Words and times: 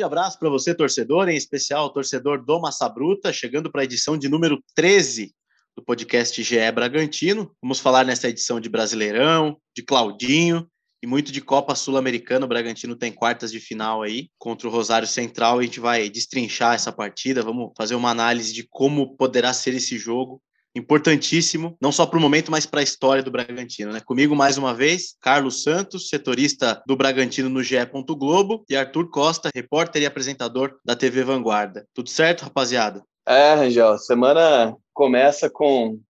grande 0.00 0.04
abraço 0.04 0.38
para 0.38 0.48
você, 0.48 0.74
torcedor, 0.74 1.28
em 1.28 1.36
especial 1.36 1.90
torcedor 1.90 2.44
do 2.44 2.60
Massa 2.60 2.88
Bruta, 2.88 3.32
chegando 3.32 3.70
para 3.70 3.80
a 3.80 3.84
edição 3.84 4.16
de 4.16 4.28
número 4.28 4.62
13 4.74 5.34
do 5.76 5.82
podcast 5.82 6.42
GE 6.42 6.72
Bragantino. 6.72 7.50
Vamos 7.60 7.80
falar 7.80 8.04
nessa 8.04 8.28
edição 8.28 8.60
de 8.60 8.68
Brasileirão, 8.68 9.58
de 9.76 9.82
Claudinho 9.82 10.66
e 11.02 11.06
muito 11.06 11.32
de 11.32 11.40
Copa 11.40 11.74
Sul-Americana. 11.74 12.46
O 12.46 12.48
Bragantino 12.48 12.94
tem 12.94 13.10
quartas 13.10 13.50
de 13.50 13.58
final 13.58 14.02
aí 14.02 14.28
contra 14.38 14.68
o 14.68 14.70
Rosário 14.70 15.08
Central. 15.08 15.58
A 15.58 15.62
gente 15.62 15.80
vai 15.80 16.08
destrinchar 16.08 16.74
essa 16.74 16.92
partida, 16.92 17.42
vamos 17.42 17.72
fazer 17.76 17.94
uma 17.94 18.10
análise 18.10 18.54
de 18.54 18.66
como 18.70 19.16
poderá 19.16 19.52
ser 19.52 19.74
esse 19.74 19.98
jogo 19.98 20.40
importantíssimo, 20.74 21.76
não 21.80 21.90
só 21.90 22.06
para 22.06 22.18
o 22.18 22.22
momento, 22.22 22.50
mas 22.50 22.66
para 22.66 22.80
a 22.80 22.82
história 22.82 23.22
do 23.22 23.30
Bragantino. 23.30 23.92
Né? 23.92 24.00
Comigo, 24.00 24.36
mais 24.36 24.56
uma 24.56 24.72
vez, 24.74 25.16
Carlos 25.20 25.62
Santos, 25.62 26.08
setorista 26.08 26.82
do 26.86 26.96
Bragantino 26.96 27.48
no 27.48 27.62
GE. 27.62 27.76
Globo, 28.18 28.64
e 28.68 28.76
Arthur 28.76 29.10
Costa, 29.10 29.50
repórter 29.54 30.02
e 30.02 30.06
apresentador 30.06 30.78
da 30.84 30.94
TV 30.94 31.24
Vanguarda. 31.24 31.86
Tudo 31.94 32.08
certo, 32.08 32.42
rapaziada? 32.42 33.02
É, 33.26 33.54
Rangel, 33.54 33.98
semana 33.98 34.76
começa 34.92 35.48
com, 35.50 36.00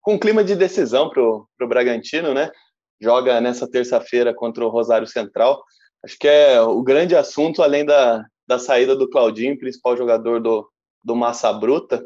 com 0.00 0.14
um 0.14 0.18
clima 0.18 0.42
de 0.42 0.54
decisão 0.54 1.10
para 1.10 1.22
o 1.22 1.68
Bragantino, 1.68 2.34
né? 2.34 2.50
Joga 3.00 3.40
nessa 3.40 3.68
terça-feira 3.70 4.34
contra 4.34 4.64
o 4.64 4.68
Rosário 4.68 5.06
Central. 5.06 5.62
Acho 6.04 6.16
que 6.18 6.28
é 6.28 6.60
o 6.60 6.82
grande 6.82 7.14
assunto, 7.14 7.62
além 7.62 7.84
da, 7.84 8.24
da 8.46 8.58
saída 8.58 8.94
do 8.96 9.08
Claudinho, 9.08 9.58
principal 9.58 9.96
jogador 9.96 10.40
do, 10.40 10.68
do 11.04 11.14
Massa 11.14 11.52
Bruta. 11.52 12.04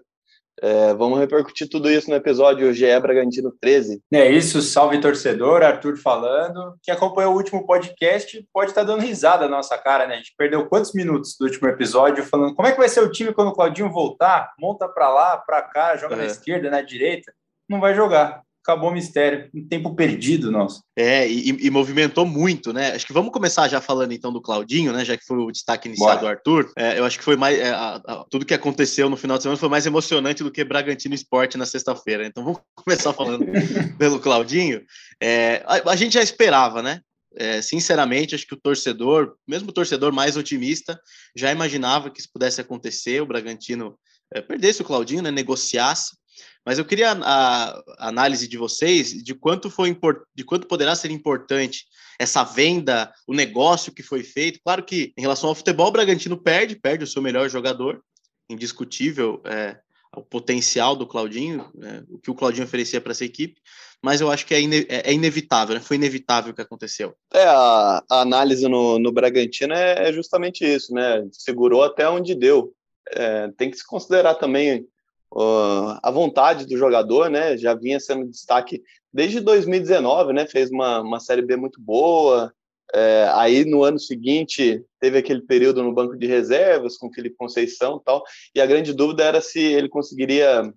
É, 0.60 0.92
vamos 0.94 1.18
repercutir 1.18 1.68
tudo 1.68 1.90
isso 1.90 2.10
no 2.10 2.16
episódio 2.16 2.72
GE 2.72 3.00
Bragantino 3.00 3.52
13. 3.60 4.02
É 4.12 4.30
isso, 4.30 4.60
salve 4.60 5.00
torcedor, 5.00 5.62
Arthur 5.62 5.96
falando. 5.96 6.76
Quem 6.82 6.94
acompanhou 6.94 7.32
o 7.32 7.36
último 7.36 7.66
podcast 7.66 8.46
pode 8.52 8.70
estar 8.70 8.82
dando 8.82 9.00
risada 9.00 9.48
na 9.48 9.56
nossa 9.56 9.78
cara, 9.78 10.06
né? 10.06 10.14
A 10.14 10.16
gente 10.18 10.34
perdeu 10.36 10.66
quantos 10.68 10.92
minutos 10.92 11.36
do 11.38 11.46
último 11.46 11.68
episódio 11.68 12.24
falando 12.24 12.54
como 12.54 12.68
é 12.68 12.72
que 12.72 12.78
vai 12.78 12.88
ser 12.88 13.00
o 13.00 13.10
time 13.10 13.32
quando 13.32 13.48
o 13.48 13.54
Claudinho 13.54 13.90
voltar? 13.90 14.52
Monta 14.58 14.88
para 14.88 15.08
lá, 15.08 15.36
para 15.36 15.62
cá, 15.62 15.96
joga 15.96 16.14
é. 16.14 16.18
na 16.18 16.24
esquerda, 16.26 16.70
na 16.70 16.82
direita. 16.82 17.32
Não 17.68 17.80
vai 17.80 17.94
jogar 17.94 18.42
acabou 18.62 18.90
o 18.90 18.92
mistério. 18.92 19.50
Um 19.54 19.66
tempo 19.66 19.94
perdido 19.94 20.50
nosso. 20.50 20.82
É, 20.96 21.28
e, 21.28 21.66
e, 21.66 21.70
movimentou 21.70 22.24
muito, 22.24 22.72
né? 22.72 22.92
Acho 22.92 23.06
que 23.06 23.12
vamos 23.12 23.32
começar 23.32 23.68
já 23.68 23.80
falando 23.80 24.12
então 24.12 24.32
do 24.32 24.40
Claudinho, 24.40 24.92
né? 24.92 25.04
Já 25.04 25.16
que 25.16 25.26
foi 25.26 25.36
o 25.38 25.50
destaque 25.50 25.88
inicial 25.88 26.18
do 26.18 26.26
Arthur. 26.26 26.70
É, 26.76 26.98
eu 26.98 27.04
acho 27.04 27.18
que 27.18 27.24
foi 27.24 27.36
mais. 27.36 27.58
É, 27.58 27.70
a, 27.70 27.96
a, 27.96 28.24
tudo 28.30 28.46
que 28.46 28.54
aconteceu 28.54 29.10
no 29.10 29.16
final 29.16 29.36
de 29.36 29.42
semana 29.42 29.58
foi 29.58 29.68
mais 29.68 29.84
emocionante 29.84 30.44
do 30.44 30.50
que 30.50 30.64
Bragantino 30.64 31.14
Esporte 31.14 31.58
na 31.58 31.66
sexta-feira. 31.66 32.24
Então 32.24 32.44
vamos 32.44 32.60
começar 32.74 33.12
falando 33.12 33.44
pelo 33.98 34.20
Claudinho. 34.20 34.82
É, 35.20 35.62
a, 35.66 35.90
a, 35.90 35.96
gente 35.96 36.14
já 36.14 36.22
esperava, 36.22 36.80
né? 36.82 37.00
É, 37.34 37.62
sinceramente, 37.62 38.34
acho 38.34 38.46
que 38.46 38.54
o 38.54 38.60
torcedor, 38.60 39.34
mesmo 39.48 39.70
o 39.70 39.72
torcedor 39.72 40.12
mais 40.12 40.36
otimista, 40.36 41.00
já 41.34 41.50
imaginava 41.50 42.10
que 42.10 42.20
isso 42.20 42.28
pudesse 42.32 42.60
acontecer. 42.60 43.22
O 43.22 43.26
Bragantino 43.26 43.98
é, 44.32 44.40
perdesse 44.40 44.82
o 44.82 44.84
Claudinho, 44.84 45.22
né? 45.22 45.30
Negociasse 45.30 46.21
mas 46.64 46.78
eu 46.78 46.84
queria 46.84 47.12
a, 47.12 47.82
a 47.98 48.08
análise 48.08 48.46
de 48.46 48.56
vocês 48.56 49.12
de 49.12 49.34
quanto 49.34 49.68
foi 49.70 49.96
de 50.34 50.44
quanto 50.44 50.66
poderá 50.66 50.94
ser 50.94 51.10
importante 51.10 51.86
essa 52.18 52.44
venda, 52.44 53.12
o 53.26 53.34
negócio 53.34 53.92
que 53.92 54.02
foi 54.02 54.22
feito. 54.22 54.60
Claro 54.62 54.84
que 54.84 55.12
em 55.16 55.22
relação 55.22 55.48
ao 55.48 55.54
futebol, 55.54 55.88
o 55.88 55.92
Bragantino 55.92 56.36
perde, 56.36 56.76
perde 56.76 57.04
o 57.04 57.06
seu 57.06 57.20
melhor 57.20 57.48
jogador, 57.48 58.02
indiscutível 58.48 59.42
é, 59.44 59.78
o 60.16 60.22
potencial 60.22 60.94
do 60.94 61.06
Claudinho, 61.06 61.70
é, 61.82 62.02
o 62.08 62.18
que 62.18 62.30
o 62.30 62.34
Claudinho 62.34 62.64
oferecia 62.64 63.00
para 63.00 63.12
essa 63.12 63.24
equipe, 63.24 63.60
mas 64.02 64.20
eu 64.20 64.30
acho 64.30 64.44
que 64.44 64.54
é, 64.54 64.60
é, 64.60 65.10
é 65.10 65.12
inevitável, 65.12 65.74
né? 65.74 65.80
foi 65.80 65.96
inevitável 65.96 66.52
o 66.52 66.54
que 66.54 66.60
aconteceu. 66.60 67.14
É, 67.32 67.44
a, 67.44 68.02
a 68.10 68.20
análise 68.20 68.68
no, 68.68 68.98
no 68.98 69.12
Bragantino 69.12 69.72
é, 69.72 70.08
é, 70.08 70.12
justamente 70.12 70.64
isso, 70.64 70.92
né? 70.92 71.26
Segurou 71.32 71.82
até 71.82 72.08
onde 72.08 72.34
deu. 72.34 72.74
É, 73.10 73.48
tem 73.56 73.70
que 73.70 73.76
se 73.76 73.86
considerar 73.86 74.34
também 74.34 74.86
uh, 75.34 75.98
a 76.02 76.10
vontade 76.10 76.66
do 76.66 76.76
jogador, 76.76 77.30
né? 77.30 77.56
Já 77.56 77.74
vinha 77.74 77.98
sendo 77.98 78.28
destaque 78.28 78.82
desde 79.12 79.40
2019, 79.40 80.32
né? 80.32 80.46
Fez 80.46 80.70
uma, 80.70 81.00
uma 81.00 81.20
Série 81.20 81.42
B 81.42 81.56
muito 81.56 81.80
boa. 81.80 82.52
É, 82.94 83.26
aí 83.32 83.64
no 83.64 83.82
ano 83.82 83.98
seguinte 83.98 84.84
teve 85.00 85.16
aquele 85.16 85.40
período 85.40 85.82
no 85.82 85.94
banco 85.94 86.14
de 86.14 86.26
reservas 86.26 86.98
com 86.98 87.12
Felipe 87.12 87.36
Conceição 87.36 87.96
e 87.96 88.04
tal. 88.04 88.22
E 88.54 88.60
a 88.60 88.66
grande 88.66 88.92
dúvida 88.92 89.24
era 89.24 89.40
se 89.40 89.60
ele 89.60 89.88
conseguiria 89.88 90.70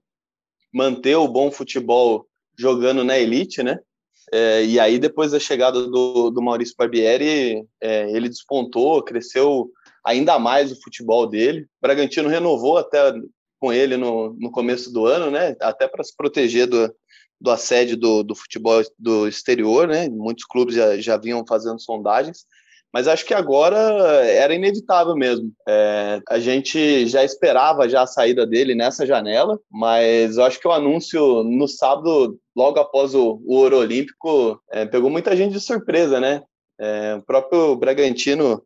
manter 0.74 1.16
o 1.16 1.28
bom 1.28 1.52
futebol 1.52 2.26
jogando 2.58 3.04
na 3.04 3.18
elite, 3.18 3.62
né? 3.62 3.80
É, 4.34 4.64
e 4.66 4.80
aí 4.80 4.98
depois 4.98 5.32
da 5.32 5.40
chegada 5.40 5.88
do, 5.88 6.30
do 6.32 6.42
Maurício 6.42 6.76
Barbieri, 6.78 7.64
é, 7.82 8.10
ele 8.12 8.30
despontou, 8.30 9.04
cresceu 9.04 9.70
ainda 10.06 10.40
mais 10.40 10.72
o 10.72 10.82
futebol 10.82 11.28
dele. 11.28 11.62
O 11.64 11.68
Bragantino 11.82 12.30
renovou 12.30 12.78
até 12.78 13.14
com 13.60 13.72
ele 13.72 13.98
no, 13.98 14.36
no 14.40 14.52
começo 14.52 14.92
do 14.92 15.06
ano, 15.06 15.32
né? 15.32 15.56
Até 15.62 15.88
para 15.88 16.04
se 16.04 16.16
proteger 16.16 16.68
do, 16.68 16.94
do 17.40 17.52
assédio 17.52 17.98
do, 17.98 18.24
do 18.24 18.36
futebol 18.36 18.82
do 18.98 19.28
exterior, 19.28 19.88
né? 19.88 20.10
Muitos 20.10 20.46
clubes 20.46 20.76
já, 20.76 20.98
já 20.98 21.18
vinham 21.18 21.46
fazendo 21.48 21.80
sondagens, 21.80 22.46
mas 22.96 23.10
acho 23.10 23.26
que 23.26 23.34
agora 23.34 23.78
era 24.26 24.54
inevitável 24.54 25.16
mesmo. 25.16 25.52
É, 25.68 26.22
a 26.30 26.40
gente 26.40 27.06
já 27.08 27.24
esperava 27.24 27.90
já 27.90 28.04
a 28.04 28.08
saída 28.08 28.48
dele 28.48 28.74
nessa 28.74 29.06
janela, 29.06 29.60
mas 29.70 30.38
acho 30.38 30.60
que 30.60 30.68
o 30.68 30.72
anúncio 30.72 31.44
no 31.44 31.68
sábado, 31.68 32.40
logo 32.56 32.80
após 32.80 33.14
o, 33.14 33.42
o 33.46 33.56
Ouro 33.56 33.80
Olímpico, 33.80 34.62
é, 34.72 34.86
pegou 34.86 35.10
muita 35.10 35.36
gente 35.36 35.52
de 35.52 35.60
surpresa, 35.60 36.22
né? 36.22 36.42
É, 36.80 37.16
o 37.16 37.22
próprio 37.22 37.76
Bragantino, 37.76 38.64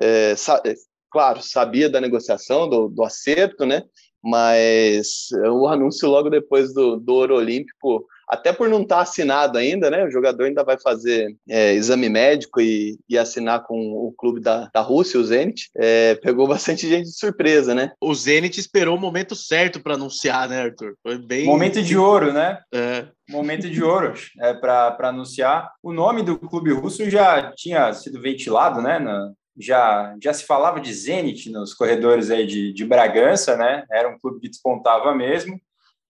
é, 0.00 0.36
sa 0.36 0.62
claro, 1.10 1.42
sabia 1.42 1.90
da 1.90 2.00
negociação, 2.00 2.68
do, 2.68 2.88
do 2.88 3.02
acerto, 3.02 3.66
né? 3.66 3.82
Mas 4.22 5.28
o 5.50 5.66
anúncio 5.66 6.08
logo 6.08 6.30
depois 6.30 6.72
do, 6.72 6.96
do 6.96 7.14
Ouro 7.14 7.36
Olímpico, 7.36 8.06
até 8.32 8.50
por 8.50 8.66
não 8.66 8.80
estar 8.80 8.96
tá 8.96 9.02
assinado 9.02 9.58
ainda, 9.58 9.90
né? 9.90 10.04
O 10.04 10.10
jogador 10.10 10.44
ainda 10.44 10.64
vai 10.64 10.78
fazer 10.80 11.36
é, 11.46 11.74
exame 11.74 12.08
médico 12.08 12.62
e, 12.62 12.98
e, 13.06 13.18
assinar 13.18 13.62
com 13.64 13.76
o 13.76 14.10
clube 14.16 14.40
da, 14.40 14.70
da 14.72 14.80
Rússia, 14.80 15.20
o 15.20 15.24
Zenit. 15.24 15.68
É, 15.76 16.14
pegou 16.14 16.48
bastante 16.48 16.88
gente 16.88 17.04
de 17.04 17.18
surpresa, 17.18 17.74
né? 17.74 17.92
O 18.00 18.14
Zenit 18.14 18.58
esperou 18.58 18.96
o 18.96 19.00
momento 19.00 19.36
certo 19.36 19.80
para 19.80 19.94
anunciar, 19.94 20.48
né, 20.48 20.62
Arthur? 20.62 20.94
Foi 21.02 21.18
bem. 21.18 21.44
Momento 21.44 21.82
de 21.82 21.94
ouro, 21.94 22.32
né? 22.32 22.58
É. 22.72 23.06
Momento 23.28 23.68
de 23.68 23.82
ouro 23.84 24.14
é, 24.40 24.54
para 24.54 24.96
anunciar. 25.08 25.70
O 25.82 25.92
nome 25.92 26.22
do 26.22 26.38
clube 26.38 26.72
russo 26.72 27.08
já 27.10 27.52
tinha 27.54 27.92
sido 27.92 28.18
ventilado, 28.18 28.80
né? 28.80 28.98
Na, 28.98 29.30
já, 29.56 30.16
já 30.22 30.32
se 30.32 30.44
falava 30.44 30.80
de 30.80 30.92
Zenit 30.92 31.50
nos 31.50 31.74
corredores 31.74 32.30
aí 32.30 32.46
de, 32.46 32.72
de 32.72 32.84
Bragança, 32.84 33.56
né? 33.56 33.84
Era 33.90 34.08
um 34.08 34.18
clube 34.18 34.40
que 34.40 34.48
despontava 34.48 35.14
mesmo. 35.14 35.60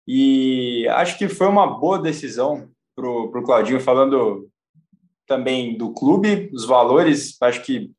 E 0.07 0.87
acho 0.89 1.17
que 1.17 1.27
foi 1.27 1.47
uma 1.47 1.65
boa 1.65 1.99
decisão 1.99 2.69
para 2.95 3.07
o 3.07 3.43
Claudinho, 3.43 3.79
falando 3.79 4.49
também 5.25 5.77
do 5.77 5.93
clube, 5.93 6.49
os 6.53 6.65
valores, 6.65 7.37
acho 7.41 7.63
que 7.63 7.91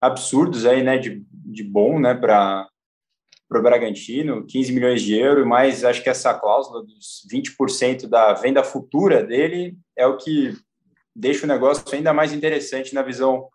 absurdos 0.00 0.66
aí, 0.66 0.82
né? 0.82 0.98
De, 0.98 1.24
de 1.30 1.62
bom, 1.62 1.98
né? 1.98 2.14
Para 2.14 2.68
o 3.50 3.62
Bragantino, 3.62 4.44
15 4.44 4.72
milhões 4.72 5.00
de 5.00 5.14
euros, 5.14 5.46
mas 5.46 5.84
acho 5.84 6.02
que 6.02 6.10
essa 6.10 6.34
cláusula 6.34 6.84
dos 6.84 7.26
20% 7.32 8.08
da 8.08 8.34
venda 8.34 8.62
futura 8.62 9.22
dele 9.22 9.76
é 9.96 10.06
o 10.06 10.16
que 10.16 10.54
deixa 11.14 11.46
o 11.46 11.48
negócio 11.48 11.82
ainda 11.94 12.12
mais 12.12 12.32
interessante 12.32 12.92
na 12.92 13.00
visão 13.00 13.48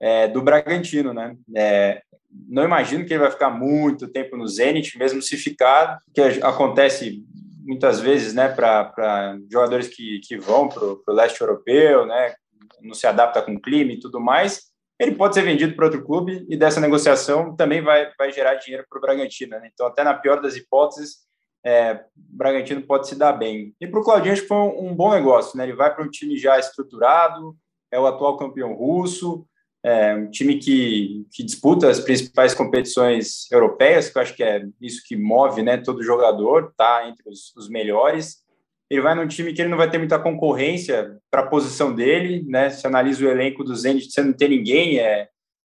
é, 0.00 0.28
do 0.28 0.42
Bragantino, 0.42 1.12
né? 1.12 1.36
É, 1.56 2.02
não 2.48 2.64
imagino 2.64 3.04
que 3.04 3.12
ele 3.12 3.22
vai 3.22 3.30
ficar 3.30 3.50
muito 3.50 4.08
tempo 4.08 4.36
no 4.36 4.46
Zenit, 4.46 4.98
mesmo 4.98 5.20
se 5.22 5.36
ficar, 5.36 6.00
que 6.14 6.20
acontece 6.20 7.24
muitas 7.64 8.00
vezes, 8.00 8.32
né, 8.32 8.48
para 8.48 9.38
jogadores 9.50 9.88
que, 9.88 10.20
que 10.20 10.38
vão 10.38 10.68
para 10.68 10.84
o 10.84 11.02
leste 11.08 11.40
europeu, 11.40 12.06
né, 12.06 12.34
não 12.80 12.94
se 12.94 13.06
adapta 13.06 13.42
com 13.42 13.54
o 13.54 13.60
clima 13.60 13.92
e 13.92 14.00
tudo 14.00 14.20
mais, 14.20 14.68
ele 14.98 15.14
pode 15.14 15.34
ser 15.34 15.42
vendido 15.42 15.74
para 15.76 15.84
outro 15.84 16.04
clube 16.04 16.44
e 16.48 16.56
dessa 16.56 16.80
negociação 16.80 17.54
também 17.54 17.80
vai, 17.80 18.10
vai 18.18 18.32
gerar 18.32 18.54
dinheiro 18.54 18.84
para 18.88 18.98
o 18.98 19.00
Bragantino. 19.00 19.58
Né? 19.58 19.70
Então, 19.72 19.86
até 19.86 20.02
na 20.02 20.14
pior 20.14 20.40
das 20.40 20.56
hipóteses, 20.56 21.18
é, 21.64 21.94
o 21.94 22.36
Bragantino 22.36 22.82
pode 22.82 23.06
se 23.06 23.14
dar 23.14 23.32
bem. 23.32 23.74
E 23.80 23.86
para 23.86 24.00
o 24.00 24.02
Claudinho, 24.02 24.32
acho 24.32 24.42
que 24.42 24.48
foi 24.48 24.56
um, 24.56 24.88
um 24.88 24.94
bom 24.94 25.12
negócio. 25.12 25.56
Né? 25.56 25.64
Ele 25.64 25.76
vai 25.76 25.94
para 25.94 26.04
um 26.04 26.10
time 26.10 26.36
já 26.36 26.58
estruturado, 26.58 27.56
é 27.92 28.00
o 28.00 28.06
atual 28.06 28.36
campeão 28.36 28.74
russo, 28.74 29.46
é 29.88 30.14
um 30.14 30.30
time 30.30 30.58
que, 30.58 31.26
que 31.32 31.42
disputa 31.42 31.88
as 31.88 31.98
principais 31.98 32.52
competições 32.52 33.50
europeias, 33.50 34.10
que 34.10 34.18
eu 34.18 34.22
acho 34.22 34.34
que 34.34 34.42
é 34.42 34.62
isso 34.82 35.02
que 35.06 35.16
move 35.16 35.62
né, 35.62 35.78
todo 35.78 36.02
jogador, 36.02 36.74
tá 36.76 37.08
entre 37.08 37.28
os, 37.28 37.54
os 37.56 37.70
melhores. 37.70 38.44
Ele 38.90 39.00
vai 39.00 39.14
num 39.14 39.26
time 39.26 39.52
que 39.52 39.62
ele 39.62 39.70
não 39.70 39.78
vai 39.78 39.90
ter 39.90 39.96
muita 39.96 40.18
concorrência 40.18 41.18
para 41.30 41.42
a 41.42 41.46
posição 41.46 41.94
dele, 41.94 42.44
né? 42.46 42.70
Se 42.70 42.86
analisa 42.86 43.24
o 43.24 43.30
elenco 43.30 43.64
do 43.64 43.74
Zenit, 43.74 44.10
você 44.10 44.22
não 44.22 44.32
tem 44.32 44.48
ninguém, 44.48 44.98
é, 44.98 45.28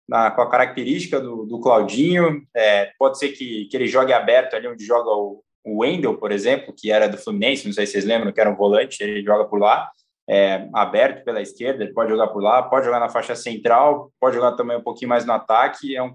na, 0.09 0.31
com 0.31 0.43
a 0.43 0.51
característica 0.51 1.21
do, 1.21 1.45
do 1.45 1.61
Claudinho. 1.61 2.43
É, 2.55 2.91
pode 2.99 3.19
ser 3.19 3.31
que, 3.31 3.67
que 3.67 3.77
ele 3.77 3.87
jogue 3.87 4.13
aberto 4.13 4.55
ali 4.55 4.67
onde 4.67 4.85
joga 4.85 5.11
o, 5.11 5.43
O 5.65 5.81
Wendel, 5.81 6.19
por 6.19 6.33
exemplo, 6.33 6.75
que 6.77 6.91
era 6.91 7.07
do 7.09 7.19
Fluminense, 7.19 7.67
não 7.67 7.73
sei 7.73 7.87
se 7.87 7.93
vocês 7.93 8.05
lembram, 8.05 8.33
que 8.33 8.41
era 8.41 8.51
um 8.51 8.57
volante, 8.57 9.03
ele 9.03 9.23
joga 9.23 9.45
por 9.45 9.59
lá, 9.61 9.91
é, 10.29 10.69
aberto 10.73 11.25
pela 11.25 11.41
esquerda, 11.41 11.83
ele 11.83 11.93
pode 11.93 12.11
jogar 12.11 12.29
por 12.29 12.43
lá, 12.43 12.63
pode 12.63 12.87
jogar 12.87 13.01
na 13.01 13.09
faixa 13.09 13.35
central, 13.35 14.13
pode 14.21 14.37
jogar 14.37 14.53
também 14.53 14.77
um 14.77 14.83
pouquinho 14.83 15.09
mais 15.09 15.25
no 15.25 15.33
ataque. 15.33 15.97
É 15.97 16.03
um, 16.03 16.15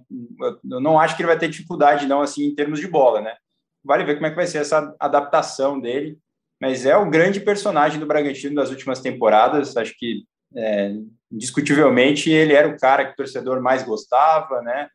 eu 0.69 0.79
não 0.79 0.99
acho 0.99 1.15
que 1.15 1.21
ele 1.21 1.27
vai 1.27 1.37
ter 1.37 1.49
dificuldade, 1.49 2.07
não, 2.07 2.21
assim, 2.21 2.45
em 2.45 2.55
termos 2.55 2.79
de 2.79 2.87
bola, 2.87 3.21
né? 3.21 3.35
Vale 3.83 4.03
ver 4.03 4.15
como 4.15 4.27
é 4.27 4.29
que 4.29 4.35
vai 4.35 4.47
ser 4.47 4.59
essa 4.59 4.95
adaptação 4.99 5.79
dele, 5.79 6.17
mas 6.59 6.85
é 6.85 6.95
o 6.97 7.09
grande 7.09 7.39
personagem 7.39 7.99
do 7.99 8.05
Bragantino 8.05 8.55
das 8.55 8.69
últimas 8.69 8.99
temporadas. 8.99 9.75
Acho 9.77 9.93
que, 9.97 10.23
é, 10.55 10.93
indiscutivelmente, 11.31 12.29
ele 12.29 12.53
era 12.53 12.67
o 12.67 12.77
cara 12.77 13.05
que 13.05 13.13
o 13.13 13.15
torcedor 13.15 13.61
mais 13.61 13.83
gostava, 13.83 14.61
né? 14.61 14.89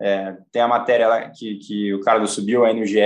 É, 0.00 0.36
tem 0.52 0.60
a 0.60 0.68
matéria 0.68 1.30
que, 1.34 1.56
que 1.56 1.94
o 1.94 2.00
Carlos 2.00 2.32
subiu 2.32 2.64
aí 2.64 2.78
no 2.78 2.84
GE, 2.84 3.00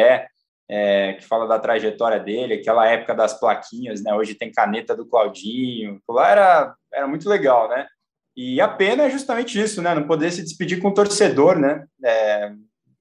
é, 0.71 1.15
que 1.15 1.25
fala 1.25 1.49
da 1.49 1.59
trajetória 1.59 2.21
dele, 2.21 2.55
aquela 2.55 2.87
época 2.87 3.13
das 3.13 3.39
plaquinhas, 3.39 4.05
né? 4.05 4.15
Hoje 4.15 4.37
tem 4.37 4.53
caneta 4.53 4.95
do 4.95 5.05
Claudinho, 5.05 6.01
lá 6.09 6.31
era, 6.31 6.75
era 6.95 7.09
muito 7.09 7.29
legal, 7.29 7.69
né? 7.69 7.89
E 8.37 8.61
a 8.61 8.69
pena 8.69 9.03
é 9.03 9.11
justamente 9.11 9.61
isso, 9.61 9.83
né? 9.83 9.93
Não 9.93 10.07
poder 10.07 10.31
se 10.31 10.43
despedir 10.43 10.81
com 10.81 10.89
o 10.89 10.95
torcedor, 10.95 11.59
né? 11.59 11.85
É 12.05 12.53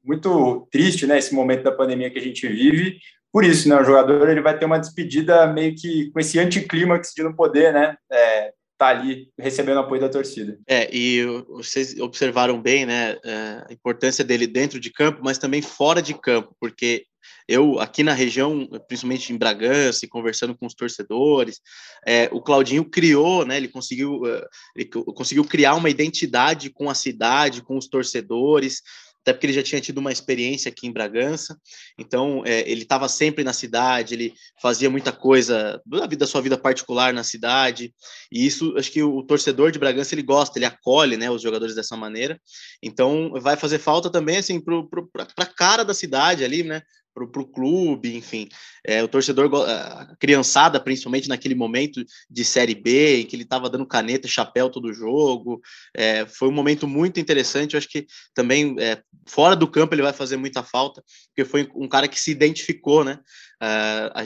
muito 0.03 0.67
triste, 0.71 1.05
né? 1.05 1.19
Esse 1.19 1.35
momento 1.35 1.61
da 1.61 1.71
pandemia 1.71 2.09
que 2.09 2.17
a 2.17 2.21
gente 2.21 2.47
vive. 2.47 2.97
Por 3.31 3.45
isso, 3.45 3.69
né? 3.69 3.79
O 3.79 3.83
jogador 3.83 4.27
ele 4.27 4.41
vai 4.41 4.57
ter 4.57 4.65
uma 4.65 4.79
despedida 4.79 5.45
meio 5.45 5.75
que 5.75 6.09
com 6.09 6.19
esse 6.19 6.39
anticlímax 6.39 7.13
de 7.15 7.21
não 7.21 7.35
poder, 7.35 7.71
né? 7.71 7.95
É, 8.11 8.51
tá 8.79 8.87
ali 8.87 9.29
recebendo 9.37 9.79
apoio 9.79 10.01
da 10.01 10.09
torcida. 10.09 10.57
É, 10.65 10.89
e 10.91 11.23
vocês 11.49 11.99
observaram 11.99 12.59
bem, 12.59 12.85
né, 12.85 13.17
é, 13.23 13.65
a 13.69 13.73
importância 13.73 14.23
dele 14.23 14.47
dentro 14.47 14.79
de 14.79 14.89
campo, 14.89 15.19
mas 15.21 15.37
também 15.37 15.61
fora 15.61 16.01
de 16.01 16.13
campo, 16.13 16.55
porque 16.61 17.05
eu, 17.49 17.79
aqui 17.79 18.03
na 18.03 18.13
região, 18.13 18.69
principalmente 18.87 19.33
em 19.33 19.37
Bragança, 19.37 20.05
e 20.05 20.07
conversando 20.07 20.55
com 20.55 20.67
os 20.67 20.75
torcedores, 20.75 21.59
é, 22.05 22.29
o 22.31 22.39
Claudinho 22.39 22.85
criou, 22.85 23.43
né, 23.43 23.57
ele 23.57 23.67
conseguiu, 23.67 24.23
é, 24.27 24.47
ele 24.75 24.85
conseguiu 24.87 25.43
criar 25.43 25.73
uma 25.73 25.89
identidade 25.89 26.69
com 26.69 26.91
a 26.91 26.93
cidade, 26.93 27.63
com 27.63 27.75
os 27.75 27.87
torcedores, 27.87 28.83
até 29.21 29.33
porque 29.33 29.47
ele 29.47 29.53
já 29.53 29.63
tinha 29.63 29.81
tido 29.81 29.97
uma 29.97 30.11
experiência 30.11 30.69
aqui 30.69 30.87
em 30.87 30.93
Bragança, 30.93 31.59
então 31.97 32.43
é, 32.45 32.69
ele 32.69 32.83
estava 32.83 33.09
sempre 33.09 33.43
na 33.43 33.51
cidade, 33.51 34.13
ele 34.13 34.33
fazia 34.61 34.89
muita 34.89 35.11
coisa 35.11 35.81
da 35.85 36.07
vida, 36.07 36.17
da 36.17 36.27
sua 36.27 36.41
vida 36.41 36.57
particular 36.57 37.13
na 37.13 37.23
cidade, 37.23 37.93
e 38.31 38.45
isso 38.45 38.75
acho 38.77 38.91
que 38.91 39.03
o, 39.03 39.23
torcedor 39.23 39.71
de 39.71 39.79
Bragança 39.79 40.15
ele 40.15 40.23
gosta, 40.23 40.57
ele 40.57 40.65
acolhe 40.65 41.17
né, 41.17 41.29
os 41.29 41.41
jogadores 41.41 41.75
dessa 41.75 41.97
maneira, 41.97 42.39
então 42.81 43.31
vai 43.41 43.57
fazer 43.57 43.79
falta 43.79 44.09
também 44.09 44.37
assim 44.37 44.61
para 44.61 45.27
a 45.37 45.45
cara 45.45 45.83
da 45.83 45.93
cidade 45.93 46.43
ali, 46.43 46.63
né? 46.63 46.81
Para 47.13 47.41
o 47.41 47.47
clube, 47.47 48.15
enfim. 48.15 48.47
É, 48.85 49.03
o 49.03 49.07
torcedor, 49.07 49.53
a 49.67 50.15
criançada, 50.19 50.79
principalmente 50.79 51.27
naquele 51.27 51.55
momento 51.55 52.03
de 52.29 52.45
Série 52.45 52.75
B, 52.75 53.21
em 53.21 53.25
que 53.25 53.35
ele 53.35 53.43
estava 53.43 53.69
dando 53.69 53.85
caneta 53.85 54.27
e 54.27 54.29
chapéu 54.29 54.69
todo 54.69 54.93
jogo, 54.93 55.61
é, 55.95 56.25
foi 56.25 56.47
um 56.47 56.53
momento 56.53 56.87
muito 56.87 57.19
interessante. 57.19 57.73
Eu 57.73 57.77
acho 57.77 57.89
que 57.89 58.05
também, 58.33 58.75
é, 58.79 59.01
fora 59.27 59.55
do 59.55 59.67
campo, 59.67 59.93
ele 59.93 60.01
vai 60.01 60.13
fazer 60.13 60.37
muita 60.37 60.63
falta, 60.63 61.03
porque 61.27 61.49
foi 61.49 61.69
um 61.75 61.87
cara 61.87 62.07
que 62.07 62.19
se 62.19 62.31
identificou, 62.31 63.03
né? 63.03 63.19
Uh, 63.61 64.07
a, 64.13 64.23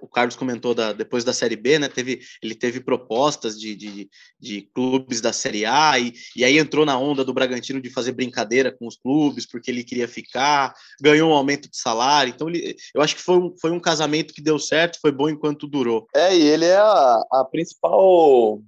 o 0.00 0.08
Carlos 0.08 0.36
comentou 0.36 0.74
da, 0.74 0.94
depois 0.94 1.22
da 1.22 1.34
Série 1.34 1.54
B, 1.56 1.78
né? 1.78 1.86
Teve, 1.86 2.20
ele 2.42 2.54
teve 2.54 2.80
propostas 2.80 3.60
de, 3.60 3.76
de, 3.76 4.08
de, 4.40 4.62
clubes 4.74 5.20
da 5.20 5.34
Série 5.34 5.66
A 5.66 5.98
e, 5.98 6.14
e 6.34 6.42
aí 6.42 6.58
entrou 6.58 6.86
na 6.86 6.98
onda 6.98 7.22
do 7.22 7.34
Bragantino 7.34 7.78
de 7.78 7.90
fazer 7.90 8.12
brincadeira 8.12 8.72
com 8.72 8.86
os 8.86 8.96
clubes 8.96 9.46
porque 9.46 9.70
ele 9.70 9.84
queria 9.84 10.08
ficar, 10.08 10.74
ganhou 10.98 11.30
um 11.30 11.34
aumento 11.34 11.68
de 11.70 11.76
salário. 11.76 12.32
Então, 12.34 12.48
ele, 12.48 12.74
eu 12.94 13.02
acho 13.02 13.16
que 13.16 13.22
foi 13.22 13.36
um, 13.36 13.54
foi 13.60 13.70
um 13.70 13.80
casamento 13.80 14.32
que 14.32 14.40
deu 14.40 14.58
certo, 14.58 14.98
foi 14.98 15.12
bom 15.12 15.28
enquanto 15.28 15.66
durou. 15.66 16.06
É, 16.14 16.34
e 16.34 16.42
ele 16.42 16.64
é 16.64 16.76
a, 16.76 17.22
a 17.32 17.44
principal 17.44 18.62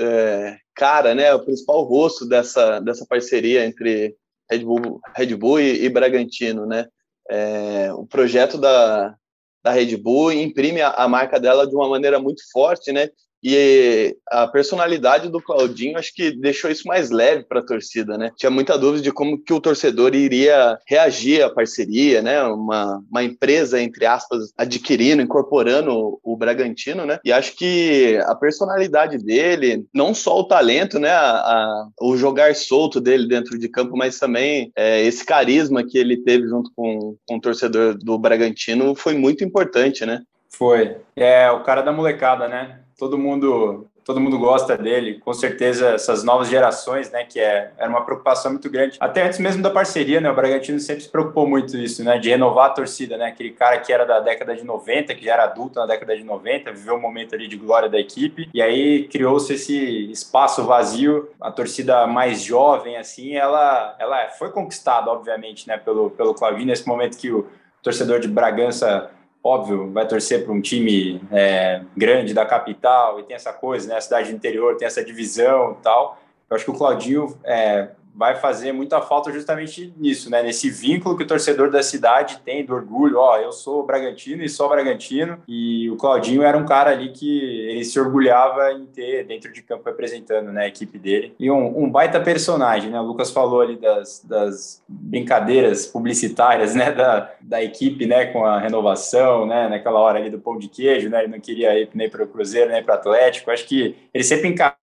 é, 0.00 0.56
cara, 0.74 1.14
né? 1.14 1.34
O 1.34 1.44
principal 1.44 1.82
rosto 1.82 2.26
dessa, 2.26 2.80
dessa 2.80 3.04
parceria 3.06 3.66
entre 3.66 4.16
Red 4.50 4.60
Bull, 4.60 5.00
Red 5.14 5.36
Bull 5.36 5.60
e, 5.60 5.84
e 5.84 5.88
Bragantino, 5.90 6.64
né? 6.64 6.86
É, 7.30 7.92
o 7.92 8.06
projeto 8.06 8.58
da, 8.58 9.14
da 9.62 9.70
Red 9.70 9.96
Bull 9.96 10.32
imprime 10.32 10.80
a, 10.80 10.90
a, 10.90 11.08
marca 11.08 11.38
dela 11.38 11.66
de 11.66 11.74
uma 11.74 11.88
maneira 11.88 12.18
muito 12.18 12.42
forte, 12.52 12.92
né? 12.92 13.08
E 13.42 14.16
a 14.30 14.46
personalidade 14.46 15.28
do 15.28 15.42
Claudinho 15.42 15.98
acho 15.98 16.14
que 16.14 16.30
deixou 16.30 16.70
isso 16.70 16.86
mais 16.86 17.10
leve 17.10 17.44
para 17.44 17.60
a 17.60 17.66
torcida, 17.66 18.16
né? 18.16 18.30
Tinha 18.36 18.50
muita 18.50 18.78
dúvida 18.78 19.02
de 19.02 19.12
como 19.12 19.36
que 19.42 19.52
o 19.52 19.60
torcedor 19.60 20.14
iria 20.14 20.78
reagir 20.86 21.42
à 21.42 21.50
parceria, 21.50 22.22
né? 22.22 22.42
Uma, 22.44 23.02
uma 23.10 23.24
empresa, 23.24 23.80
entre 23.80 24.06
aspas, 24.06 24.52
adquirindo, 24.56 25.22
incorporando 25.22 26.20
o, 26.22 26.36
Bragantino, 26.36 27.04
né? 27.04 27.18
E 27.24 27.32
acho 27.32 27.56
que 27.56 28.18
a 28.24 28.34
personalidade 28.34 29.18
dele, 29.18 29.84
não 29.94 30.14
só 30.14 30.40
o 30.40 30.44
talento, 30.44 30.98
né? 30.98 31.10
A, 31.10 31.30
a, 31.30 31.88
o 32.00 32.16
jogar 32.16 32.54
solto 32.54 33.00
dele 33.00 33.26
dentro 33.28 33.58
de 33.58 33.68
campo, 33.68 33.96
mas 33.96 34.18
também 34.18 34.72
é, 34.76 35.02
esse 35.02 35.24
carisma 35.24 35.84
que 35.84 35.98
ele 35.98 36.16
teve 36.16 36.48
junto 36.48 36.70
com, 36.74 37.16
com 37.26 37.36
o 37.36 37.40
torcedor 37.40 37.96
do 37.98 38.18
Bragantino 38.18 38.94
foi 38.94 39.14
muito 39.14 39.42
importante, 39.44 40.06
né? 40.06 40.22
Foi. 40.50 40.96
É 41.16 41.50
o 41.50 41.62
cara 41.62 41.82
da 41.82 41.92
molecada, 41.92 42.46
né? 42.46 42.81
Todo 42.98 43.18
mundo 43.18 43.88
todo 44.04 44.20
mundo 44.20 44.38
gosta 44.38 44.76
dele, 44.76 45.18
com 45.20 45.32
certeza 45.32 45.90
essas 45.90 46.24
novas 46.24 46.48
gerações, 46.48 47.10
né, 47.10 47.24
que 47.24 47.38
é, 47.38 47.72
era 47.78 47.88
uma 47.88 48.04
preocupação 48.04 48.52
muito 48.52 48.68
grande. 48.68 48.96
Até 49.00 49.24
antes 49.24 49.38
mesmo 49.38 49.62
da 49.62 49.70
parceria, 49.70 50.20
né, 50.20 50.30
o 50.30 50.34
Bragantino 50.34 50.80
sempre 50.80 51.02
se 51.02 51.08
preocupou 51.08 51.46
muito 51.46 51.76
isso, 51.76 52.02
né, 52.04 52.18
de 52.18 52.28
renovar 52.28 52.66
a 52.66 52.70
torcida, 52.70 53.16
né, 53.16 53.26
aquele 53.26 53.50
cara 53.50 53.78
que 53.78 53.92
era 53.92 54.04
da 54.04 54.20
década 54.20 54.56
de 54.56 54.64
90, 54.64 55.14
que 55.14 55.24
já 55.24 55.34
era 55.34 55.44
adulto 55.44 55.78
na 55.78 55.86
década 55.86 56.16
de 56.16 56.24
90, 56.24 56.72
viveu 56.72 56.94
um 56.94 57.00
momento 57.00 57.34
ali 57.34 57.46
de 57.46 57.56
glória 57.56 57.88
da 57.88 57.98
equipe, 57.98 58.48
e 58.52 58.60
aí 58.60 59.04
criou-se 59.08 59.52
esse 59.54 60.10
espaço 60.10 60.64
vazio, 60.64 61.28
a 61.40 61.50
torcida 61.50 62.06
mais 62.06 62.42
jovem, 62.42 62.96
assim, 62.96 63.34
ela, 63.34 63.94
ela 63.98 64.28
foi 64.30 64.50
conquistada, 64.50 65.10
obviamente, 65.10 65.68
né, 65.68 65.76
pelo, 65.76 66.10
pelo 66.10 66.34
Claudinho, 66.34 66.66
nesse 66.66 66.86
momento 66.86 67.16
que 67.16 67.30
o 67.30 67.46
torcedor 67.82 68.20
de 68.20 68.28
Bragança 68.28 69.10
óbvio, 69.42 69.90
vai 69.92 70.06
torcer 70.06 70.44
para 70.44 70.52
um 70.52 70.60
time 70.60 71.20
é, 71.32 71.82
grande 71.96 72.32
da 72.32 72.46
capital 72.46 73.18
e 73.18 73.24
tem 73.24 73.34
essa 73.34 73.52
coisa, 73.52 73.88
né? 73.88 73.96
A 73.96 74.00
cidade 74.00 74.30
do 74.30 74.36
interior 74.36 74.76
tem 74.76 74.86
essa 74.86 75.04
divisão 75.04 75.76
e 75.78 75.82
tal. 75.82 76.18
Eu 76.48 76.56
acho 76.56 76.64
que 76.64 76.70
o 76.70 76.74
Claudinho 76.74 77.36
é, 77.44 77.88
vai 78.14 78.36
fazer 78.36 78.72
muita 78.72 79.00
falta 79.00 79.32
justamente 79.32 79.92
nisso, 79.96 80.30
né? 80.30 80.42
Nesse 80.42 80.70
vínculo 80.70 81.16
que 81.16 81.24
o 81.24 81.26
torcedor 81.26 81.70
da 81.70 81.82
cidade 81.82 82.40
tem 82.44 82.64
do 82.64 82.74
orgulho, 82.74 83.18
ó, 83.18 83.38
eu 83.38 83.52
sou 83.52 83.84
Bragantino 83.84 84.42
e 84.42 84.48
sou 84.48 84.68
Bragantino, 84.68 85.38
e 85.48 85.90
o 85.90 85.96
Claudinho 85.96 86.42
era 86.42 86.56
um 86.56 86.66
cara 86.66 86.90
ali 86.90 87.10
que 87.10 87.40
ele 87.68 87.84
se 87.84 87.98
orgulhava 87.98 88.72
em 88.72 88.86
ter 88.86 89.24
dentro 89.24 89.52
de 89.52 89.62
campo 89.62 89.84
representando, 89.84 90.52
né, 90.52 90.64
a 90.64 90.68
equipe 90.68 90.98
dele. 90.98 91.34
E 91.38 91.50
um, 91.50 91.84
um 91.84 91.90
baita 91.90 92.20
personagem, 92.20 92.90
né? 92.90 93.00
O 93.00 93.04
Lucas 93.04 93.30
falou 93.30 93.60
ali 93.60 93.76
das, 93.76 94.22
das 94.24 94.82
brincadeiras 94.88 95.86
publicitárias, 95.86 96.74
né, 96.74 96.92
da, 96.92 97.32
da 97.40 97.62
equipe, 97.62 98.06
né, 98.06 98.26
com 98.26 98.44
a 98.44 98.58
renovação, 98.58 99.46
né, 99.46 99.68
naquela 99.68 100.00
hora 100.00 100.18
ali 100.18 100.30
do 100.30 100.38
pão 100.38 100.58
de 100.58 100.68
queijo, 100.68 101.08
né? 101.08 101.22
Ele 101.22 101.32
não 101.32 101.40
queria 101.40 101.78
ir 101.78 101.88
nem 101.94 102.10
para 102.10 102.24
o 102.24 102.26
Cruzeiro, 102.26 102.70
nem 102.70 102.82
para 102.82 102.94
o 102.94 102.98
Atlético. 102.98 103.50
Acho 103.50 103.66
que 103.66 103.96
ele 104.12 104.24
sempre 104.24 104.48
encarou 104.48 104.81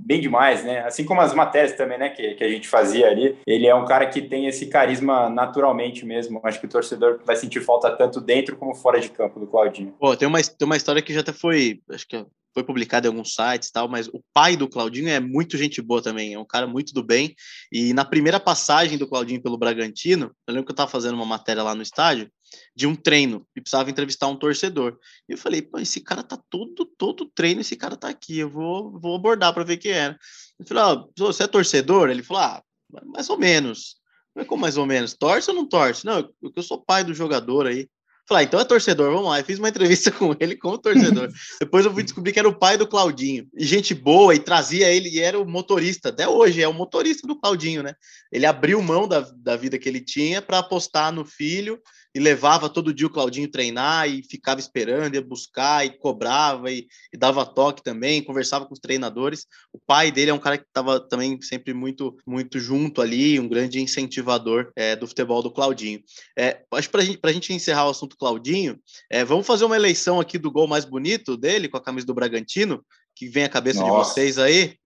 bem 0.00 0.20
demais, 0.20 0.64
né? 0.64 0.80
Assim 0.80 1.04
como 1.04 1.20
as 1.20 1.34
matérias 1.34 1.76
também, 1.76 1.98
né, 1.98 2.10
que, 2.10 2.34
que 2.34 2.44
a 2.44 2.48
gente 2.48 2.68
fazia 2.68 3.08
ali. 3.08 3.38
Ele 3.46 3.66
é 3.66 3.74
um 3.74 3.84
cara 3.84 4.06
que 4.06 4.20
tem 4.22 4.46
esse 4.46 4.66
carisma 4.66 5.28
naturalmente 5.28 6.04
mesmo. 6.04 6.40
Acho 6.42 6.60
que 6.60 6.66
o 6.66 6.68
torcedor 6.68 7.20
vai 7.24 7.36
sentir 7.36 7.60
falta 7.60 7.90
tanto 7.90 8.20
dentro 8.20 8.56
como 8.56 8.74
fora 8.74 9.00
de 9.00 9.10
campo 9.10 9.38
do 9.38 9.46
Claudinho. 9.46 9.94
Pô, 9.98 10.16
tem 10.16 10.26
uma, 10.26 10.40
tem 10.42 10.66
uma 10.66 10.76
história 10.76 11.02
que 11.02 11.12
já 11.12 11.20
até 11.20 11.32
foi, 11.32 11.80
acho 11.90 12.06
que 12.06 12.24
foi 12.54 12.62
publicada 12.62 13.06
em 13.06 13.10
alguns 13.10 13.34
sites 13.34 13.68
e 13.68 13.72
tal, 13.72 13.88
mas 13.88 14.06
o 14.08 14.22
pai 14.32 14.56
do 14.56 14.68
Claudinho 14.68 15.08
é 15.08 15.18
muito 15.18 15.58
gente 15.58 15.82
boa 15.82 16.00
também, 16.00 16.34
é 16.34 16.38
um 16.38 16.44
cara 16.44 16.68
muito 16.68 16.94
do 16.94 17.02
bem. 17.02 17.34
E 17.70 17.92
na 17.92 18.04
primeira 18.04 18.38
passagem 18.38 18.96
do 18.96 19.08
Claudinho 19.08 19.42
pelo 19.42 19.58
Bragantino, 19.58 20.30
eu 20.46 20.54
lembro 20.54 20.66
que 20.66 20.72
eu 20.72 20.76
tava 20.76 20.90
fazendo 20.90 21.14
uma 21.14 21.26
matéria 21.26 21.64
lá 21.64 21.74
no 21.74 21.82
estádio, 21.82 22.30
de 22.74 22.86
um 22.86 22.94
treino 22.94 23.46
e 23.56 23.60
precisava 23.60 23.90
entrevistar 23.90 24.28
um 24.28 24.36
torcedor. 24.36 24.98
E 25.28 25.32
eu 25.32 25.38
falei, 25.38 25.62
pô, 25.62 25.78
esse 25.78 26.00
cara 26.00 26.22
tá 26.22 26.38
todo, 26.50 26.84
todo 26.84 27.30
treino, 27.34 27.60
esse 27.60 27.76
cara 27.76 27.96
tá 27.96 28.08
aqui, 28.08 28.38
eu 28.38 28.50
vou, 28.50 28.98
vou 28.98 29.16
abordar 29.16 29.52
para 29.52 29.64
ver 29.64 29.76
quem 29.76 29.92
era. 29.92 30.18
Eu 30.58 30.66
falei, 30.66 30.82
ah, 30.82 31.04
você 31.16 31.44
é 31.44 31.46
torcedor? 31.46 32.10
Ele 32.10 32.22
falou, 32.22 32.42
ah, 32.42 32.62
mais 33.04 33.28
ou 33.30 33.38
menos. 33.38 33.96
Mas 34.34 34.46
como 34.46 34.62
mais 34.62 34.76
ou 34.76 34.86
menos? 34.86 35.14
Torce 35.14 35.50
ou 35.50 35.56
não 35.56 35.66
torce? 35.66 36.04
Não, 36.04 36.18
eu, 36.18 36.52
eu 36.54 36.62
sou 36.62 36.82
pai 36.84 37.04
do 37.04 37.14
jogador 37.14 37.66
aí. 37.66 37.88
Falei, 38.26 38.44
ah, 38.44 38.46
então 38.46 38.58
é 38.58 38.64
torcedor, 38.64 39.12
vamos 39.12 39.28
lá. 39.28 39.38
Eu 39.38 39.44
fiz 39.44 39.58
uma 39.58 39.68
entrevista 39.68 40.10
com 40.12 40.34
ele 40.40 40.56
como 40.56 40.78
torcedor. 40.78 41.30
Depois 41.60 41.84
eu 41.84 41.92
fui 41.92 42.02
descobrir 42.02 42.32
que 42.32 42.38
era 42.38 42.48
o 42.48 42.58
pai 42.58 42.78
do 42.78 42.86
Claudinho. 42.86 43.46
E 43.54 43.64
gente 43.64 43.94
boa, 43.94 44.34
e 44.34 44.38
trazia 44.38 44.90
ele, 44.90 45.10
e 45.10 45.20
era 45.20 45.38
o 45.38 45.46
motorista. 45.46 46.08
Até 46.08 46.26
hoje 46.26 46.62
é 46.62 46.68
o 46.68 46.72
motorista 46.72 47.26
do 47.26 47.38
Claudinho, 47.38 47.82
né? 47.82 47.94
Ele 48.32 48.46
abriu 48.46 48.80
mão 48.80 49.06
da, 49.06 49.20
da 49.20 49.56
vida 49.56 49.78
que 49.78 49.88
ele 49.88 50.00
tinha 50.00 50.40
para 50.40 50.58
apostar 50.58 51.12
no 51.12 51.24
filho 51.24 51.78
e 52.14 52.20
levava 52.20 52.70
todo 52.70 52.94
dia 52.94 53.08
o 53.08 53.10
Claudinho 53.10 53.50
treinar 53.50 54.08
e 54.08 54.22
ficava 54.22 54.60
esperando, 54.60 55.14
ia 55.14 55.22
buscar 55.22 55.84
e 55.84 55.90
cobrava 55.90 56.70
e, 56.70 56.86
e 57.12 57.16
dava 57.16 57.44
toque 57.44 57.82
também, 57.82 58.22
conversava 58.22 58.66
com 58.66 58.72
os 58.72 58.78
treinadores. 58.78 59.46
O 59.72 59.78
pai 59.78 60.12
dele 60.12 60.30
é 60.30 60.34
um 60.34 60.38
cara 60.38 60.56
que 60.56 60.64
estava 60.64 61.00
também 61.00 61.40
sempre 61.42 61.74
muito, 61.74 62.16
muito 62.24 62.60
junto 62.60 63.02
ali, 63.02 63.40
um 63.40 63.48
grande 63.48 63.80
incentivador 63.80 64.70
é, 64.76 64.94
do 64.94 65.08
futebol 65.08 65.42
do 65.42 65.50
Claudinho. 65.50 66.00
É, 66.38 66.62
acho 66.72 66.88
que 66.88 66.92
para 66.92 67.02
gente, 67.02 67.18
a 67.20 67.32
gente 67.32 67.52
encerrar 67.52 67.86
o 67.86 67.90
assunto 67.90 68.16
Claudinho, 68.16 68.78
é, 69.10 69.24
vamos 69.24 69.46
fazer 69.46 69.64
uma 69.64 69.76
eleição 69.76 70.20
aqui 70.20 70.38
do 70.38 70.52
gol 70.52 70.68
mais 70.68 70.84
bonito 70.84 71.36
dele, 71.36 71.68
com 71.68 71.76
a 71.76 71.82
camisa 71.82 72.06
do 72.06 72.14
Bragantino, 72.14 72.84
que 73.16 73.28
vem 73.28 73.44
à 73.44 73.48
cabeça 73.48 73.80
Nossa. 73.80 73.90
de 73.90 73.96
vocês 73.96 74.38
aí, 74.38 74.76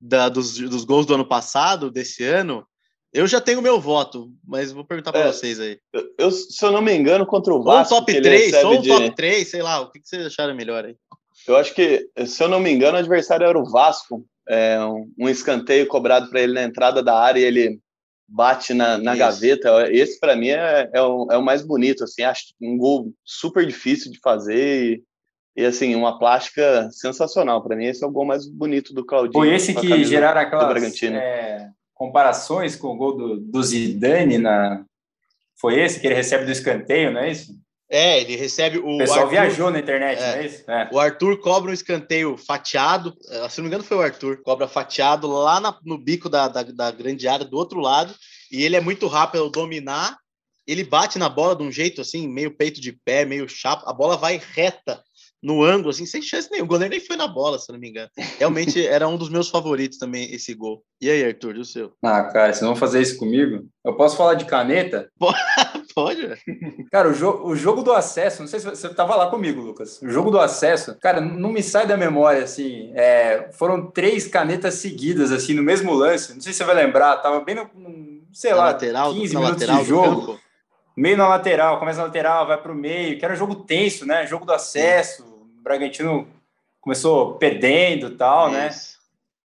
da, 0.00 0.30
dos, 0.30 0.56
dos 0.56 0.84
gols 0.84 1.04
do 1.04 1.14
ano 1.14 1.28
passado, 1.28 1.90
desse 1.90 2.24
ano. 2.24 2.66
Eu 3.12 3.26
já 3.26 3.40
tenho 3.40 3.60
meu 3.60 3.80
voto, 3.80 4.30
mas 4.46 4.70
vou 4.70 4.84
perguntar 4.84 5.10
para 5.10 5.22
é, 5.22 5.32
vocês 5.32 5.58
aí. 5.58 5.78
Eu, 6.16 6.30
se 6.30 6.64
eu 6.64 6.70
não 6.70 6.80
me 6.80 6.94
engano, 6.94 7.26
contra 7.26 7.52
o 7.52 7.62
Vasco. 7.62 7.94
Ou 7.94 8.00
um 8.00 8.04
top 8.04 8.20
3, 8.22 8.64
ou 8.64 8.74
um 8.74 8.80
de... 8.80 8.88
top 8.88 9.14
3, 9.16 9.48
sei 9.48 9.62
lá, 9.62 9.80
o 9.80 9.90
que, 9.90 10.00
que 10.00 10.08
vocês 10.08 10.26
acharam 10.26 10.54
melhor 10.54 10.84
aí? 10.84 10.96
Eu 11.46 11.56
acho 11.56 11.74
que, 11.74 12.08
se 12.26 12.42
eu 12.42 12.48
não 12.48 12.60
me 12.60 12.70
engano, 12.70 12.96
o 12.96 13.00
adversário 13.00 13.46
era 13.46 13.58
o 13.58 13.68
Vasco. 13.68 14.24
É, 14.48 14.80
um, 14.84 15.12
um 15.18 15.28
escanteio 15.28 15.86
cobrado 15.86 16.28
para 16.28 16.40
ele 16.40 16.54
na 16.54 16.62
entrada 16.62 17.02
da 17.02 17.16
área 17.18 17.40
e 17.40 17.44
ele 17.44 17.80
bate 18.28 18.72
na, 18.72 18.96
na 18.96 19.16
gaveta. 19.16 19.90
Esse, 19.90 20.18
para 20.20 20.36
mim, 20.36 20.48
é, 20.48 20.88
é, 20.92 21.02
o, 21.02 21.26
é 21.30 21.36
o 21.36 21.42
mais 21.42 21.62
bonito. 21.62 22.04
Assim, 22.04 22.22
acho 22.22 22.54
um 22.60 22.76
gol 22.76 23.12
super 23.24 23.66
difícil 23.66 24.12
de 24.12 24.20
fazer 24.20 25.02
e, 25.56 25.62
e 25.62 25.64
assim, 25.64 25.94
uma 25.96 26.18
plástica 26.18 26.88
sensacional. 26.92 27.62
Para 27.62 27.76
mim, 27.76 27.86
esse 27.86 28.04
é 28.04 28.06
o 28.06 28.10
gol 28.10 28.24
mais 28.24 28.46
bonito 28.46 28.94
do 28.94 29.04
Claudinho. 29.04 29.32
Foi 29.32 29.52
esse 29.52 29.74
que 29.74 30.04
geraram 30.04 30.40
aquelas 30.40 31.02
é, 31.02 31.68
comparações 32.00 32.76
com 32.76 32.88
o 32.88 32.96
gol 32.96 33.14
do, 33.14 33.36
do 33.36 33.62
Zidane 33.62 34.38
na... 34.38 34.82
Foi 35.60 35.78
esse 35.78 36.00
que 36.00 36.06
ele 36.06 36.14
recebe 36.14 36.46
do 36.46 36.50
escanteio, 36.50 37.12
não 37.12 37.20
é 37.20 37.30
isso? 37.30 37.52
É, 37.90 38.22
ele 38.22 38.36
recebe 38.36 38.78
o. 38.78 38.94
O 38.94 38.98
pessoal 38.98 39.18
Arthur, 39.18 39.30
viajou 39.30 39.70
na 39.70 39.80
internet, 39.80 40.18
é, 40.18 40.26
não 40.26 40.38
é 40.38 40.46
isso? 40.46 40.70
É. 40.70 40.88
O 40.90 40.98
Arthur 40.98 41.38
cobra 41.40 41.70
um 41.70 41.74
escanteio 41.74 42.38
fatiado. 42.38 43.14
Eh, 43.28 43.48
se 43.48 43.58
não 43.58 43.64
me 43.64 43.68
engano, 43.68 43.84
foi 43.84 43.96
o 43.96 44.00
Arthur. 44.00 44.40
Cobra 44.42 44.66
fatiado 44.66 45.26
lá 45.26 45.60
na, 45.60 45.76
no 45.84 45.98
bico 45.98 46.30
da, 46.30 46.48
da, 46.48 46.62
da, 46.62 46.90
grande 46.92 47.28
área 47.28 47.44
do 47.44 47.56
outro 47.56 47.80
lado. 47.80 48.14
E 48.50 48.62
ele 48.62 48.76
é 48.76 48.80
muito 48.80 49.06
rápido 49.06 49.42
ao 49.42 49.50
dominar. 49.50 50.16
Ele 50.66 50.84
bate 50.84 51.18
na 51.18 51.28
bola 51.28 51.56
de 51.56 51.64
um 51.64 51.70
jeito 51.70 52.00
assim, 52.00 52.28
meio 52.28 52.56
peito 52.56 52.80
de 52.80 52.92
pé, 52.92 53.26
meio 53.26 53.46
chapo. 53.48 53.86
A 53.86 53.92
bola 53.92 54.16
vai 54.16 54.40
reta 54.54 55.02
no 55.42 55.62
ângulo, 55.62 55.90
assim, 55.90 56.06
sem 56.06 56.20
chance 56.20 56.50
nenhuma. 56.50 56.66
O 56.66 56.68
goleiro 56.68 56.92
nem 56.92 57.04
foi 57.04 57.16
na 57.16 57.26
bola, 57.26 57.58
se 57.58 57.72
não 57.72 57.78
me 57.78 57.88
engano. 57.88 58.10
Realmente 58.38 58.84
era 58.86 59.08
um 59.08 59.16
dos 59.16 59.28
meus 59.28 59.48
favoritos 59.48 59.98
também, 59.98 60.32
esse 60.32 60.54
gol. 60.54 60.82
E 61.00 61.08
aí, 61.08 61.24
Arthur, 61.24 61.56
e 61.56 61.60
o 61.60 61.64
seu? 61.64 61.92
Ah, 62.02 62.24
cara, 62.24 62.52
vocês 62.52 62.66
vão 62.66 62.76
fazer 62.76 63.00
isso 63.00 63.18
comigo? 63.18 63.64
Eu 63.84 63.96
posso 63.96 64.16
falar 64.16 64.34
de 64.34 64.44
caneta? 64.44 65.10
Pode, 65.94 66.20
Cara, 66.90 67.08
o, 67.08 67.14
jo 67.14 67.42
o 67.44 67.56
jogo 67.56 67.82
do 67.82 67.92
acesso, 67.92 68.42
não 68.42 68.48
sei 68.48 68.60
se 68.60 68.66
você 68.66 68.86
estava 68.86 69.16
lá 69.16 69.28
comigo, 69.28 69.60
Lucas. 69.60 70.00
O 70.00 70.08
jogo 70.08 70.30
do 70.30 70.38
acesso, 70.38 70.96
cara, 71.00 71.20
não 71.20 71.50
me 71.50 71.62
sai 71.62 71.86
da 71.86 71.96
memória, 71.96 72.44
assim. 72.44 72.92
É, 72.94 73.50
foram 73.52 73.90
três 73.90 74.26
canetas 74.26 74.74
seguidas, 74.74 75.32
assim, 75.32 75.52
no 75.52 75.62
mesmo 75.62 75.92
lance. 75.92 76.34
Não 76.34 76.40
sei 76.40 76.52
se 76.52 76.58
você 76.58 76.64
vai 76.64 76.76
lembrar, 76.76 77.16
tava 77.16 77.40
bem 77.40 77.56
no, 77.56 77.68
no 77.74 78.22
sei 78.32 78.52
na 78.52 78.56
lá, 78.56 78.64
lateral, 78.66 79.12
15 79.12 79.36
minutos 79.36 79.66
de 79.66 79.84
jogo. 79.84 80.38
Meio 80.96 81.16
na 81.16 81.28
lateral, 81.28 81.78
começa 81.78 81.98
na 81.98 82.04
lateral, 82.04 82.46
vai 82.46 82.60
para 82.60 82.72
o 82.72 82.74
meio, 82.74 83.18
que 83.18 83.24
era 83.24 83.34
um 83.34 83.36
jogo 83.36 83.54
tenso, 83.56 84.06
né? 84.06 84.26
Jogo 84.26 84.44
do 84.44 84.52
acesso. 84.52 85.29
Bragantino 85.62 86.26
começou 86.80 87.34
perdendo 87.34 88.08
e 88.08 88.16
tal, 88.16 88.50
né? 88.50 88.70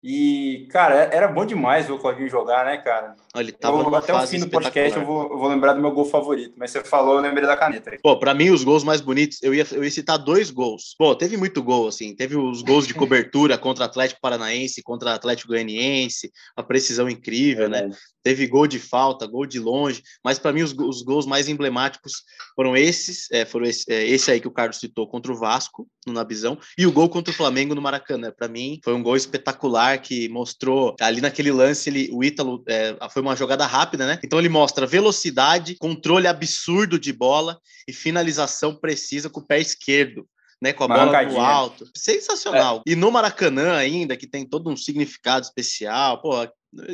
E, 0.03 0.67
cara, 0.71 0.95
era 1.13 1.27
bom 1.27 1.45
demais 1.45 1.85
ver 1.85 1.93
o 1.93 1.99
Claudinho 1.99 2.27
jogar, 2.27 2.65
né, 2.65 2.77
cara? 2.77 3.15
Ele 3.35 3.51
tava 3.51 3.77
eu, 3.77 3.95
até 3.95 4.11
o 4.11 4.27
fim 4.27 4.39
do 4.39 4.49
podcast 4.49 4.97
eu 4.97 5.05
vou, 5.05 5.31
eu 5.31 5.37
vou, 5.37 5.47
lembrar 5.47 5.73
do 5.73 5.81
meu 5.81 5.91
gol 5.91 6.05
favorito, 6.05 6.55
mas 6.57 6.71
você 6.71 6.83
falou, 6.83 7.15
eu 7.15 7.21
lembrei 7.21 7.45
da 7.45 7.55
caneta. 7.55 7.91
Aí. 7.91 7.99
Pô, 8.01 8.17
pra 8.17 8.33
mim, 8.33 8.49
os 8.49 8.63
gols 8.63 8.83
mais 8.83 8.99
bonitos, 8.99 9.37
eu 9.43 9.53
ia, 9.53 9.65
eu 9.71 9.83
ia 9.83 9.91
citar 9.91 10.17
dois 10.17 10.49
gols. 10.49 10.95
Pô, 10.97 11.15
teve 11.15 11.37
muito 11.37 11.61
gol, 11.61 11.87
assim. 11.87 12.15
Teve 12.15 12.35
os 12.35 12.63
gols 12.63 12.87
de 12.87 12.95
cobertura 12.95 13.59
contra 13.59 13.85
Atlético 13.85 14.19
Paranaense, 14.21 14.81
contra 14.81 15.13
Atlético 15.13 15.49
Goianiense, 15.49 16.31
a 16.55 16.63
precisão 16.63 17.07
incrível, 17.07 17.65
é, 17.65 17.69
né? 17.69 17.81
né? 17.83 17.95
Teve 18.23 18.47
gol 18.47 18.67
de 18.67 18.79
falta, 18.79 19.25
gol 19.25 19.45
de 19.45 19.59
longe, 19.59 20.03
mas 20.23 20.37
para 20.37 20.53
mim 20.53 20.61
os, 20.61 20.73
os, 20.73 21.01
gols 21.01 21.25
mais 21.25 21.47
emblemáticos 21.47 22.23
foram 22.55 22.77
esses, 22.77 23.27
é, 23.31 23.45
foram 23.45 23.65
esse, 23.65 23.91
é, 23.91 24.05
esse, 24.05 24.29
aí 24.29 24.39
que 24.39 24.47
o 24.47 24.51
Carlos 24.51 24.77
citou 24.77 25.07
contra 25.07 25.31
o 25.31 25.35
Vasco, 25.35 25.87
no 26.05 26.13
Nabizão, 26.13 26.57
e 26.77 26.85
o 26.85 26.91
gol 26.91 27.09
contra 27.09 27.31
o 27.31 27.35
Flamengo 27.35 27.73
no 27.73 27.81
Maracanã. 27.81 28.31
Para 28.31 28.47
mim, 28.47 28.79
foi 28.83 28.93
um 28.93 29.01
gol 29.01 29.15
espetacular 29.15 29.90
que 29.97 30.29
mostrou 30.29 30.95
ali 30.99 31.21
naquele 31.21 31.51
lance, 31.51 31.89
ele, 31.89 32.09
o 32.11 32.23
Ítalo 32.23 32.63
é, 32.67 32.95
foi 33.09 33.21
uma 33.21 33.35
jogada 33.35 33.65
rápida, 33.65 34.05
né? 34.05 34.19
Então 34.23 34.39
ele 34.39 34.49
mostra 34.49 34.85
velocidade, 34.85 35.75
controle 35.75 36.27
absurdo 36.27 36.99
de 36.99 37.13
bola 37.13 37.59
e 37.87 37.93
finalização 37.93 38.75
precisa 38.75 39.29
com 39.29 39.39
o 39.39 39.45
pé 39.45 39.59
esquerdo 39.59 40.27
né, 40.61 40.71
com 40.71 40.83
a 40.83 40.87
bola 40.87 41.23
no 41.23 41.41
alto. 41.41 41.89
Sensacional. 41.97 42.83
É. 42.87 42.91
E 42.91 42.95
no 42.95 43.11
Maracanã 43.11 43.75
ainda, 43.75 44.15
que 44.15 44.27
tem 44.27 44.45
todo 44.45 44.69
um 44.69 44.77
significado 44.77 45.43
especial, 45.43 46.21
pô, 46.21 46.47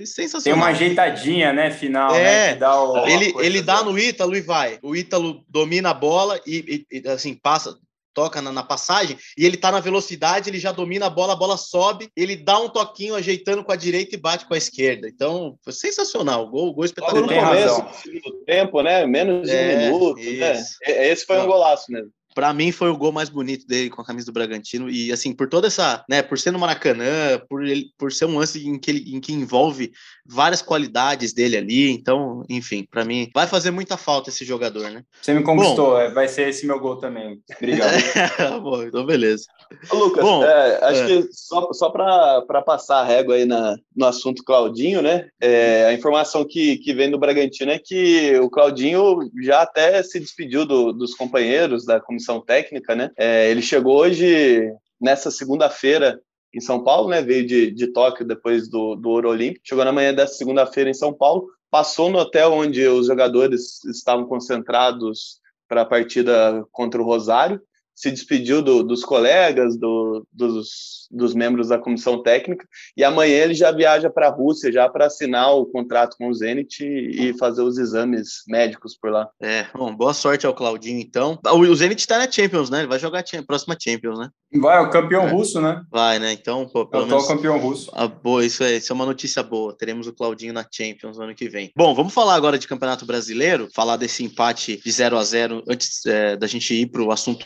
sensacional. 0.05 0.41
Tem 0.43 0.53
uma 0.53 0.67
ajeitadinha, 0.67 1.51
né, 1.51 1.69
final, 1.69 2.15
é, 2.15 2.51
né, 2.51 2.55
dá 2.55 2.81
o, 2.81 3.05
ele, 3.07 3.33
ele 3.39 3.61
dá 3.61 3.83
no 3.83 3.99
Ítalo 3.99 4.35
e 4.35 4.41
vai. 4.41 4.79
O 4.81 4.95
Ítalo 4.95 5.43
domina 5.49 5.89
a 5.89 5.93
bola 5.93 6.39
e, 6.45 6.85
e, 6.89 6.99
e 6.99 7.09
assim, 7.09 7.33
passa, 7.35 7.77
toca 8.17 8.41
na, 8.41 8.51
na, 8.51 8.63
passagem, 8.63 9.15
e 9.37 9.45
ele 9.45 9.55
tá 9.55 9.71
na 9.71 9.79
velocidade, 9.79 10.49
ele 10.49 10.57
já 10.57 10.71
domina 10.71 11.05
a 11.05 11.09
bola, 11.09 11.33
a 11.33 11.35
bola 11.35 11.55
sobe, 11.55 12.09
ele 12.15 12.35
dá 12.35 12.57
um 12.59 12.67
toquinho 12.67 13.13
ajeitando 13.13 13.63
com 13.63 13.71
a 13.71 13.75
direita 13.75 14.15
e 14.15 14.19
bate 14.19 14.47
com 14.47 14.55
a 14.55 14.57
esquerda. 14.57 15.07
Então, 15.07 15.55
foi 15.63 15.71
sensacional, 15.71 16.49
gol, 16.49 16.73
gol 16.73 16.85
espetacular. 16.85 17.21
No 17.21 17.27
começo, 17.27 18.01
segundo 18.01 18.43
tempo, 18.43 18.81
né, 18.81 19.05
menos 19.05 19.47
de 19.47 19.55
é, 19.55 19.61
um 19.61 19.77
minuto, 19.77 20.19
né? 20.19 20.63
Esse 20.81 21.27
foi 21.27 21.39
um 21.39 21.45
golaço 21.45 21.91
mesmo 21.91 22.11
para 22.37 22.53
mim 22.53 22.71
foi 22.71 22.91
o 22.91 22.95
gol 22.95 23.11
mais 23.11 23.29
bonito 23.29 23.65
dele 23.65 23.89
com 23.89 23.99
a 23.99 24.05
camisa 24.05 24.27
do 24.27 24.31
Bragantino 24.31 24.91
e 24.91 25.11
assim 25.11 25.33
por 25.33 25.49
toda 25.49 25.65
essa, 25.65 26.05
né, 26.07 26.21
por 26.21 26.37
ser 26.37 26.51
no 26.51 26.59
Maracanã, 26.59 27.41
por 27.49 27.65
ele, 27.65 27.87
por 27.97 28.13
ser 28.13 28.25
um 28.25 28.37
lance 28.37 28.63
em 28.63 28.77
que 28.77 28.91
ele, 28.91 29.15
em 29.15 29.19
que 29.19 29.33
envolve 29.33 29.91
várias 30.29 30.61
qualidades 30.61 31.33
dele 31.33 31.57
ali, 31.57 31.91
então, 31.91 32.43
enfim, 32.49 32.85
para 32.89 33.05
mim 33.05 33.29
vai 33.33 33.47
fazer 33.47 33.71
muita 33.71 33.97
falta 33.97 34.29
esse 34.29 34.43
jogador, 34.43 34.89
né? 34.89 35.03
Você 35.21 35.33
me 35.33 35.43
conquistou, 35.43 35.91
Bom, 35.91 35.99
é, 35.99 36.11
vai 36.11 36.27
ser 36.27 36.49
esse 36.49 36.65
meu 36.65 36.79
gol 36.79 36.97
também. 36.97 37.41
Obrigado. 37.55 37.91
Bom, 38.61 38.83
então 38.83 39.05
beleza. 39.05 39.45
Ô, 39.91 39.95
Lucas, 39.95 40.23
Bom, 40.23 40.43
é, 40.43 40.83
acho 40.83 41.01
é. 41.01 41.07
que 41.07 41.29
só, 41.31 41.71
só 41.73 41.89
para 41.89 42.61
passar 42.61 42.99
a 42.99 43.05
régua 43.05 43.35
aí 43.35 43.45
na, 43.45 43.75
no 43.95 44.05
assunto 44.05 44.43
Claudinho, 44.43 45.01
né? 45.01 45.27
É, 45.41 45.85
a 45.85 45.93
informação 45.93 46.45
que, 46.45 46.77
que 46.77 46.93
vem 46.93 47.09
do 47.09 47.19
Bragantino 47.19 47.71
é 47.71 47.79
que 47.79 48.37
o 48.39 48.49
Claudinho 48.49 49.19
já 49.41 49.61
até 49.61 50.01
se 50.03 50.19
despediu 50.19 50.65
do, 50.65 50.91
dos 50.91 51.13
companheiros 51.15 51.85
da 51.85 51.99
comissão 51.99 52.41
técnica, 52.41 52.95
né? 52.95 53.11
É, 53.17 53.49
ele 53.49 53.61
chegou 53.61 53.97
hoje, 53.97 54.71
nessa 54.99 55.31
segunda-feira, 55.31 56.19
em 56.53 56.59
São 56.59 56.83
Paulo, 56.83 57.09
né? 57.09 57.21
Veio 57.21 57.45
de, 57.45 57.71
de 57.71 57.87
Tóquio 57.87 58.25
depois 58.25 58.69
do, 58.69 58.95
do 58.95 59.09
Ouro 59.09 59.29
Olímpico. 59.29 59.65
Chegou 59.67 59.85
na 59.85 59.91
manhã 59.91 60.13
dessa 60.13 60.35
segunda-feira 60.35 60.89
em 60.89 60.93
São 60.93 61.13
Paulo, 61.13 61.47
passou 61.69 62.09
no 62.09 62.19
hotel 62.19 62.53
onde 62.53 62.85
os 62.87 63.07
jogadores 63.07 63.83
estavam 63.85 64.25
concentrados 64.25 65.39
para 65.67 65.81
a 65.81 65.85
partida 65.85 66.65
contra 66.71 67.01
o 67.01 67.05
Rosário 67.05 67.61
se 67.97 68.11
despediu 68.11 68.61
do, 68.61 68.83
dos 68.83 69.03
colegas, 69.03 69.75
do, 69.75 70.23
dos, 70.31 71.07
dos 71.09 71.33
membros 71.33 71.69
da 71.69 71.79
comissão 71.79 72.21
técnica, 72.21 72.63
e 72.95 73.03
amanhã 73.03 73.37
ele 73.37 73.55
já 73.55 73.71
viaja 73.71 74.07
para 74.07 74.27
a 74.27 74.31
Rússia 74.31 74.71
já 74.71 74.87
para 74.87 75.07
assinar 75.07 75.51
o 75.55 75.65
contrato 75.65 76.15
com 76.15 76.29
o 76.29 76.33
Zenit 76.33 76.85
e, 76.85 77.29
e, 77.29 77.37
fazer 77.39 77.63
os 77.63 77.79
exames 77.79 78.43
médicos 78.47 78.95
por 78.95 79.09
lá. 79.09 79.27
É, 79.41 79.65
bom, 79.73 79.95
boa 79.95 80.13
sorte 80.13 80.45
ao 80.45 80.53
Claudinho, 80.53 80.99
então. 80.99 81.39
O, 81.47 81.57
o 81.57 81.75
Zenit 81.75 81.99
está 81.99 82.19
na 82.19 82.31
Champions, 82.31 82.69
né? 82.69 82.79
Ele 82.79 82.87
vai 82.87 82.99
jogar 82.99 83.21
a 83.21 83.43
próxima 83.43 83.75
Champions, 83.81 84.19
né? 84.19 84.29
Vai, 84.53 84.77
é 84.77 84.81
o 84.81 84.91
campeão 84.91 85.23
é. 85.23 85.31
russo, 85.31 85.59
né? 85.59 85.81
Vai, 85.89 86.19
né? 86.19 86.31
Então, 86.33 86.69
pô, 86.69 86.85
pelo 86.85 87.11
é 87.11 87.15
o 87.15 87.27
campeão 87.27 87.57
russo. 87.57 87.89
Ah, 87.95 88.07
boa, 88.07 88.45
isso 88.45 88.63
é, 88.63 88.77
isso 88.77 88.93
é 88.93 88.95
uma 88.95 89.07
notícia 89.07 89.41
boa. 89.41 89.75
Teremos 89.75 90.05
o 90.05 90.13
Claudinho 90.13 90.53
na 90.53 90.65
Champions 90.71 91.17
no 91.17 91.23
ano 91.23 91.35
que 91.35 91.49
vem. 91.49 91.71
Bom, 91.75 91.95
vamos 91.95 92.13
falar 92.13 92.35
agora 92.35 92.59
de 92.59 92.67
Campeonato 92.67 93.07
Brasileiro, 93.07 93.67
falar 93.73 93.97
desse 93.97 94.23
empate 94.23 94.79
de 94.83 94.91
0 94.91 95.17
a 95.17 95.23
0 95.23 95.63
antes 95.67 96.05
é, 96.05 96.37
da 96.37 96.45
gente 96.45 96.75
ir 96.75 96.85
para 96.85 97.01
o 97.01 97.11
assunto 97.11 97.45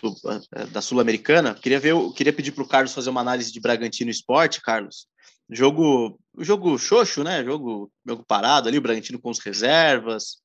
da 0.71 0.81
Sul-Americana. 0.81 1.53
Queria 1.53 1.79
ver, 1.79 1.95
queria 2.15 2.33
pedir 2.33 2.51
para 2.51 2.63
o 2.63 2.67
Carlos 2.67 2.93
fazer 2.93 3.09
uma 3.09 3.21
análise 3.21 3.51
de 3.51 3.59
Bragantino 3.59 4.11
Esporte, 4.11 4.61
Carlos. 4.61 5.07
Jogo, 5.49 6.19
jogo 6.37 6.77
xoxo, 6.77 7.23
né? 7.23 7.43
Jogo, 7.43 7.91
jogo 8.07 8.23
parado 8.25 8.69
ali, 8.69 8.77
o 8.77 8.81
Bragantino 8.81 9.19
com 9.19 9.29
as 9.29 9.39
reservas. 9.39 10.41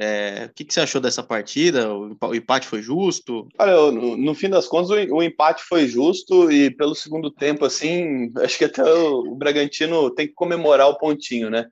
É, 0.00 0.46
o 0.48 0.54
que, 0.54 0.64
que, 0.64 0.72
você 0.72 0.80
achou 0.80 1.00
dessa 1.00 1.24
partida? 1.24 1.92
O 1.92 2.34
empate 2.34 2.68
foi 2.68 2.80
justo? 2.80 3.48
No, 3.58 4.16
no 4.16 4.34
fim 4.34 4.48
das 4.48 4.68
contas, 4.68 4.90
o, 4.90 5.14
o, 5.16 5.22
empate 5.22 5.62
foi 5.64 5.88
justo 5.88 6.52
e 6.52 6.70
pelo 6.70 6.94
segundo 6.94 7.32
tempo, 7.32 7.64
assim, 7.64 8.32
acho 8.36 8.56
que 8.58 8.64
até 8.64 8.84
o, 8.84 9.32
o 9.32 9.34
Bragantino 9.34 10.08
tem 10.14 10.28
que 10.28 10.34
comemorar 10.34 10.88
o 10.88 10.98
pontinho, 10.98 11.50
né? 11.50 11.66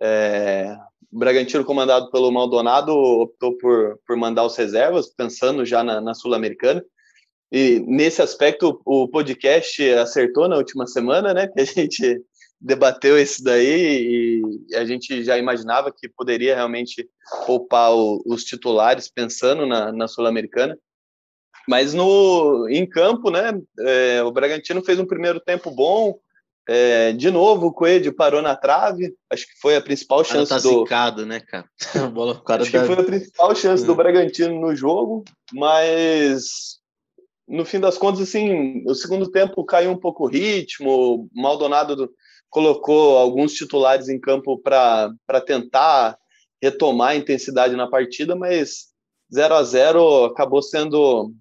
É, 0.00 0.74
o 1.12 1.18
Bragantino, 1.18 1.64
comandado 1.64 2.10
pelo 2.10 2.30
Maldonado, 2.30 2.92
optou 2.92 3.56
por, 3.58 3.98
por 4.06 4.16
mandar 4.16 4.44
os 4.44 4.56
reservas, 4.56 5.12
pensando 5.14 5.64
já 5.64 5.84
na, 5.84 6.00
na 6.00 6.14
Sul-Americana. 6.14 6.82
E 7.50 7.78
nesse 7.80 8.20
aspecto, 8.20 8.80
o 8.84 9.08
podcast 9.08 9.82
acertou 9.94 10.48
na 10.48 10.56
última 10.56 10.86
semana, 10.86 11.32
né? 11.32 11.46
Que 11.46 11.60
a 11.60 11.64
gente 11.64 12.20
debateu 12.60 13.18
isso 13.18 13.44
daí 13.44 14.42
e 14.70 14.74
a 14.76 14.84
gente 14.84 15.22
já 15.22 15.38
imaginava 15.38 15.92
que 15.92 16.08
poderia 16.08 16.54
realmente 16.54 17.08
poupar 17.46 17.94
o, 17.94 18.22
os 18.26 18.44
titulares 18.44 19.08
pensando 19.08 19.66
na, 19.66 19.92
na 19.92 20.08
Sul-Americana. 20.08 20.76
Mas 21.68 21.92
no 21.92 22.68
em 22.68 22.86
campo, 22.88 23.30
né, 23.30 23.60
é, 23.80 24.22
o 24.22 24.30
Bragantino 24.30 24.84
fez 24.84 24.98
um 24.98 25.06
primeiro 25.06 25.40
tempo 25.40 25.70
bom. 25.70 26.18
É, 26.68 27.12
de 27.12 27.30
novo, 27.30 27.66
o 27.66 27.72
Coelho 27.72 28.12
parou 28.12 28.42
na 28.42 28.56
trave. 28.56 29.14
Acho 29.30 29.46
que 29.46 29.60
foi 29.60 29.76
a 29.76 29.80
principal 29.80 30.24
chance 30.24 30.48
tá 30.48 30.58
do. 30.58 30.80
Zicado, 30.80 31.24
né, 31.24 31.40
cara? 31.40 31.64
A 31.94 32.08
bola, 32.08 32.32
o 32.32 32.42
cara 32.42 32.62
Acho 32.62 32.72
tá... 32.72 32.80
que 32.80 32.86
foi 32.86 32.96
a 32.96 33.04
principal 33.04 33.54
chance 33.54 33.84
é. 33.84 33.86
do 33.86 33.94
Bragantino 33.94 34.60
no 34.60 34.74
jogo, 34.74 35.24
mas 35.52 36.80
no 37.48 37.64
fim 37.64 37.78
das 37.78 37.96
contas, 37.96 38.20
assim, 38.20 38.82
o 38.86 38.94
segundo 38.94 39.30
tempo 39.30 39.64
caiu 39.64 39.90
um 39.90 39.98
pouco 39.98 40.24
o 40.24 40.28
ritmo. 40.28 40.90
O 40.90 41.28
Maldonado 41.32 42.10
colocou 42.50 43.18
alguns 43.18 43.52
titulares 43.52 44.08
em 44.08 44.20
campo 44.20 44.58
para 44.58 45.40
tentar 45.44 46.18
retomar 46.62 47.10
a 47.10 47.16
intensidade 47.16 47.76
na 47.76 47.88
partida, 47.88 48.34
mas 48.34 48.86
0 49.32 49.54
a 49.54 49.62
0 49.62 50.24
acabou 50.24 50.62
sendo 50.62 51.32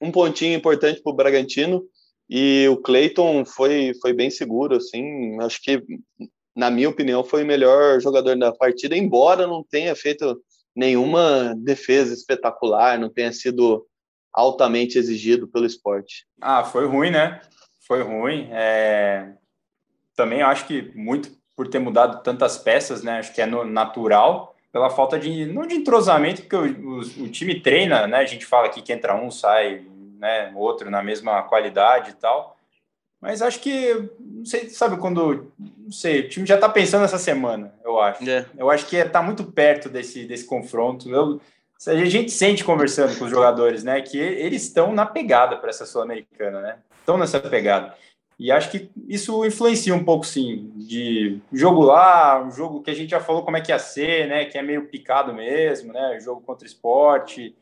um 0.00 0.12
pontinho 0.12 0.56
importante 0.56 1.02
para 1.02 1.12
o 1.12 1.16
Bragantino 1.16 1.84
e 2.28 2.66
o 2.68 2.76
Cleiton 2.76 3.44
foi, 3.44 3.92
foi 4.00 4.12
bem 4.12 4.30
seguro, 4.30 4.76
assim, 4.76 5.40
acho 5.40 5.60
que, 5.62 5.82
na 6.54 6.70
minha 6.70 6.88
opinião, 6.88 7.22
foi 7.24 7.42
o 7.42 7.46
melhor 7.46 8.00
jogador 8.00 8.36
da 8.36 8.52
partida, 8.52 8.96
embora 8.96 9.46
não 9.46 9.62
tenha 9.62 9.94
feito 9.94 10.40
nenhuma 10.74 11.54
defesa 11.56 12.12
espetacular, 12.12 12.98
não 12.98 13.08
tenha 13.08 13.32
sido 13.32 13.86
altamente 14.34 14.98
exigido 14.98 15.46
pelo 15.46 15.64
esporte. 15.64 16.26
Ah, 16.40 16.64
foi 16.64 16.86
ruim, 16.86 17.10
né? 17.10 17.40
Foi 17.86 18.02
ruim. 18.02 18.48
É... 18.50 19.32
Também 20.16 20.42
acho 20.42 20.66
que 20.66 20.92
muito 20.94 21.30
por 21.56 21.68
ter 21.68 21.78
mudado 21.78 22.22
tantas 22.22 22.58
peças, 22.58 23.02
né? 23.02 23.18
Acho 23.18 23.32
que 23.32 23.40
é 23.40 23.46
natural 23.46 24.54
pela 24.72 24.90
falta 24.90 25.18
de 25.18 25.46
não 25.46 25.66
de 25.66 25.76
entrosamento, 25.76 26.42
porque 26.42 26.56
o, 26.56 26.64
o, 26.64 26.98
o 26.98 27.28
time 27.28 27.60
treina, 27.60 28.08
né? 28.08 28.18
A 28.18 28.26
gente 28.26 28.44
fala 28.44 28.66
aqui 28.66 28.82
que 28.82 28.92
entra 28.92 29.14
um, 29.14 29.30
sai 29.30 29.86
né, 30.18 30.52
outro 30.56 30.90
na 30.90 31.02
mesma 31.02 31.42
qualidade 31.44 32.10
e 32.10 32.14
tal. 32.14 32.56
Mas 33.20 33.40
acho 33.40 33.60
que, 33.60 34.10
não 34.20 34.44
sei, 34.44 34.68
sabe 34.68 34.98
quando, 34.98 35.50
não 35.58 35.90
sei, 35.90 36.20
o 36.20 36.28
time 36.28 36.46
já 36.46 36.56
está 36.56 36.68
pensando 36.68 37.04
essa 37.04 37.16
semana, 37.16 37.72
eu 37.82 37.98
acho. 37.98 38.28
É. 38.28 38.44
Eu 38.56 38.68
acho 38.70 38.86
que 38.86 38.96
está 38.96 39.22
muito 39.22 39.44
perto 39.44 39.88
desse, 39.88 40.26
desse 40.26 40.44
confronto. 40.44 41.08
Eu, 41.08 41.40
a 41.86 42.04
gente 42.04 42.30
sente 42.30 42.64
conversando 42.64 43.18
com 43.18 43.24
os 43.24 43.30
jogadores, 43.30 43.84
né, 43.84 44.00
que 44.00 44.18
eles 44.18 44.62
estão 44.62 44.92
na 44.92 45.04
pegada 45.04 45.56
para 45.56 45.70
essa 45.70 45.84
Sul-Americana, 45.84 46.60
né? 46.60 46.78
Estão 46.98 47.18
nessa 47.18 47.40
pegada. 47.40 47.94
E 48.38 48.50
acho 48.50 48.70
que 48.70 48.90
isso 49.06 49.44
influencia 49.44 49.94
um 49.94 50.04
pouco, 50.04 50.26
sim, 50.26 50.72
de 50.76 51.40
jogo 51.52 51.82
lá, 51.82 52.42
um 52.42 52.50
jogo 52.50 52.82
que 52.82 52.90
a 52.90 52.94
gente 52.94 53.10
já 53.10 53.20
falou 53.20 53.44
como 53.44 53.56
é 53.56 53.60
que 53.60 53.70
ia 53.70 53.78
ser, 53.78 54.26
né, 54.28 54.44
que 54.44 54.58
é 54.58 54.62
meio 54.62 54.88
picado 54.88 55.32
mesmo, 55.32 55.92
né, 55.92 56.18
jogo 56.20 56.40
contra 56.40 56.66
esporte, 56.66 57.54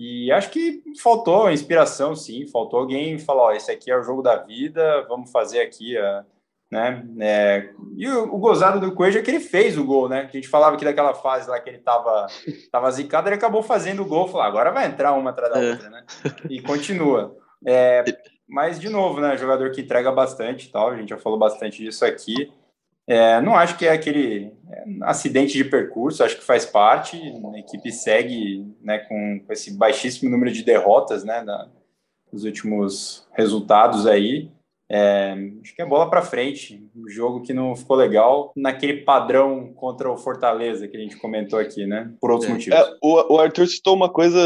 e 0.00 0.30
acho 0.30 0.50
que 0.50 0.80
faltou 1.02 1.50
inspiração, 1.50 2.14
sim. 2.14 2.46
Faltou 2.46 2.78
alguém 2.78 3.18
falar: 3.18 3.42
ó, 3.42 3.52
esse 3.52 3.68
aqui 3.68 3.90
é 3.90 3.98
o 3.98 4.02
jogo 4.02 4.22
da 4.22 4.36
vida, 4.36 5.04
vamos 5.08 5.30
fazer 5.32 5.60
aqui, 5.60 5.98
a, 5.98 6.24
né? 6.70 7.02
É, 7.20 7.70
e 7.96 8.06
o, 8.08 8.34
o, 8.34 8.38
gozado 8.38 8.78
do 8.78 8.94
Coelho 8.94 9.18
é 9.18 9.22
que 9.22 9.30
ele 9.30 9.40
fez 9.40 9.78
o 9.78 9.84
gol, 9.84 10.08
né? 10.08 10.28
A 10.28 10.32
gente 10.32 10.48
falava 10.48 10.76
que 10.76 10.84
daquela 10.84 11.14
fase 11.14 11.48
lá 11.48 11.58
que 11.58 11.70
ele 11.70 11.78
tava, 11.78 12.26
tava 12.70 12.90
zicado, 12.90 13.28
ele 13.28 13.36
acabou 13.36 13.62
fazendo 13.62 14.02
o 14.02 14.06
gol. 14.06 14.28
Falou: 14.28 14.42
agora 14.42 14.70
vai 14.70 14.86
entrar 14.86 15.14
uma 15.14 15.30
atrás 15.30 15.52
da 15.52 15.62
é. 15.62 15.70
outra, 15.70 15.90
né? 15.90 16.04
E 16.50 16.60
continua. 16.60 17.36
É, 17.66 18.04
mas, 18.46 18.78
de 18.78 18.88
novo, 18.88 19.20
né? 19.20 19.36
Jogador 19.36 19.70
que 19.70 19.80
entrega 19.80 20.12
bastante 20.12 20.70
tal. 20.70 20.90
A 20.90 20.96
gente 20.96 21.08
já 21.08 21.18
falou 21.18 21.38
bastante 21.38 21.82
disso 21.82 22.04
aqui. 22.04 22.52
É, 23.06 23.40
não 23.40 23.56
acho 23.56 23.78
que 23.78 23.86
é 23.86 23.92
aquele 23.92 24.52
é, 24.70 24.84
acidente 25.04 25.54
de 25.54 25.64
percurso, 25.64 26.22
acho 26.22 26.36
que 26.36 26.44
faz 26.44 26.66
parte. 26.66 27.16
A 27.16 27.58
equipe 27.58 27.90
segue 27.90 28.70
né, 28.82 28.98
com, 28.98 29.42
esse 29.48 29.74
baixíssimo 29.74 30.30
número 30.30 30.52
de 30.52 30.62
derrotas 30.62 31.24
né, 31.24 31.40
na, 31.40 31.70
nos 32.30 32.44
últimos 32.44 33.26
resultados 33.32 34.06
aí. 34.06 34.50
É, 34.90 35.36
acho 35.62 35.74
que 35.74 35.82
é 35.82 35.86
bola 35.86 36.08
para 36.08 36.22
frente. 36.22 36.82
Um 36.96 37.08
jogo 37.08 37.42
que 37.42 37.52
não 37.52 37.76
ficou 37.76 37.96
legal 37.96 38.52
naquele 38.56 39.02
padrão 39.02 39.72
contra 39.74 40.10
o 40.10 40.16
Fortaleza 40.16 40.88
que 40.88 40.96
a 40.96 41.00
gente 41.00 41.16
comentou 41.18 41.58
aqui, 41.58 41.86
né? 41.86 42.10
Por 42.20 42.30
outros 42.30 42.48
é. 42.48 42.52
motivos. 42.52 42.78
É, 42.78 42.90
o, 43.02 43.34
o, 43.34 43.38
Arthur 43.38 43.66
citou 43.66 43.94
uma 43.94 44.08
coisa 44.08 44.40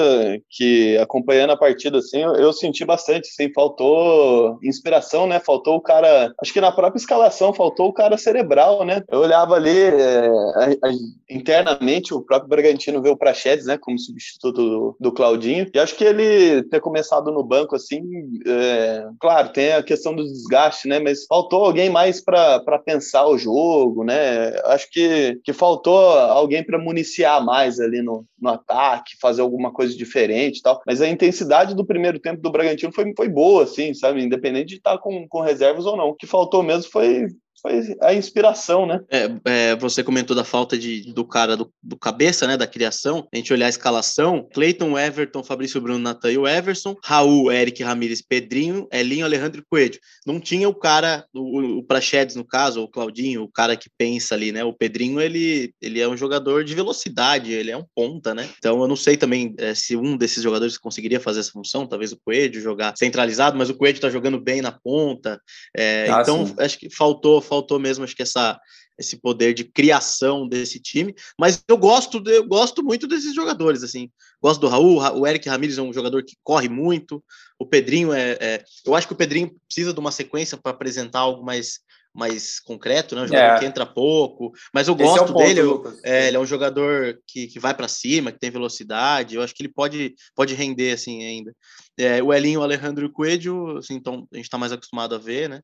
que, 0.50 0.98
acompanhando 0.98 1.50
a 1.50 1.56
partida, 1.56 1.98
assim, 1.98 2.22
eu, 2.22 2.34
eu, 2.34 2.52
senti 2.52 2.84
bastante. 2.84 3.28
Assim, 3.28 3.52
faltou 3.52 4.58
inspiração, 4.62 5.26
né? 5.26 5.38
Faltou 5.38 5.76
o 5.76 5.80
cara. 5.80 6.34
Acho 6.42 6.52
que 6.52 6.60
na 6.60 6.72
própria 6.72 6.98
escalação 6.98 7.54
faltou 7.54 7.88
o 7.88 7.92
cara 7.92 8.18
cerebral, 8.18 8.84
né? 8.84 9.02
Eu 9.08 9.20
olhava 9.20 9.54
ali 9.54 9.78
é, 9.78 10.26
a, 10.26 10.88
a, 10.88 10.92
internamente, 11.30 12.12
o 12.12 12.20
próprio 12.20 12.48
Bragantino 12.48 13.00
vê 13.00 13.10
o 13.10 13.16
Prachedes, 13.16 13.66
né? 13.66 13.78
Como 13.78 13.98
substituto 13.98 14.62
do, 14.62 14.96
do 14.98 15.12
Claudinho. 15.12 15.68
E 15.72 15.78
acho 15.78 15.94
que 15.94 16.04
ele 16.04 16.64
ter 16.64 16.80
começado 16.80 17.30
no 17.30 17.44
banco, 17.44 17.76
assim, 17.76 18.02
é, 18.46 19.06
claro, 19.20 19.50
tem 19.50 19.72
a 19.72 19.82
questão 19.82 20.14
dos 20.14 20.31
desgaste, 20.32 20.88
né? 20.88 20.98
Mas 20.98 21.26
faltou 21.26 21.64
alguém 21.64 21.90
mais 21.90 22.20
para 22.20 22.78
pensar 22.84 23.26
o 23.26 23.38
jogo, 23.38 24.04
né? 24.04 24.54
Acho 24.64 24.90
que, 24.90 25.40
que 25.44 25.52
faltou 25.52 25.96
alguém 26.18 26.64
para 26.64 26.78
municiar 26.78 27.44
mais 27.44 27.78
ali 27.78 28.02
no, 28.02 28.24
no 28.40 28.50
ataque, 28.50 29.16
fazer 29.20 29.42
alguma 29.42 29.72
coisa 29.72 29.96
diferente 29.96 30.58
e 30.58 30.62
tal. 30.62 30.80
Mas 30.86 31.00
a 31.00 31.08
intensidade 31.08 31.74
do 31.74 31.86
primeiro 31.86 32.18
tempo 32.18 32.42
do 32.42 32.50
Bragantino 32.50 32.92
foi, 32.92 33.12
foi 33.16 33.28
boa, 33.28 33.64
assim, 33.64 33.94
sabe? 33.94 34.22
Independente 34.22 34.68
de 34.68 34.76
estar 34.76 34.98
com, 34.98 35.26
com 35.28 35.40
reservas 35.40 35.86
ou 35.86 35.96
não. 35.96 36.08
O 36.08 36.14
que 36.14 36.26
faltou 36.26 36.62
mesmo 36.62 36.90
foi, 36.90 37.26
foi 37.60 37.96
a 38.00 38.12
inspiração, 38.12 38.86
né? 38.86 39.00
É, 39.10 39.30
é, 39.44 39.76
você 39.76 40.02
comentou 40.02 40.34
da 40.34 40.44
falta 40.44 40.76
de, 40.76 41.12
do 41.12 41.24
cara 41.24 41.56
do, 41.56 41.72
do, 41.82 41.96
cabeça, 41.96 42.46
né? 42.46 42.56
Da 42.56 42.66
criação. 42.66 43.28
A 43.32 43.36
gente 43.36 43.52
olhar 43.52 43.66
a 43.66 43.70
escalação: 43.70 44.48
Cleiton, 44.52 44.98
Everton, 44.98 45.44
Fabrício 45.44 45.80
Bruno, 45.80 45.98
Natan 45.98 46.32
e 46.32 46.38
o 46.38 46.48
Everson, 46.48 46.96
Raul, 47.04 47.52
Eric 47.52 47.82
Ramírez, 47.82 48.22
Pedrinho, 48.22 48.88
Elinho, 48.92 49.24
Alejandro 49.24 49.60
e 49.60 49.64
Coelho. 49.64 49.98
Não 50.26 50.40
tinha 50.40 50.68
o 50.68 50.74
cara, 50.74 51.24
o, 51.32 51.78
o 51.78 51.82
Prachedes, 51.84 52.34
no 52.34 52.44
caso, 52.44 52.80
ou 52.80 52.86
o 52.86 52.90
Claudinho, 52.90 53.44
o 53.44 53.48
cara 53.48 53.76
que 53.76 53.88
pensa 53.96 54.34
ali, 54.34 54.50
né? 54.50 54.64
O 54.64 54.72
Pedrinho, 54.72 55.20
ele, 55.20 55.72
ele 55.80 56.00
é 56.00 56.08
um 56.08 56.16
jogador 56.16 56.64
de 56.64 56.74
velocidade, 56.74 57.52
ele 57.52 57.70
é 57.70 57.76
um 57.76 57.84
ponta, 57.94 58.34
né? 58.34 58.48
Então 58.58 58.80
eu 58.80 58.88
não 58.88 58.96
sei 58.96 59.16
também 59.16 59.54
é, 59.58 59.74
se 59.74 59.94
um 59.94 60.16
desses 60.16 60.42
jogadores 60.42 60.78
conseguiria 60.78 61.20
fazer 61.20 61.40
essa 61.40 61.52
função, 61.52 61.86
talvez 61.86 62.12
o 62.12 62.18
Coelho 62.24 62.60
jogar 62.60 62.96
centralizado, 62.96 63.56
mas 63.56 63.70
o 63.70 63.74
Coelho 63.74 64.00
tá 64.00 64.10
jogando 64.10 64.40
bem 64.40 64.60
na 64.60 64.72
ponta. 64.72 65.40
É, 65.76 66.08
ah, 66.10 66.22
então 66.22 66.46
sim. 66.46 66.54
acho 66.58 66.78
que 66.78 66.88
faltou 66.90 67.41
faltou 67.42 67.78
mesmo, 67.78 68.04
acho 68.04 68.16
que 68.16 68.22
essa, 68.22 68.58
esse 68.98 69.16
poder 69.16 69.54
de 69.54 69.64
criação 69.64 70.48
desse 70.48 70.80
time, 70.80 71.14
mas 71.38 71.62
eu 71.68 71.76
gosto, 71.76 72.22
eu 72.26 72.46
gosto 72.46 72.82
muito 72.82 73.06
desses 73.06 73.34
jogadores, 73.34 73.82
assim, 73.82 74.10
gosto 74.40 74.60
do 74.60 74.68
Raul, 74.68 74.98
o 75.18 75.26
Eric 75.26 75.48
Ramírez 75.48 75.78
é 75.78 75.82
um 75.82 75.92
jogador 75.92 76.22
que 76.24 76.36
corre 76.42 76.68
muito, 76.68 77.22
o 77.58 77.66
Pedrinho 77.66 78.12
é, 78.12 78.38
é 78.40 78.64
eu 78.86 78.94
acho 78.94 79.06
que 79.06 79.12
o 79.12 79.16
Pedrinho 79.16 79.54
precisa 79.66 79.92
de 79.92 80.00
uma 80.00 80.12
sequência 80.12 80.56
para 80.56 80.72
apresentar 80.72 81.20
algo 81.20 81.44
mais 81.44 81.80
mais 82.14 82.60
concreto, 82.60 83.14
né? 83.14 83.22
Um 83.22 83.26
jogador 83.26 83.56
é. 83.56 83.58
que 83.58 83.64
entra 83.64 83.86
pouco, 83.86 84.52
mas 84.72 84.86
eu 84.86 84.94
Esse 84.94 85.02
gosto 85.02 85.24
é 85.24 85.26
ponto, 85.28 85.38
dele. 85.38 85.60
Eu, 85.60 85.98
é, 86.04 86.28
ele 86.28 86.36
é 86.36 86.40
um 86.40 86.46
jogador 86.46 87.18
que, 87.26 87.46
que 87.46 87.58
vai 87.58 87.74
para 87.74 87.88
cima, 87.88 88.30
que 88.30 88.38
tem 88.38 88.50
velocidade. 88.50 89.34
Eu 89.34 89.42
acho 89.42 89.54
que 89.54 89.62
ele 89.62 89.72
pode, 89.72 90.14
pode 90.34 90.54
render 90.54 90.92
assim 90.92 91.24
ainda. 91.24 91.54
É, 91.96 92.22
o 92.22 92.32
Elinho, 92.32 92.60
o 92.60 92.62
Alejandro 92.62 93.04
e 93.04 93.08
o 93.08 93.12
Coelho, 93.12 93.78
assim, 93.78 93.94
então 93.94 94.26
a 94.32 94.36
gente 94.36 94.44
está 94.44 94.58
mais 94.58 94.72
acostumado 94.72 95.14
a 95.14 95.18
ver, 95.18 95.48
né? 95.48 95.60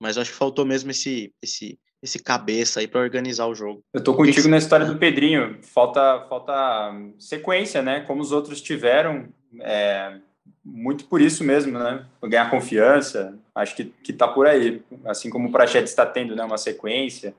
Mas 0.00 0.18
acho 0.18 0.30
que 0.30 0.36
faltou 0.36 0.64
mesmo 0.64 0.90
esse, 0.90 1.32
esse, 1.42 1.78
esse 2.02 2.18
cabeça 2.18 2.80
aí 2.80 2.86
para 2.86 3.00
organizar 3.00 3.46
o 3.46 3.54
jogo. 3.54 3.82
Eu 3.92 4.02
tô 4.02 4.14
contigo 4.14 4.48
na 4.48 4.58
história 4.58 4.86
do 4.86 4.96
Pedrinho. 4.96 5.58
Falta, 5.62 6.26
falta 6.28 6.92
sequência, 7.18 7.82
né? 7.82 8.00
Como 8.00 8.20
os 8.20 8.32
outros 8.32 8.60
tiveram. 8.60 9.28
É, 9.60 10.18
muito 10.64 11.06
por 11.06 11.20
isso 11.20 11.42
mesmo, 11.42 11.78
né? 11.78 12.04
Ganhar 12.22 12.50
confiança. 12.50 13.38
Acho 13.54 13.74
que, 13.74 13.84
que 13.84 14.12
tá 14.12 14.28
por 14.28 14.46
aí. 14.46 14.82
Assim 15.04 15.30
como 15.30 15.48
o 15.48 15.52
Prachetes 15.52 15.90
está 15.90 16.04
tendo 16.04 16.36
né, 16.36 16.44
uma 16.44 16.58
sequência 16.58 17.34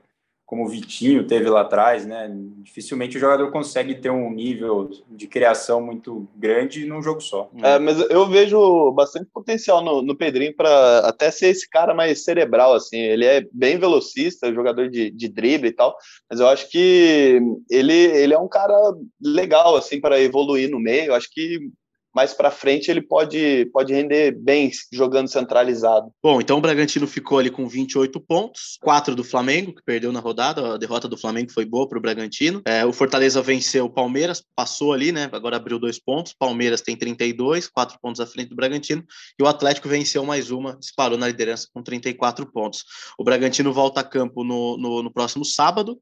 como 0.48 0.64
o 0.64 0.68
Vitinho 0.68 1.26
teve 1.26 1.50
lá 1.50 1.60
atrás, 1.60 2.06
né? 2.06 2.26
Dificilmente 2.62 3.18
o 3.18 3.20
jogador 3.20 3.50
consegue 3.50 3.94
ter 3.94 4.08
um 4.08 4.32
nível 4.32 4.88
de 5.06 5.26
criação 5.26 5.78
muito 5.78 6.26
grande 6.34 6.86
num 6.86 7.02
jogo 7.02 7.20
só. 7.20 7.50
É, 7.62 7.78
mas 7.78 8.00
eu 8.08 8.26
vejo 8.26 8.90
bastante 8.92 9.28
potencial 9.30 9.84
no, 9.84 10.00
no 10.00 10.16
Pedrinho 10.16 10.56
para 10.56 11.00
até 11.00 11.30
ser 11.30 11.48
esse 11.48 11.68
cara 11.68 11.92
mais 11.92 12.24
cerebral, 12.24 12.72
assim. 12.72 12.96
Ele 12.96 13.26
é 13.26 13.46
bem 13.52 13.78
velocista, 13.78 14.50
jogador 14.54 14.88
de, 14.88 15.10
de 15.10 15.28
drible 15.28 15.68
e 15.68 15.72
tal, 15.72 15.94
mas 16.30 16.40
eu 16.40 16.48
acho 16.48 16.70
que 16.70 17.42
ele, 17.70 17.92
ele 17.92 18.32
é 18.32 18.38
um 18.38 18.48
cara 18.48 18.74
legal, 19.20 19.76
assim, 19.76 20.00
para 20.00 20.18
evoluir 20.18 20.70
no 20.70 20.80
meio. 20.80 21.08
Eu 21.08 21.14
acho 21.14 21.28
que 21.30 21.58
mais 22.18 22.34
para 22.34 22.50
frente 22.50 22.90
ele 22.90 23.00
pode, 23.00 23.70
pode 23.72 23.94
render 23.94 24.32
bem 24.32 24.72
jogando 24.92 25.28
centralizado. 25.28 26.10
Bom, 26.20 26.40
então 26.40 26.58
o 26.58 26.60
Bragantino 26.60 27.06
ficou 27.06 27.38
ali 27.38 27.48
com 27.48 27.68
28 27.68 28.18
pontos, 28.18 28.76
4 28.80 29.14
do 29.14 29.22
Flamengo, 29.22 29.72
que 29.72 29.84
perdeu 29.84 30.10
na 30.10 30.18
rodada, 30.18 30.74
a 30.74 30.76
derrota 30.76 31.06
do 31.06 31.16
Flamengo 31.16 31.52
foi 31.52 31.64
boa 31.64 31.88
para 31.88 31.96
o 31.96 32.00
Bragantino. 32.00 32.60
É, 32.64 32.84
o 32.84 32.92
Fortaleza 32.92 33.40
venceu 33.40 33.84
o 33.84 33.90
Palmeiras, 33.90 34.42
passou 34.56 34.92
ali, 34.92 35.12
né? 35.12 35.28
Agora 35.30 35.58
abriu 35.58 35.78
dois 35.78 36.00
pontos. 36.00 36.34
Palmeiras 36.36 36.80
tem 36.80 36.96
32, 36.96 37.68
4 37.68 37.96
pontos 38.02 38.20
à 38.20 38.26
frente 38.26 38.48
do 38.48 38.56
Bragantino, 38.56 39.04
e 39.38 39.42
o 39.44 39.46
Atlético 39.46 39.88
venceu 39.88 40.24
mais 40.24 40.50
uma, 40.50 40.76
disparou 40.76 41.16
na 41.16 41.28
liderança 41.28 41.68
com 41.72 41.84
34 41.84 42.50
pontos. 42.50 42.84
O 43.16 43.22
Bragantino 43.22 43.72
volta 43.72 44.00
a 44.00 44.04
campo 44.04 44.42
no, 44.42 44.76
no, 44.76 45.04
no 45.04 45.12
próximo 45.12 45.44
sábado, 45.44 46.00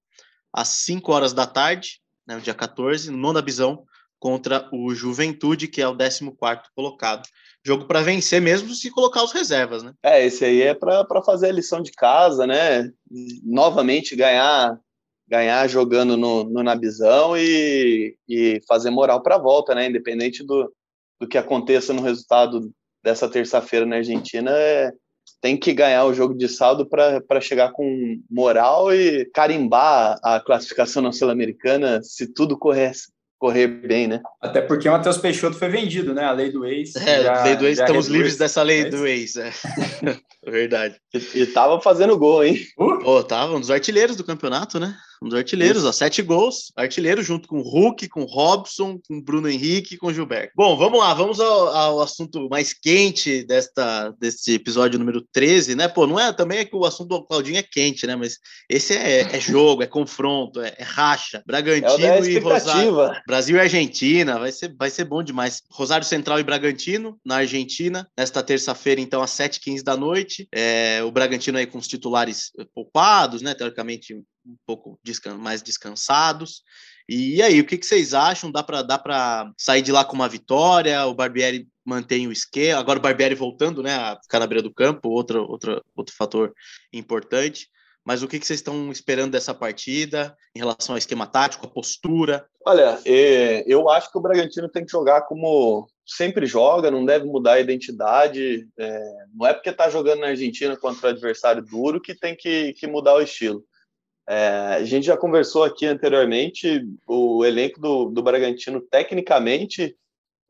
às 0.51 0.69
5 0.69 1.13
horas 1.13 1.35
da 1.35 1.47
tarde, 1.47 2.01
né, 2.27 2.37
no 2.37 2.41
dia 2.41 2.55
14, 2.55 3.11
no 3.11 3.19
Nona 3.19 3.43
Bisão, 3.43 3.85
contra 4.27 4.69
o 4.73 4.93
Juventude, 4.93 5.69
que 5.69 5.81
é 5.81 5.87
o 5.87 5.97
14 5.97 6.33
colocado. 6.75 7.29
Jogo 7.65 7.85
para 7.85 8.03
vencer 8.03 8.43
mesmo 8.43 8.75
se 8.75 8.91
colocar 8.91 9.23
os 9.23 9.31
reservas, 9.31 9.85
né? 9.85 9.93
É, 10.03 10.27
esse 10.27 10.45
aí 10.45 10.63
é 10.63 10.75
para 10.75 11.23
fazer 11.25 11.51
a 11.51 11.53
lição 11.53 11.81
de 11.81 11.93
casa, 11.93 12.45
né? 12.45 12.91
Novamente 13.45 14.17
ganhar 14.17 14.77
ganhar 15.29 15.69
jogando 15.69 16.17
no, 16.17 16.43
no 16.43 16.61
Nabizão 16.61 17.37
e, 17.37 18.17
e 18.29 18.61
fazer 18.67 18.91
moral 18.91 19.23
para 19.23 19.37
a 19.37 19.41
volta, 19.41 19.77
né? 19.77 19.87
Independente 19.87 20.45
do, 20.45 20.73
do 21.21 21.29
que 21.29 21.39
aconteça 21.39 21.93
no 21.93 22.03
resultado 22.03 22.73
dessa 23.05 23.29
terça-feira 23.29 23.87
na 23.87 23.97
Argentina, 23.97 24.51
é, 24.51 24.93
tem 25.41 25.57
que 25.57 25.73
ganhar 25.73 26.05
o 26.05 26.15
jogo 26.15 26.35
de 26.35 26.49
saldo 26.49 26.85
para 26.85 27.41
chegar 27.41 27.71
com 27.71 28.21
moral 28.29 28.93
e 28.93 29.25
carimbar 29.27 30.19
a 30.21 30.41
classificação 30.41 31.01
na 31.01 31.13
Sul-Americana 31.13 32.03
se 32.03 32.33
tudo 32.33 32.59
correr 32.59 32.91
correr 33.39 33.67
bem, 33.67 34.07
né? 34.07 34.23
Até 34.41 34.61
porque 34.61 34.89
o 34.89 34.93
Matheus 34.93 35.19
Peixoto 35.19 35.59
foi 35.59 35.69
vendido, 35.69 36.15
né? 36.15 36.25
A 36.25 36.33
lei 36.33 36.51
do 36.51 36.65
ex. 36.65 36.97
É, 36.97 37.23
já, 37.23 37.45
lei 37.45 37.57
do 37.57 37.67
ex, 37.67 37.79
estamos 37.79 38.07
livres 38.09 38.37
dessa 38.37 38.63
lei 38.63 38.89
do 38.89 39.07
ex. 39.07 39.37
É. 39.37 39.51
Verdade. 40.47 40.97
E, 41.13 41.41
e 41.41 41.47
tava 41.47 41.81
fazendo 41.81 42.17
gol, 42.19 42.45
hein? 42.45 42.59
Uh. 42.79 42.99
Pô, 42.99 43.23
tava 43.23 43.57
um 43.57 43.61
dos 43.61 43.71
artilheiros 43.71 44.17
do 44.17 44.25
campeonato, 44.25 44.79
né? 44.79 44.97
Um 45.23 45.29
dos 45.29 45.39
artilheiros, 45.39 45.85
ó, 45.85 45.93
sete 45.93 46.23
gols, 46.23 46.73
artilheiro 46.77 47.23
junto 47.23 47.49
com 47.49 47.59
o 47.59 47.63
Hulk, 47.63 48.09
com 48.09 48.23
o 48.23 48.27
Robson, 48.27 48.99
com 49.07 49.19
o 49.19 49.23
Bruno 49.23 49.49
Henrique 49.49 49.95
e 49.95 49.99
com 49.99 50.09
o 50.09 50.13
Gilberto. 50.13 50.53
Bom, 50.55 50.77
vamos 50.77 50.99
lá, 50.99 51.15
vamos 51.15 51.41
ao, 51.41 51.69
ao, 51.69 52.01
assunto 52.01 52.49
mais 52.49 52.73
quente 52.73 53.45
desta, 53.45 54.11
desse 54.21 54.55
episódio 54.55 54.99
número 54.99 55.23
13, 55.33 55.75
né? 55.75 55.89
Pô, 55.89 56.07
não 56.07 56.19
é 56.19 56.33
também 56.33 56.59
é 56.59 56.65
que 56.65 56.77
o 56.77 56.85
assunto 56.85 57.09
do 57.09 57.25
Claudinho 57.25 57.59
é 57.59 57.63
quente, 57.63 58.07
né? 58.07 58.17
Mas 58.17 58.39
esse 58.69 58.95
é, 58.95 59.37
é 59.37 59.41
jogo, 59.41 59.83
é 59.83 59.87
confronto, 59.87 60.61
é, 60.61 60.75
é 60.79 60.85
racha. 60.85 61.43
Bragantino 61.47 62.05
é 62.05 62.21
e 62.21 62.39
Rosário. 62.39 62.97
Brasil 63.27 63.57
e 63.57 63.61
Argentina, 63.61 64.39
vai 64.39 64.53
ser, 64.53 64.75
vai 64.77 64.91
ser 64.91 65.05
bom 65.05 65.23
demais. 65.23 65.63
Rosário 65.71 66.07
Central 66.07 66.41
e 66.41 66.45
Bragantino, 66.45 67.19
na 67.25 67.37
Argentina, 67.37 68.09
nesta 68.17 68.43
terça-feira, 68.43 69.01
então, 69.01 69.23
às 69.23 69.31
7h15 69.31 69.83
da 69.83 69.97
noite. 69.97 70.49
É, 70.53 71.03
o 71.03 71.11
Bragantino 71.11 71.59
aí 71.59 71.67
com 71.67 71.79
os 71.79 71.89
titulares 71.89 72.51
poupados, 72.75 73.43
né? 73.43 73.55
Teoricamente, 73.55 74.15
um 74.47 74.57
pouco 74.65 74.99
descan 75.03 75.37
mais 75.37 75.63
descansados. 75.63 76.63
E 77.09 77.41
aí, 77.43 77.61
o 77.61 77.67
que, 77.67 77.79
que 77.79 77.87
vocês 77.87 78.15
acham? 78.15 78.51
Dá 78.51 78.63
para 78.63 78.83
dá 78.83 79.53
sair 79.57 79.83
de 79.83 79.93
lá 79.93 80.05
com 80.05 80.15
uma 80.15 80.29
vitória? 80.29 81.05
O 81.07 81.15
Barbieri 81.15 81.69
mantém 81.85 82.27
o 82.27 82.33
esquema. 82.33 82.81
Agora 82.81 82.99
o 82.99 83.03
Barbieri 83.03 83.35
voltando, 83.35 83.83
né, 83.83 83.95
a 83.95 84.19
ficar 84.21 84.41
na 84.41 84.47
beira 84.47 84.63
do 84.63 84.75
campo, 84.75 85.09
outro, 85.09 85.49
outro, 85.49 85.85
outro 85.95 86.15
fator 86.15 86.53
importante. 86.93 87.69
Mas 88.05 88.23
o 88.23 88.29
que, 88.29 88.39
que 88.39 88.47
vocês 88.47 88.61
estão 88.61 88.93
esperando 88.93 89.33
dessa 89.33 89.53
partida 89.53 90.37
em 90.55 90.61
relação 90.61 90.95
ao 90.95 90.99
esquema 90.99 91.27
tático, 91.27 91.67
a 91.67 91.71
postura? 91.71 92.47
Olha, 92.65 93.01
é, 93.05 93.65
eu 93.67 93.89
acho 93.91 94.13
que 94.13 94.19
o 94.19 94.21
Bragantino 94.21 94.69
tem 94.69 94.85
que 94.85 94.93
jogar 94.93 95.23
como 95.23 95.89
sempre 96.07 96.47
joga, 96.47 96.89
não 96.89 97.05
deve 97.05 97.25
mudar 97.25 97.55
a 97.55 97.61
identidade. 97.61 98.69
É, 98.79 99.13
não 99.35 99.45
é 99.47 99.53
porque 99.53 99.71
está 99.71 99.91
jogando 99.91 100.21
na 100.21 100.29
Argentina 100.29 100.77
contra 100.77 101.09
o 101.09 101.11
adversário 101.11 101.65
duro 101.65 102.01
que 102.01 102.15
tem 102.15 102.37
que, 102.37 102.73
que 102.75 102.87
mudar 102.87 103.15
o 103.15 103.23
estilo. 103.23 103.65
É, 104.29 104.77
a 104.79 104.85
gente 104.85 105.07
já 105.07 105.17
conversou 105.17 105.63
aqui 105.63 105.87
anteriormente, 105.87 106.85
o 107.07 107.45
elenco 107.45 107.81
do, 107.81 108.07
do 108.07 108.23
Bragantino, 108.23 108.81
tecnicamente, 108.81 109.97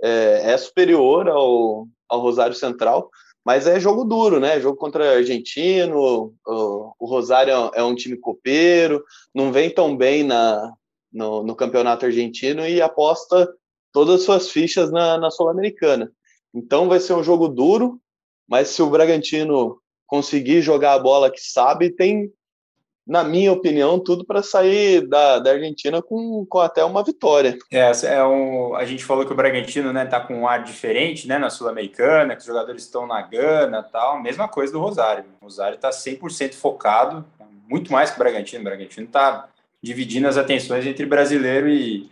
é, 0.03 0.53
é 0.53 0.59
superior 0.59 1.29
ao, 1.29 1.87
ao 2.09 2.21
Rosário 2.21 2.55
Central, 2.55 3.11
mas 3.45 3.67
é 3.67 3.79
jogo 3.79 4.05
duro, 4.05 4.41
né? 4.41 4.61
Jogo 4.61 4.77
contra 4.77 5.17
argentino, 5.17 6.35
o, 6.45 6.95
o 6.99 7.07
Rosário 7.07 7.71
é 7.75 7.83
um 7.83 7.95
time 7.95 8.17
copeiro, 8.17 9.05
não 9.35 9.53
vem 9.53 9.71
tão 9.71 9.97
bem 9.97 10.25
na, 10.25 10.73
no, 11.13 11.43
no 11.43 11.55
campeonato 11.55 12.05
argentino 12.07 12.67
e 12.67 12.83
aposta 12.83 13.49
todas 13.93 14.17
as 14.17 14.23
suas 14.23 14.51
fichas 14.51 14.91
na, 14.91 15.17
na 15.17 15.31
Sul-Americana. 15.31 16.11
Então 16.53 16.89
vai 16.89 16.99
ser 16.99 17.15
um 17.15 17.23
jogo 17.23 17.49
duro, 17.49 18.01
mas 18.49 18.69
se 18.69 18.83
o 18.83 18.91
Bragantino 18.91 19.79
conseguir 20.07 20.61
jogar 20.61 20.95
a 20.95 20.99
bola 20.99 21.31
que 21.31 21.41
sabe, 21.41 21.91
tem, 21.91 22.33
na 23.07 23.23
minha 23.23 23.53
opinião, 23.53 24.01
tudo 24.01 24.25
para 24.25 24.43
sair 24.43 25.07
da, 25.07 25.39
da 25.39 25.53
Argentina 25.53 26.03
com, 26.03 26.45
com 26.45 26.59
até 26.59 26.85
uma 26.85 27.05
vitória. 27.05 27.57
É, 27.71 27.93
é 28.05 28.25
um, 28.25 28.75
a 28.75 28.85
gente 28.85 29.05
falou 29.05 29.25
que 29.25 29.33
o 29.33 29.37
Bragantino 29.37 29.93
né, 29.93 30.05
tá 30.05 30.19
com 30.19 30.35
um 30.35 30.49
ar 30.49 30.65
diferente 30.65 31.29
né, 31.29 31.39
na 31.39 31.49
Sul-Americana, 31.49 32.35
que 32.35 32.41
os 32.41 32.47
jogadores 32.47 32.83
estão 32.83 33.07
na 33.07 33.23
Gana 33.23 33.81
tal. 33.85 34.21
Mesma 34.21 34.49
coisa 34.49 34.73
do 34.73 34.81
Rosário. 34.81 35.25
O 35.41 35.45
Rosário 35.45 35.77
está 35.77 35.91
100% 35.91 36.55
focado, 36.55 37.25
muito 37.69 37.93
mais 37.93 38.11
que 38.11 38.17
o 38.17 38.19
Bragantino. 38.19 38.63
O 38.63 38.65
Bragantino 38.65 39.07
está 39.07 39.49
dividindo 39.81 40.27
as 40.27 40.37
atenções 40.37 40.85
entre 40.85 41.07
brasileiro 41.07 41.69
e, 41.69 42.11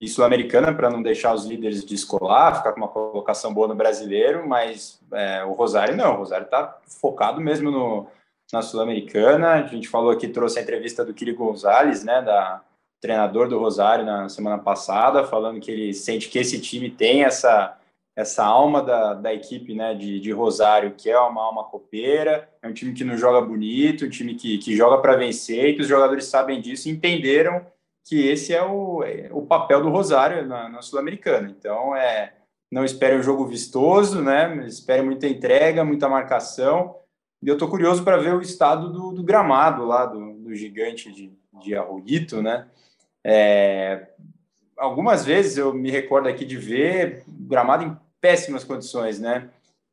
e 0.00 0.08
sul-americana 0.08 0.74
para 0.74 0.90
não 0.90 1.00
deixar 1.00 1.32
os 1.32 1.44
líderes 1.44 1.84
descolar, 1.84 2.56
ficar 2.56 2.72
com 2.72 2.80
uma 2.80 2.88
colocação 2.88 3.54
boa 3.54 3.68
no 3.68 3.76
brasileiro, 3.76 4.48
mas 4.48 5.00
é, 5.12 5.44
o 5.44 5.52
Rosário 5.52 5.96
não. 5.96 6.14
O 6.14 6.18
Rosário 6.18 6.46
está 6.46 6.78
focado 7.00 7.40
mesmo 7.40 7.70
no 7.70 8.08
na 8.52 8.62
Sul-Americana. 8.62 9.52
A 9.52 9.66
gente 9.66 9.88
falou 9.88 10.10
aqui, 10.10 10.28
trouxe 10.28 10.58
a 10.58 10.62
entrevista 10.62 11.04
do 11.04 11.14
Kiri 11.14 11.32
Gonzalez, 11.32 12.04
né, 12.04 12.20
da 12.22 12.62
treinador 13.00 13.48
do 13.48 13.58
Rosário 13.58 14.04
na 14.04 14.28
semana 14.28 14.58
passada, 14.58 15.24
falando 15.24 15.60
que 15.60 15.70
ele 15.70 15.92
sente 15.92 16.28
que 16.28 16.38
esse 16.38 16.60
time 16.60 16.90
tem 16.90 17.24
essa 17.24 17.78
essa 18.14 18.44
alma 18.44 18.82
da, 18.82 19.14
da 19.14 19.32
equipe 19.32 19.74
né, 19.74 19.94
de, 19.94 20.20
de 20.20 20.32
Rosário, 20.32 20.92
que 20.92 21.10
é 21.10 21.18
uma 21.18 21.42
alma 21.42 21.64
copeira, 21.64 22.48
é 22.60 22.68
um 22.68 22.72
time 22.72 22.92
que 22.92 23.04
não 23.04 23.16
joga 23.16 23.40
bonito, 23.40 24.04
um 24.04 24.10
time 24.10 24.34
que, 24.34 24.58
que 24.58 24.76
joga 24.76 24.98
para 24.98 25.16
vencer, 25.16 25.70
e 25.70 25.74
que 25.74 25.80
os 25.80 25.88
jogadores 25.88 26.26
sabem 26.26 26.60
disso 26.60 26.88
e 26.88 26.92
entenderam 26.92 27.64
que 28.04 28.28
esse 28.28 28.52
é 28.52 28.62
o, 28.62 29.02
é 29.02 29.28
o 29.32 29.42
papel 29.42 29.82
do 29.82 29.88
Rosário 29.88 30.46
na, 30.46 30.68
na 30.68 30.82
Sul-Americana. 30.82 31.54
Então, 31.58 31.96
é, 31.96 32.34
não 32.70 32.84
espere 32.84 33.16
um 33.16 33.22
jogo 33.22 33.46
vistoso, 33.46 34.20
né? 34.20 34.62
espere 34.66 35.02
muita 35.02 35.26
entrega, 35.26 35.84
muita 35.84 36.08
marcação, 36.08 36.96
e 37.42 37.48
eu 37.48 37.54
estou 37.54 37.68
curioso 37.68 38.04
para 38.04 38.16
ver 38.16 38.34
o 38.34 38.40
estado 38.40 38.92
do, 38.92 39.12
do 39.12 39.22
gramado 39.22 39.84
lá, 39.84 40.06
do, 40.06 40.34
do, 40.34 40.54
gigante 40.54 41.10
de, 41.10 41.32
de 41.60 41.74
Arroguito, 41.74 42.40
né? 42.40 42.68
É, 43.24 44.08
algumas 44.76 45.24
vezes 45.24 45.56
eu 45.56 45.74
me 45.74 45.90
recordo 45.90 46.28
aqui 46.28 46.44
de 46.44 46.56
ver 46.56 47.24
o 47.26 47.44
gramado 47.44 47.84
em 47.84 47.96
péssimas 48.20 48.62
condições, 48.62 49.18
né? 49.18 49.48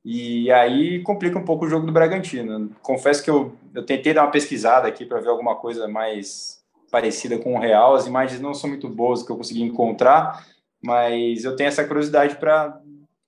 E 0.06 0.52
aí 0.52 1.02
complica 1.02 1.38
um 1.38 1.44
pouco 1.44 1.66
o 1.66 1.70
jogo 1.70 1.86
do 1.86 1.92
Bragantino. 1.92 2.70
Confesso 2.82 3.24
que 3.24 3.30
eu, 3.30 3.56
eu 3.74 3.86
tentei 3.86 4.14
dar 4.14 4.24
uma 4.24 4.32
pesquisada 4.32 4.88
aqui 4.88 5.06
para 5.06 5.20
ver 5.20 5.30
alguma 5.30 5.56
coisa 5.56 5.88
mais 5.88 6.64
parecida 6.92 7.38
com 7.38 7.56
o 7.56 7.60
real. 7.60 7.96
As 7.96 8.08
imagens 8.08 8.40
não 8.40 8.54
são 8.54 8.70
muito 8.70 8.88
boas 8.88 9.24
que 9.24 9.32
eu 9.32 9.38
consegui 9.38 9.64
encontrar, 9.64 10.46
mas 10.82 11.44
eu 11.44 11.56
tenho 11.56 11.68
essa 11.68 11.84
curiosidade 11.84 12.36
para 12.36 12.80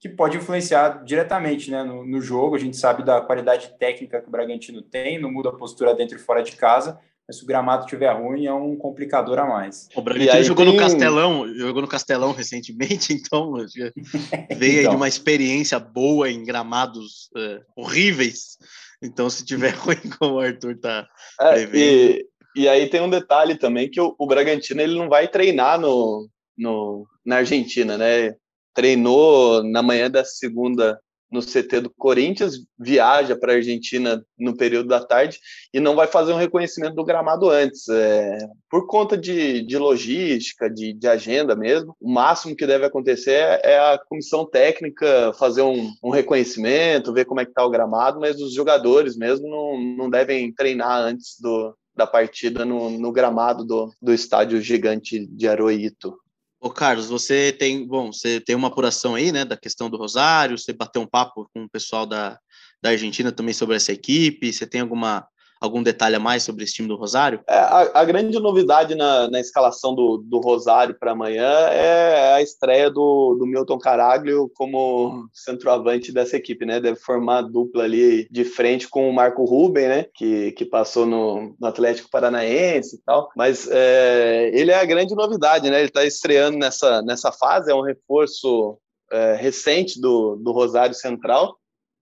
que 0.02 0.10
pode 0.10 0.36
influenciar 0.36 1.04
diretamente 1.06 1.70
né, 1.70 1.84
no, 1.84 2.04
no, 2.04 2.20
jogo. 2.20 2.56
A 2.56 2.60
gente 2.60 2.76
sabe 2.76 3.06
da 3.06 3.22
qualidade 3.22 3.72
técnica 3.78 4.20
que 4.20 4.28
o 4.28 4.32
Bragantino 4.32 4.82
tem, 4.82 5.22
não 5.22 5.32
muda 5.32 5.50
a 5.50 5.56
postura 5.56 5.94
dentro 5.94 6.18
e 6.18 6.20
fora 6.20 6.42
de 6.42 6.54
casa. 6.54 7.00
Mas 7.28 7.38
se 7.38 7.44
o 7.44 7.46
gramado 7.46 7.86
estiver 7.86 8.12
ruim, 8.12 8.48
é 8.48 8.54
um 8.54 8.76
complicador 8.76 9.38
a 9.38 9.46
mais. 9.46 9.88
O 9.96 10.02
Bragantino 10.02 10.44
jogou 10.44 10.66
tem... 10.66 10.74
no 10.74 10.80
Castelão, 10.80 11.54
jogou 11.54 11.82
no 11.84 11.88
Castelão 11.88 12.32
recentemente, 12.34 13.14
então 13.14 13.54
veio 14.58 14.80
então. 14.80 14.80
aí 14.80 14.88
de 14.90 14.96
uma 14.96 15.08
experiência 15.08 15.78
boa 15.78 16.32
em 16.32 16.44
gramados 16.44 17.30
uh, 17.38 17.64
horríveis. 17.76 18.58
Então, 19.04 19.30
se 19.30 19.46
tiver 19.46 19.76
ruim, 19.78 20.02
como 20.18 20.38
o 20.38 20.40
Arthur 20.40 20.80
tá 20.80 21.08
é, 21.40 21.64
e, 21.74 22.26
e, 22.56 22.68
aí 22.68 22.90
tem 22.90 23.02
um 23.02 23.10
detalhe 23.10 23.56
também 23.56 23.88
que 23.88 24.02
o, 24.02 24.16
o 24.18 24.26
Bragantino 24.26 24.82
ele 24.82 24.98
não 24.98 25.08
vai 25.08 25.28
treinar 25.28 25.80
no, 25.80 26.28
no, 26.58 27.06
na 27.24 27.38
Argentina, 27.38 28.00
né? 28.00 28.36
Treinou 28.74 29.64
na 29.64 29.82
manhã 29.82 30.10
da 30.10 30.24
segunda 30.24 31.00
no 31.32 31.42
CT 31.42 31.80
do 31.82 31.90
Corinthians, 31.90 32.66
viaja 32.78 33.38
para 33.38 33.54
a 33.54 33.56
Argentina 33.56 34.22
no 34.38 34.56
período 34.56 34.90
da 34.90 35.00
tarde 35.00 35.40
e 35.74 35.80
não 35.80 35.96
vai 35.96 36.06
fazer 36.06 36.34
um 36.34 36.38
reconhecimento 36.38 36.96
do 36.96 37.06
gramado 37.06 37.50
antes, 37.50 37.88
é, 37.88 38.38
por 38.70 38.86
conta 38.86 39.18
de, 39.18 39.66
de 39.66 39.78
logística, 39.78 40.70
de, 40.70 40.92
de, 40.92 41.08
agenda 41.08 41.56
mesmo. 41.56 41.96
O 42.02 42.12
máximo 42.12 42.56
que 42.56 42.68
deve 42.68 42.86
acontecer 42.86 43.62
é 43.64 43.80
a 43.80 43.98
comissão 43.98 44.46
técnica 44.46 45.32
fazer 45.40 45.62
um, 45.62 45.94
um 46.04 46.10
reconhecimento, 46.10 47.14
ver 47.14 47.24
como 47.24 47.40
é 47.40 47.46
que 47.46 47.52
está 47.52 47.66
o 47.66 47.70
gramado, 47.70 48.20
mas 48.20 48.42
os 48.42 48.54
jogadores 48.54 49.16
mesmo 49.16 49.48
não, 49.48 49.80
não 49.80 50.10
devem 50.10 50.54
treinar 50.54 51.00
antes 51.00 51.40
do, 51.40 51.74
da 51.96 52.06
partida 52.06 52.66
no, 52.66 52.90
no 52.90 53.12
gramado 53.12 53.64
do, 53.64 53.90
do 54.02 54.14
estádio 54.14 54.60
gigante 54.62 55.26
de 55.28 55.48
Aroito. 55.48 56.14
Ô, 56.64 56.70
Carlos, 56.70 57.08
você 57.08 57.52
tem, 57.52 57.88
bom, 57.88 58.14
você 58.14 58.40
tem 58.40 58.56
uma 58.56 58.68
apuração 58.68 59.16
aí, 59.16 59.32
né, 59.32 59.44
da 59.44 59.58
questão 59.58 59.90
do 59.90 59.98
Rosário, 59.98 60.60
você 60.60 60.72
bateu 60.72 61.02
um 61.02 61.08
papo 61.08 61.50
com 61.52 61.64
o 61.64 61.70
pessoal 61.70 62.06
da, 62.06 62.40
da 62.80 62.92
Argentina 62.92 63.32
também 63.32 63.52
sobre 63.52 63.76
essa 63.76 63.92
equipe, 63.92 64.54
você 64.54 64.68
tem 64.68 64.82
alguma 64.82 65.28
algum 65.62 65.84
detalhe 65.84 66.16
a 66.16 66.20
mais 66.20 66.42
sobre 66.42 66.64
esse 66.64 66.74
time 66.74 66.88
do 66.88 66.96
Rosário? 66.96 67.40
É, 67.48 67.56
a, 67.56 67.92
a, 67.94 68.04
grande 68.04 68.38
novidade 68.40 68.96
na, 68.96 69.30
na 69.30 69.40
escalação 69.40 69.94
do, 69.94 70.18
do 70.18 70.40
Rosário 70.40 70.98
para 71.00 71.12
amanhã 71.12 71.48
é 71.70 72.34
a 72.34 72.42
estreia 72.42 72.90
do, 72.90 73.36
do 73.36 73.46
Milton 73.46 73.78
Caraglio 73.78 74.52
como 74.56 75.30
centroavante 75.32 76.12
dessa 76.12 76.36
equipe, 76.36 76.66
né? 76.66 76.80
Deve 76.80 77.00
formar 77.00 77.38
a 77.38 77.42
dupla 77.44 77.84
ali 77.84 78.28
de 78.32 78.44
frente 78.44 78.90
com 78.90 79.08
o 79.08 79.14
Marco 79.14 79.46
Ruben, 79.46 79.88
né? 79.88 80.06
Que, 80.16 80.52
que 80.54 80.66
passou 80.66 81.06
no, 81.06 81.56
no 81.60 81.68
Atlético 81.68 82.10
Paranaense 82.10 82.96
e 82.96 83.00
tal. 83.06 83.30
Mas 83.38 83.70
é, 83.70 84.50
ele 84.54 84.72
é 84.72 84.80
a 84.80 84.86
grande 84.86 85.14
novidade, 85.14 85.70
né? 85.70 85.78
Ele 85.78 85.90
está 85.90 86.04
estreando 86.04 86.58
nessa, 86.58 87.04
nessa 87.04 87.32
fase, 87.32 87.72
é 87.72 87.76
um 87.76 87.84
reforço 87.84 88.80
é, 89.12 89.36
recente 89.36 90.02
do, 90.02 90.38
do 90.38 90.52
Rosário 90.52 90.96
Central 90.96 91.61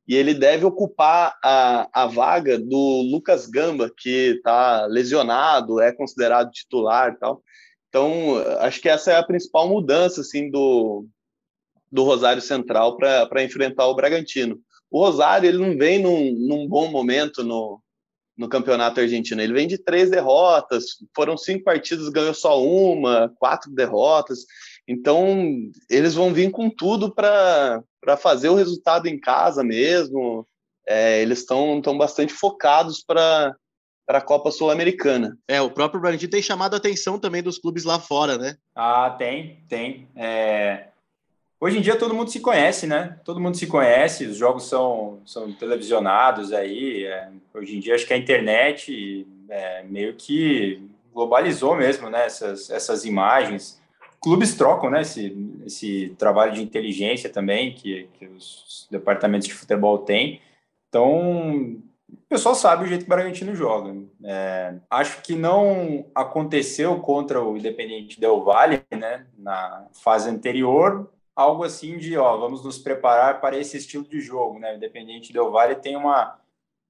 e 0.10 0.16
ele 0.16 0.34
deve 0.34 0.66
ocupar 0.66 1.38
a, 1.44 1.88
a 1.94 2.08
vaga 2.08 2.58
do 2.58 3.04
Lucas 3.12 3.46
Gamba, 3.46 3.92
que 3.96 4.38
está 4.38 4.88
lesionado, 4.88 5.80
é 5.80 5.92
considerado 5.92 6.50
titular 6.50 7.14
e 7.14 7.20
tal. 7.20 7.44
Então, 7.88 8.36
acho 8.62 8.82
que 8.82 8.90
essa 8.90 9.12
é 9.12 9.18
a 9.18 9.24
principal 9.24 9.70
mudança 9.70 10.22
assim, 10.22 10.50
do, 10.50 11.06
do 11.92 12.04
Rosário 12.04 12.42
Central 12.42 12.98
para 12.98 13.44
enfrentar 13.44 13.86
o 13.86 13.94
Bragantino. 13.94 14.60
O 14.90 15.00
Rosário 15.00 15.48
ele 15.48 15.60
não 15.60 15.78
vem 15.78 16.02
num, 16.02 16.32
num 16.32 16.68
bom 16.68 16.90
momento 16.90 17.44
no, 17.44 17.80
no 18.36 18.50
campeonato 18.50 19.00
argentino. 19.00 19.44
Ele 19.44 19.54
vem 19.54 19.68
de 19.68 19.78
três 19.78 20.10
derrotas, 20.10 20.86
foram 21.16 21.38
cinco 21.38 21.66
partidas, 21.66 22.10
ganhou 22.10 22.34
só 22.34 22.60
uma, 22.60 23.32
quatro 23.38 23.70
derrotas. 23.70 24.40
Então, 24.90 25.70
eles 25.88 26.16
vão 26.16 26.34
vir 26.34 26.50
com 26.50 26.68
tudo 26.68 27.14
para 27.14 27.84
fazer 28.18 28.50
o 28.50 28.56
resultado 28.56 29.08
em 29.08 29.20
casa 29.20 29.64
mesmo. 29.64 30.48
É, 30.88 31.22
eles 31.22 31.40
estão 31.40 31.80
bastante 31.96 32.34
focados 32.34 33.04
para 33.06 33.56
para 34.10 34.18
a 34.18 34.24
Copa 34.24 34.50
Sul-Americana. 34.50 35.38
É, 35.48 35.62
o 35.62 35.70
próprio 35.70 36.02
Bragantino 36.02 36.32
tem 36.32 36.42
chamado 36.42 36.74
a 36.74 36.78
atenção 36.78 37.20
também 37.20 37.44
dos 37.44 37.60
clubes 37.60 37.84
lá 37.84 38.00
fora, 38.00 38.40
né? 38.40 38.56
Ah, 38.76 39.12
tem, 39.12 39.64
tem. 39.70 40.08
É... 40.16 40.88
Hoje 41.62 41.78
em 41.78 41.82
dia 41.82 41.96
todo 41.96 42.16
mundo 42.16 42.32
se 42.32 42.40
conhece, 42.40 42.88
né? 42.88 43.20
Todo 43.24 43.40
mundo 43.40 43.56
se 43.56 43.68
conhece, 43.68 44.26
os 44.26 44.36
jogos 44.36 44.68
são, 44.68 45.22
são 45.28 45.54
televisionados 45.54 46.52
aí. 46.52 47.06
É... 47.06 47.30
Hoje 47.54 47.78
em 47.78 47.80
dia 47.80 47.94
acho 47.94 48.08
que 48.08 48.14
a 48.14 48.18
internet 48.18 49.28
é, 49.48 49.84
meio 49.84 50.16
que 50.16 50.82
globalizou 51.14 51.76
mesmo, 51.76 52.10
né? 52.10 52.26
Essas, 52.26 52.72
essas 52.72 53.06
imagens 53.06 53.79
clubes 54.22 54.56
trocam, 54.56 54.90
né, 54.90 55.02
esse, 55.02 55.36
esse 55.66 56.16
trabalho 56.18 56.54
de 56.54 56.62
inteligência 56.62 57.30
também 57.30 57.74
que, 57.74 58.10
que 58.14 58.26
os 58.28 58.88
departamentos 58.92 59.48
de 59.48 59.54
futebol 59.54 60.00
têm. 60.00 60.42
Então, 60.88 61.78
o 62.10 62.18
pessoal 62.28 62.56
sabe 62.56 62.84
o 62.84 62.88
jeito 62.88 63.02
que 63.02 63.12
o 63.12 63.16
Bragantino 63.16 63.56
joga. 63.56 63.96
É, 64.24 64.76
acho 64.90 65.22
que 65.22 65.36
não 65.36 66.06
aconteceu 66.14 67.00
contra 67.00 67.42
o 67.42 67.58
Independente 67.58 68.20
Del 68.20 68.44
Valle, 68.44 68.82
né, 68.92 69.26
na 69.38 69.88
fase 69.94 70.30
anterior, 70.30 71.10
algo 71.36 71.64
assim 71.64 71.98
de, 71.98 72.18
ó, 72.18 72.38
vamos 72.38 72.64
nos 72.64 72.78
preparar 72.78 73.40
para 73.40 73.58
esse 73.58 73.78
estilo 73.78 74.04
de 74.04 74.20
jogo, 74.20 74.60
né? 74.60 74.74
O 74.74 74.76
Independente 74.76 75.32
Del 75.32 75.50
Valle 75.50 75.76
tem 75.76 75.96
uma 75.96 76.38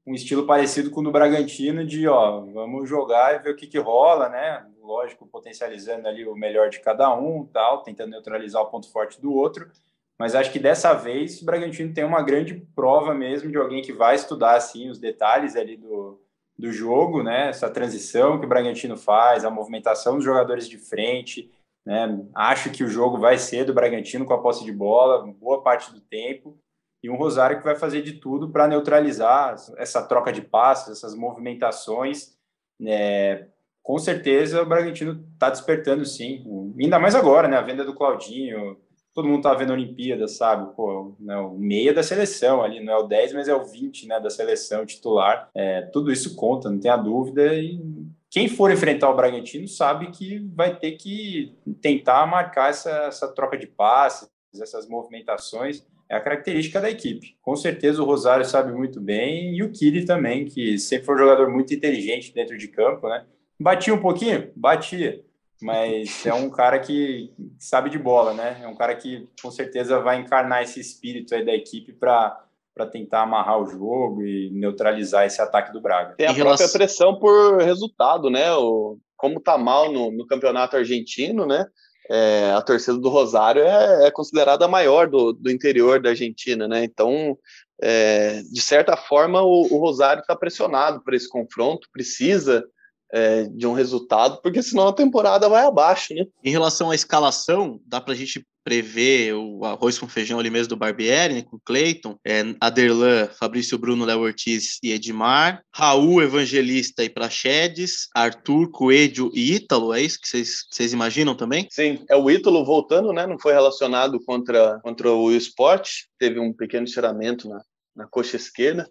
um 0.08 0.16
estilo 0.16 0.48
parecido 0.48 0.90
com 0.90 1.02
o 1.02 1.04
do 1.04 1.12
Bragantino 1.12 1.86
de, 1.86 2.08
ó, 2.08 2.42
vamos 2.42 2.90
jogar 2.90 3.36
e 3.36 3.40
ver 3.40 3.52
o 3.52 3.56
que 3.56 3.68
que 3.68 3.78
rola, 3.78 4.28
né? 4.28 4.66
Lógico, 4.90 5.28
potencializando 5.28 6.08
ali 6.08 6.26
o 6.26 6.36
melhor 6.36 6.70
de 6.70 6.80
cada 6.80 7.14
um, 7.16 7.46
tal, 7.46 7.84
tentando 7.84 8.10
neutralizar 8.10 8.64
o 8.64 8.66
ponto 8.66 8.92
forte 8.92 9.22
do 9.22 9.32
outro. 9.32 9.70
Mas 10.18 10.34
acho 10.36 10.52
que 10.52 10.60
dessa 10.60 10.94
vez 10.94 11.42
o 11.42 11.46
Bragantino 11.46 11.94
tem 11.94 12.04
uma 12.04 12.24
grande 12.24 12.56
prova 12.76 13.14
mesmo 13.14 13.52
de 13.52 13.58
alguém 13.58 13.82
que 13.82 13.94
vai 13.94 14.16
estudar 14.16 14.56
assim 14.56 14.90
os 14.90 15.00
detalhes 15.00 15.56
ali 15.56 15.78
do, 15.78 16.20
do 16.58 16.72
jogo, 16.74 17.24
né? 17.24 17.50
Essa 17.50 17.70
transição 17.70 18.40
que 18.40 18.46
o 18.46 18.50
Bragantino 18.50 18.98
faz, 18.98 19.46
a 19.46 19.50
movimentação 19.50 20.16
dos 20.16 20.26
jogadores 20.26 20.68
de 20.68 20.78
frente, 20.78 21.50
né? 21.86 22.20
Acho 22.36 22.70
que 22.72 22.84
o 22.84 22.90
jogo 22.90 23.18
vai 23.18 23.38
ser 23.38 23.64
do 23.64 23.74
Bragantino 23.74 24.26
com 24.26 24.34
a 24.34 24.42
posse 24.42 24.66
de 24.66 24.72
bola, 24.74 25.26
boa 25.26 25.62
parte 25.62 25.94
do 25.94 26.02
tempo, 26.02 26.58
e 27.02 27.10
um 27.10 27.16
Rosário 27.16 27.60
que 27.60 27.64
vai 27.64 27.76
fazer 27.76 28.02
de 28.02 28.14
tudo 28.14 28.50
para 28.50 28.68
neutralizar 28.68 29.56
essa 29.78 30.06
troca 30.06 30.34
de 30.34 30.42
passes, 30.42 30.98
essas 30.98 31.16
movimentações, 31.16 32.38
né? 32.78 33.48
Com 33.90 33.98
certeza 33.98 34.62
o 34.62 34.66
Bragantino 34.68 35.26
está 35.34 35.50
despertando 35.50 36.06
sim. 36.06 36.46
Ainda 36.80 37.00
mais 37.00 37.16
agora, 37.16 37.48
né? 37.48 37.58
A 37.58 37.62
venda 37.64 37.84
do 37.84 37.96
Claudinho, 37.96 38.78
todo 39.16 39.28
mundo 39.28 39.42
tá 39.42 39.52
vendo 39.56 39.72
a 39.72 39.74
Olimpíada, 39.74 40.28
sabe? 40.28 40.76
Pô, 40.76 41.16
né, 41.20 41.36
o 41.38 41.58
meia 41.58 41.92
da 41.92 42.04
seleção 42.04 42.62
ali, 42.62 42.84
não 42.84 42.94
é 42.94 42.98
o 42.98 43.08
10, 43.08 43.34
mas 43.34 43.48
é 43.48 43.56
o 43.56 43.66
20, 43.66 44.06
né, 44.06 44.20
da 44.20 44.30
seleção 44.30 44.86
titular. 44.86 45.50
É, 45.56 45.82
tudo 45.92 46.12
isso 46.12 46.36
conta, 46.36 46.70
não 46.70 46.80
tem 46.80 46.92
a 46.92 46.98
dúvida. 46.98 47.52
E 47.56 47.82
quem 48.30 48.48
for 48.48 48.72
enfrentar 48.72 49.10
o 49.10 49.16
Bragantino 49.16 49.68
sabe 49.68 50.12
que 50.12 50.38
vai 50.54 50.78
ter 50.78 50.92
que 50.92 51.58
tentar 51.82 52.28
marcar 52.28 52.70
essa, 52.70 52.92
essa 53.08 53.28
troca 53.28 53.58
de 53.58 53.66
passes, 53.66 54.30
essas 54.62 54.88
movimentações. 54.88 55.84
É 56.08 56.16
a 56.16 56.22
característica 56.22 56.80
da 56.80 56.92
equipe. 56.92 57.36
Com 57.42 57.56
certeza 57.56 58.04
o 58.04 58.06
Rosário 58.06 58.46
sabe 58.46 58.72
muito 58.72 59.02
bem 59.02 59.56
e 59.56 59.64
o 59.64 59.72
Kiri 59.72 60.06
também, 60.06 60.46
que 60.46 60.78
sempre 60.78 61.08
foi 61.08 61.16
um 61.16 61.20
jogador 61.20 61.50
muito 61.50 61.74
inteligente 61.74 62.32
dentro 62.32 62.56
de 62.56 62.68
campo, 62.68 63.10
né? 63.10 63.26
Batia 63.60 63.94
um 63.94 64.02
pouquinho? 64.02 64.52
Batia. 64.56 65.24
Mas 65.62 66.26
é 66.26 66.34
um 66.34 66.50
cara 66.50 66.80
que 66.80 67.34
sabe 67.60 67.90
de 67.90 68.00
bola, 68.00 68.34
né? 68.34 68.62
É 68.64 68.68
um 68.68 68.76
cara 68.76 68.96
que 68.96 69.28
com 69.42 69.52
certeza 69.52 70.00
vai 70.00 70.18
encarnar 70.18 70.64
esse 70.64 70.80
espírito 70.80 71.36
aí 71.36 71.46
da 71.46 71.54
equipe 71.54 71.92
para 71.92 72.46
para 72.74 72.86
tentar 72.86 73.24
amarrar 73.24 73.60
o 73.60 73.66
jogo 73.66 74.24
e 74.24 74.50
neutralizar 74.52 75.26
esse 75.26 75.42
ataque 75.42 75.74
do 75.74 75.82
Braga. 75.82 76.16
Tem 76.16 76.28
a 76.28 76.34
própria 76.34 76.70
pressão 76.70 77.20
por 77.20 77.58
resultado, 77.58 78.30
né? 78.30 78.54
O, 78.54 78.98
como 79.18 79.42
tá 79.42 79.58
mal 79.58 79.92
no, 79.92 80.10
no 80.10 80.26
campeonato 80.26 80.78
argentino, 80.78 81.46
né? 81.46 81.66
É, 82.10 82.54
a 82.56 82.62
torcida 82.62 82.98
do 82.98 83.10
Rosário 83.10 83.64
é, 83.64 84.08
é 84.08 84.12
considerada 84.12 84.64
a 84.64 84.70
maior 84.70 85.10
do, 85.10 85.34
do 85.34 85.52
interior 85.52 86.02
da 86.02 86.12
Argentina, 86.12 86.70
né? 86.70 86.86
Então, 86.86 87.38
é, 87.82 88.42
de 88.44 88.62
certa 88.62 88.96
forma, 88.96 89.42
o, 89.42 89.68
o 89.74 89.78
Rosário 89.78 90.22
está 90.22 90.34
pressionado 90.34 91.04
por 91.04 91.14
esse 91.14 91.28
confronto, 91.28 91.90
precisa 91.92 92.64
é, 93.12 93.44
de 93.44 93.66
um 93.66 93.74
resultado, 93.74 94.42
porque 94.42 94.62
senão 94.62 94.88
a 94.88 94.94
temporada 94.94 95.50
vai 95.50 95.66
abaixo, 95.66 96.14
né? 96.14 96.26
Em 96.44 96.52
relação 96.52 96.92
à 96.92 96.96
escalação, 96.96 97.80
dá 97.86 98.00
para 98.00 98.14
a 98.14 98.18
gente 98.18 98.46
prever 98.64 99.34
o 99.34 99.66
arroz 99.66 99.98
com 99.98 100.08
feijão 100.08 100.40
ali 100.40 100.50
mesmo 100.50 100.70
do 100.70 100.78
Barbieri, 100.78 101.34
né, 101.34 101.42
com 101.42 101.58
Cleiton, 101.66 102.20
é, 102.24 102.44
Aderlan, 102.62 103.28
Fabrício 103.40 103.80
Bruno, 103.80 104.06
Léo 104.06 104.20
Ortiz 104.20 104.78
e 104.84 104.92
Edmar, 104.92 105.64
Raul, 105.74 106.22
Evangelista 106.22 107.04
e 107.04 107.10
Praxedes, 107.10 108.08
Arthur, 108.14 108.70
Coelho 108.70 109.32
e 109.34 109.56
Ítalo, 109.56 109.94
é 109.94 110.02
isso 110.02 110.20
que 110.22 110.28
vocês 110.28 110.94
imaginam 110.94 111.36
também? 111.36 111.68
Sim, 111.72 112.04
é 112.08 112.16
o 112.16 112.30
Ítalo 112.30 112.64
voltando, 112.64 113.12
né, 113.12 113.26
não 113.26 113.40
foi 113.40 113.54
relacionado 113.54 114.24
contra, 114.24 114.80
contra 114.84 115.12
o 115.12 115.32
Sport, 115.32 115.90
teve 116.20 116.40
um 116.40 116.54
pequeno 116.54 116.86
estiramento 116.86 117.50
na, 117.50 117.62
na 117.96 118.08
coxa 118.08 118.36
esquerda, 118.36 118.88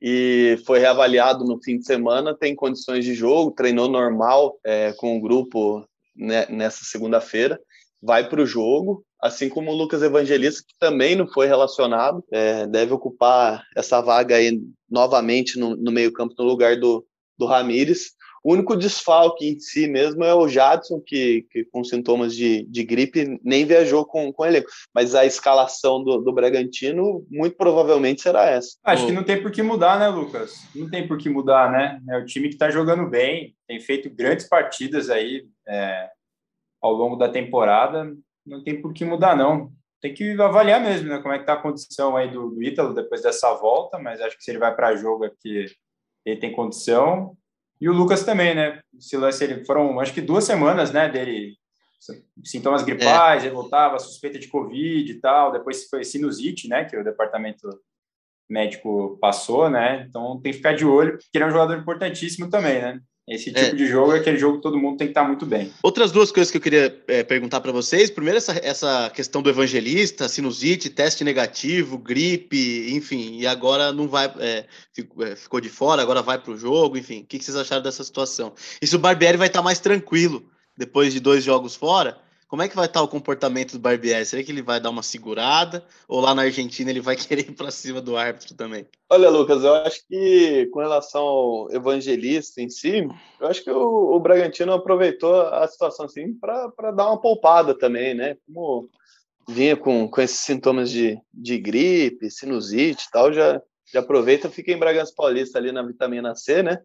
e 0.00 0.58
foi 0.64 0.78
reavaliado 0.78 1.44
no 1.44 1.60
fim 1.62 1.78
de 1.78 1.86
semana, 1.86 2.36
tem 2.36 2.54
condições 2.54 3.04
de 3.04 3.14
jogo, 3.14 3.50
treinou 3.50 3.88
normal 3.88 4.58
é, 4.64 4.92
com 4.92 5.16
o 5.16 5.20
grupo 5.20 5.84
né, 6.16 6.46
nessa 6.48 6.84
segunda-feira, 6.84 7.58
vai 8.00 8.28
para 8.28 8.40
o 8.40 8.46
jogo, 8.46 9.04
assim 9.20 9.48
como 9.48 9.72
o 9.72 9.74
Lucas 9.74 10.02
Evangelista, 10.02 10.62
que 10.66 10.74
também 10.78 11.16
não 11.16 11.26
foi 11.26 11.46
relacionado, 11.46 12.24
é, 12.32 12.66
deve 12.66 12.92
ocupar 12.92 13.64
essa 13.76 14.00
vaga 14.00 14.36
aí 14.36 14.60
novamente 14.88 15.58
no, 15.58 15.76
no 15.76 15.90
meio-campo 15.90 16.34
no 16.38 16.44
lugar 16.44 16.78
do, 16.78 17.04
do 17.36 17.46
Ramires. 17.46 18.12
O 18.42 18.52
único 18.52 18.76
desfalque 18.76 19.48
em 19.48 19.58
si 19.58 19.86
mesmo 19.86 20.24
é 20.24 20.34
o 20.34 20.48
Jadson, 20.48 21.00
que, 21.00 21.46
que 21.50 21.64
com 21.64 21.82
sintomas 21.82 22.34
de, 22.34 22.64
de 22.64 22.84
gripe 22.84 23.38
nem 23.42 23.64
viajou 23.64 24.04
com, 24.04 24.32
com 24.32 24.46
ele. 24.46 24.64
Mas 24.94 25.14
a 25.14 25.26
escalação 25.26 26.02
do, 26.02 26.18
do 26.18 26.32
Bragantino 26.32 27.26
muito 27.30 27.56
provavelmente 27.56 28.22
será 28.22 28.46
essa. 28.46 28.76
Acho 28.84 29.06
que 29.06 29.12
não 29.12 29.24
tem 29.24 29.42
por 29.42 29.50
que 29.50 29.62
mudar, 29.62 29.98
né, 29.98 30.08
Lucas? 30.08 30.54
Não 30.74 30.88
tem 30.88 31.06
por 31.06 31.18
que 31.18 31.28
mudar, 31.28 31.70
né? 31.70 32.00
É 32.08 32.18
o 32.18 32.24
time 32.24 32.48
que 32.48 32.54
está 32.54 32.70
jogando 32.70 33.08
bem, 33.08 33.54
tem 33.66 33.80
feito 33.80 34.10
grandes 34.10 34.48
partidas 34.48 35.10
aí 35.10 35.44
é, 35.66 36.08
ao 36.80 36.92
longo 36.92 37.16
da 37.16 37.28
temporada. 37.28 38.14
Não 38.46 38.62
tem 38.62 38.80
por 38.80 38.92
que 38.92 39.04
mudar, 39.04 39.36
não. 39.36 39.70
Tem 40.00 40.14
que 40.14 40.40
avaliar 40.40 40.80
mesmo, 40.80 41.08
né? 41.08 41.18
Como 41.18 41.34
é 41.34 41.38
que 41.38 41.44
tá 41.44 41.54
a 41.54 41.62
condição 41.62 42.16
aí 42.16 42.30
do, 42.30 42.50
do 42.50 42.62
Ítalo 42.62 42.94
depois 42.94 43.20
dessa 43.20 43.52
volta, 43.54 43.98
mas 43.98 44.20
acho 44.20 44.36
que 44.36 44.44
se 44.44 44.50
ele 44.50 44.58
vai 44.58 44.74
para 44.74 44.94
jogo 44.94 45.24
aqui, 45.24 45.66
ele 46.24 46.38
tem 46.38 46.52
condição. 46.52 47.36
E 47.80 47.88
o 47.88 47.92
Lucas 47.92 48.24
também, 48.24 48.54
né? 48.54 48.80
Se 48.98 49.16
ele 49.44 49.64
foram, 49.64 50.00
acho 50.00 50.12
que 50.12 50.20
duas 50.20 50.44
semanas, 50.44 50.92
né, 50.92 51.08
dele 51.08 51.56
sintomas 52.44 52.82
gripais, 52.82 53.42
é. 53.42 53.46
ele 53.46 53.54
voltava, 53.54 53.98
suspeita 53.98 54.38
de 54.38 54.48
covid 54.48 55.10
e 55.10 55.20
tal, 55.20 55.52
depois 55.52 55.88
foi 55.88 56.04
sinusite, 56.04 56.68
né, 56.68 56.84
que 56.84 56.96
o 56.96 57.02
departamento 57.02 57.68
médico 58.48 59.18
passou, 59.20 59.68
né? 59.68 60.06
Então 60.08 60.40
tem 60.40 60.52
que 60.52 60.58
ficar 60.58 60.74
de 60.74 60.84
olho, 60.84 61.12
porque 61.12 61.28
ele 61.34 61.44
é 61.44 61.46
um 61.48 61.50
jogador 61.50 61.76
importantíssimo 61.76 62.48
também, 62.48 62.80
né? 62.80 63.00
Esse 63.28 63.52
tipo 63.52 63.58
é. 63.58 63.74
de 63.74 63.86
jogo 63.86 64.14
é 64.14 64.18
aquele 64.18 64.38
jogo 64.38 64.56
que 64.56 64.62
todo 64.62 64.78
mundo 64.78 64.96
tem 64.96 65.06
que 65.06 65.10
estar 65.10 65.24
muito 65.24 65.44
bem. 65.44 65.70
Outras 65.82 66.10
duas 66.10 66.32
coisas 66.32 66.50
que 66.50 66.56
eu 66.56 66.60
queria 66.62 66.98
é, 67.06 67.22
perguntar 67.22 67.60
para 67.60 67.70
vocês. 67.70 68.10
Primeiro, 68.10 68.38
essa, 68.38 68.58
essa 68.62 69.10
questão 69.10 69.42
do 69.42 69.50
evangelista, 69.50 70.28
sinusite, 70.28 70.88
teste 70.88 71.22
negativo, 71.22 71.98
gripe, 71.98 72.90
enfim, 72.90 73.38
e 73.38 73.46
agora 73.46 73.92
não 73.92 74.08
vai, 74.08 74.32
é, 74.38 74.64
ficou, 74.94 75.26
é, 75.26 75.36
ficou, 75.36 75.60
de 75.60 75.68
fora, 75.68 76.00
agora 76.00 76.22
vai 76.22 76.38
para 76.38 76.52
o 76.52 76.56
jogo, 76.56 76.96
enfim. 76.96 77.20
O 77.20 77.26
que, 77.26 77.38
que 77.38 77.44
vocês 77.44 77.56
acharam 77.56 77.82
dessa 77.82 78.02
situação? 78.02 78.54
E 78.80 78.86
se 78.86 78.96
o 78.96 78.98
Barbieri 78.98 79.36
vai 79.36 79.48
estar 79.48 79.60
mais 79.60 79.78
tranquilo 79.78 80.48
depois 80.76 81.12
de 81.12 81.20
dois 81.20 81.44
jogos 81.44 81.74
fora? 81.76 82.16
Como 82.48 82.62
é 82.62 82.68
que 82.68 82.74
vai 82.74 82.86
estar 82.86 83.02
o 83.02 83.08
comportamento 83.08 83.72
do 83.72 83.78
Barbieri? 83.78 84.24
Será 84.24 84.42
que 84.42 84.50
ele 84.50 84.62
vai 84.62 84.80
dar 84.80 84.88
uma 84.88 85.02
segurada? 85.02 85.84
Ou 86.08 86.18
lá 86.18 86.34
na 86.34 86.42
Argentina 86.42 86.90
ele 86.90 87.00
vai 87.00 87.14
querer 87.14 87.50
ir 87.50 87.54
para 87.54 87.70
cima 87.70 88.00
do 88.00 88.16
árbitro 88.16 88.54
também? 88.54 88.86
Olha, 89.10 89.28
Lucas, 89.28 89.62
eu 89.62 89.74
acho 89.74 90.00
que 90.08 90.66
com 90.72 90.80
relação 90.80 91.22
ao 91.22 91.70
evangelista 91.70 92.62
em 92.62 92.70
si, 92.70 93.06
eu 93.38 93.46
acho 93.46 93.62
que 93.62 93.70
o, 93.70 94.16
o 94.16 94.18
Bragantino 94.18 94.72
aproveitou 94.72 95.42
a 95.42 95.68
situação 95.68 96.06
assim 96.06 96.32
para 96.32 96.90
dar 96.90 97.08
uma 97.08 97.20
poupada 97.20 97.78
também, 97.78 98.14
né? 98.14 98.38
Como 98.46 98.88
vinha 99.46 99.76
com, 99.76 100.08
com 100.08 100.20
esses 100.20 100.38
sintomas 100.38 100.90
de, 100.90 101.20
de 101.32 101.58
gripe, 101.58 102.30
sinusite 102.30 103.06
e 103.06 103.10
tal, 103.10 103.30
já, 103.30 103.60
já 103.92 104.00
aproveita, 104.00 104.48
fica 104.48 104.72
em 104.72 104.78
Bragança 104.78 105.12
Paulista 105.14 105.58
ali 105.58 105.70
na 105.70 105.82
vitamina 105.82 106.34
C, 106.34 106.62
né? 106.62 106.80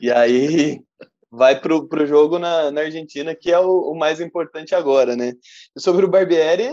E 0.00 0.12
aí 0.12 0.80
vai 1.30 1.60
para 1.60 1.74
o 1.74 2.06
jogo 2.06 2.38
na, 2.38 2.70
na 2.70 2.82
Argentina, 2.82 3.34
que 3.34 3.52
é 3.52 3.58
o, 3.58 3.92
o, 3.92 3.94
mais 3.94 4.20
importante 4.20 4.74
agora, 4.74 5.14
né? 5.14 5.34
E 5.76 5.80
sobre 5.80 6.04
o 6.04 6.08
Barbieri, 6.08 6.64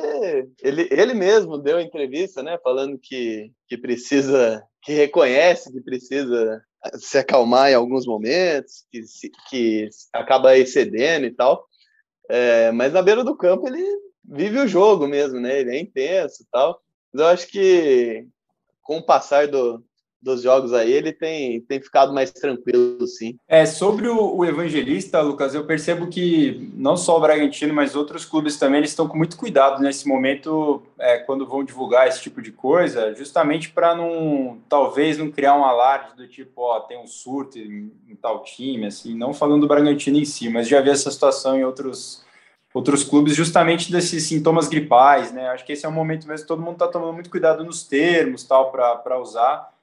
ele, 0.62 0.88
ele 0.92 1.14
mesmo 1.14 1.58
deu 1.58 1.80
entrevista, 1.80 2.42
né? 2.42 2.58
Falando 2.64 2.98
que, 2.98 3.52
que 3.68 3.78
precisa, 3.78 4.64
que 4.82 4.94
reconhece 4.94 5.72
que 5.72 5.82
precisa 5.82 6.62
se 6.94 7.18
acalmar 7.18 7.72
em 7.72 7.76
alguns 7.76 8.06
momentos, 8.06 8.86
que, 8.92 9.02
que 9.50 9.90
acaba 10.14 10.58
excedendo 10.58 11.26
e 11.26 11.32
tal. 11.32 11.66
É, 12.30 12.72
mas 12.72 12.94
na 12.94 13.02
beira 13.02 13.24
do 13.24 13.36
campo 13.36 13.68
ele 13.68 13.84
vive 14.24 14.60
o 14.60 14.68
jogo 14.68 15.08
mesmo, 15.08 15.40
né? 15.40 15.60
Ele 15.60 15.76
é 15.76 15.80
intenso 15.80 16.44
e 16.44 16.46
tal. 16.52 16.82
Mas 17.14 17.22
eu 17.22 17.28
acho 17.28 17.48
que 17.48 18.28
com 18.82 18.98
o 18.98 19.06
passar 19.06 19.48
do, 19.48 19.84
dos 20.26 20.42
jogos 20.42 20.74
aí, 20.74 20.92
ele 20.92 21.14
tem, 21.14 21.62
tem 21.62 21.80
ficado 21.80 22.12
mais 22.12 22.32
tranquilo, 22.32 23.06
sim. 23.06 23.38
É, 23.48 23.64
sobre 23.64 24.08
o, 24.08 24.38
o, 24.38 24.44
Evangelista, 24.44 25.22
Lucas, 25.22 25.54
eu 25.54 25.66
percebo 25.66 26.08
que 26.08 26.72
não 26.74 26.98
só 26.98 27.18
o 27.18 27.22
Bragantino, 27.22 27.76
mas 27.76 27.96
outros 27.96 28.26
clubes 28.26 28.58
também, 28.58 28.80
eles 28.80 28.90
estão 28.90 29.08
com 29.08 29.16
muito 29.16 29.38
cuidado 29.38 29.84
nesse 29.84 30.08
momento, 30.08 30.82
é, 31.00 31.20
quando 31.20 31.46
vão 31.46 31.64
divulgar 31.64 32.08
esse 32.08 32.24
tipo 32.24 32.42
de 32.42 32.52
coisa, 32.52 33.14
justamente 33.14 33.70
para 33.70 33.96
não, 33.96 34.58
talvez, 34.68 35.20
não 35.20 35.30
criar 35.30 35.56
um 35.56 35.64
alarde 35.64 36.16
do 36.18 36.28
tipo, 36.28 36.60
ó, 36.62 36.80
tem 36.80 36.98
um 36.98 37.06
surto 37.06 37.60
em, 37.60 37.92
em 38.10 38.16
tal 38.16 38.42
time, 38.42 38.88
assim, 38.88 39.16
não 39.16 39.32
falando 39.32 39.62
do 39.62 39.68
Bragantino 39.68 40.18
em 40.18 40.26
si, 40.26 40.50
mas 40.50 40.68
já 40.68 40.82
vi 40.82 40.90
essa 40.90 41.12
situação 41.12 41.56
em 41.56 41.64
outros 41.64 42.26
outros 42.74 43.06
clubes 43.06 43.34
justamente 43.34 43.90
desses 43.90 44.24
sintomas 44.28 44.68
gripais, 44.68 45.32
né? 45.32 45.48
Acho 45.48 45.66
que 45.66 45.72
esse 45.72 45.86
é 45.86 45.90
um 45.90 45.94
momento 45.94 46.28
mesmo 46.28 46.46
todo 46.46 46.62
mundo 46.62 46.74
está 46.74 46.90
tomando 46.90 47.14
muito 47.14 47.30
cuidado 47.30 47.64
nos 47.64 47.84
termos, 47.84 48.44
tal, 48.44 48.70
para 48.70 49.18
usar. 49.18 49.74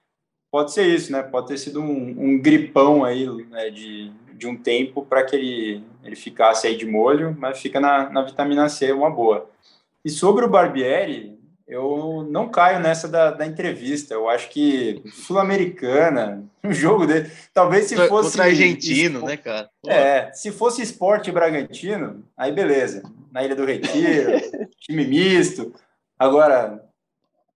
Pode 0.52 0.70
ser 0.74 0.86
isso, 0.86 1.10
né? 1.10 1.22
Pode 1.22 1.46
ter 1.46 1.56
sido 1.56 1.80
um, 1.80 2.14
um 2.18 2.38
gripão 2.38 3.02
aí 3.02 3.26
né, 3.46 3.70
de, 3.70 4.12
de 4.34 4.46
um 4.46 4.54
tempo 4.54 5.02
para 5.02 5.24
que 5.24 5.34
ele, 5.34 5.82
ele 6.04 6.14
ficasse 6.14 6.66
aí 6.66 6.76
de 6.76 6.84
molho, 6.84 7.34
mas 7.38 7.58
fica 7.58 7.80
na, 7.80 8.10
na 8.10 8.20
vitamina 8.20 8.68
C, 8.68 8.92
uma 8.92 9.08
boa. 9.08 9.48
E 10.04 10.10
sobre 10.10 10.44
o 10.44 10.50
Barbieri, 10.50 11.38
eu 11.66 12.26
não 12.28 12.50
caio 12.50 12.80
nessa 12.80 13.08
da, 13.08 13.30
da 13.30 13.46
entrevista. 13.46 14.12
Eu 14.12 14.28
acho 14.28 14.50
que 14.50 15.02
Sul-Americana, 15.06 16.44
um 16.62 16.70
jogo 16.70 17.06
dele, 17.06 17.30
talvez 17.54 17.86
se 17.86 17.96
fosse. 17.96 18.08
Contra 18.10 18.44
argentino, 18.44 19.24
né, 19.24 19.38
cara? 19.38 19.70
É, 19.86 20.30
se 20.34 20.52
fosse 20.52 20.82
esporte 20.82 21.32
Bragantino, 21.32 22.22
aí 22.36 22.52
beleza. 22.52 23.02
Na 23.30 23.42
Ilha 23.42 23.56
do 23.56 23.64
Retiro, 23.64 24.32
time 24.78 25.06
misto. 25.06 25.72
Agora, 26.18 26.84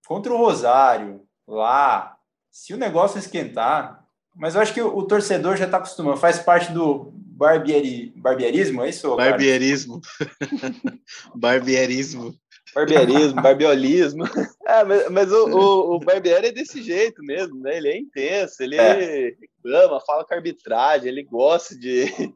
contra 0.09 0.33
o 0.33 0.39
Rosário, 0.39 1.21
lá, 1.47 2.15
se 2.57 2.73
o 2.73 2.79
negócio 2.79 3.19
esquentar, 3.19 4.03
mas 4.35 4.55
eu 4.55 4.62
acho 4.62 4.73
que 4.73 4.81
o, 4.81 4.97
o 4.97 5.07
torcedor 5.07 5.59
já 5.59 5.66
está 5.66 5.77
acostumado, 5.77 6.16
faz 6.16 6.38
parte 6.38 6.73
do 6.73 7.12
barbieri, 7.14 8.14
barbierismo, 8.16 8.83
é 8.83 8.88
isso? 8.88 9.14
Barbierismo. 9.14 10.01
barbierismo. 11.37 12.35
Barbierismo, 12.75 13.42
barbiolismo. 13.42 14.25
É, 14.66 14.83
mas, 14.83 15.09
mas 15.11 15.33
o, 15.33 15.47
o, 15.47 15.95
o, 15.95 16.01
Barbieri 16.01 16.49
é 16.49 16.53
desse 16.53 16.83
jeito 16.83 17.23
mesmo, 17.23 17.61
né? 17.61 17.77
Ele 17.77 17.88
é 17.88 17.97
intenso, 17.97 18.61
ele 18.61 18.75
é. 18.75 19.33
reclama, 19.40 20.01
fala 20.01 20.25
com 20.25 20.35
a 20.35 20.37
arbitragem, 20.37 21.07
ele 21.07 21.23
gosta 21.23 21.79
de, 21.79 22.35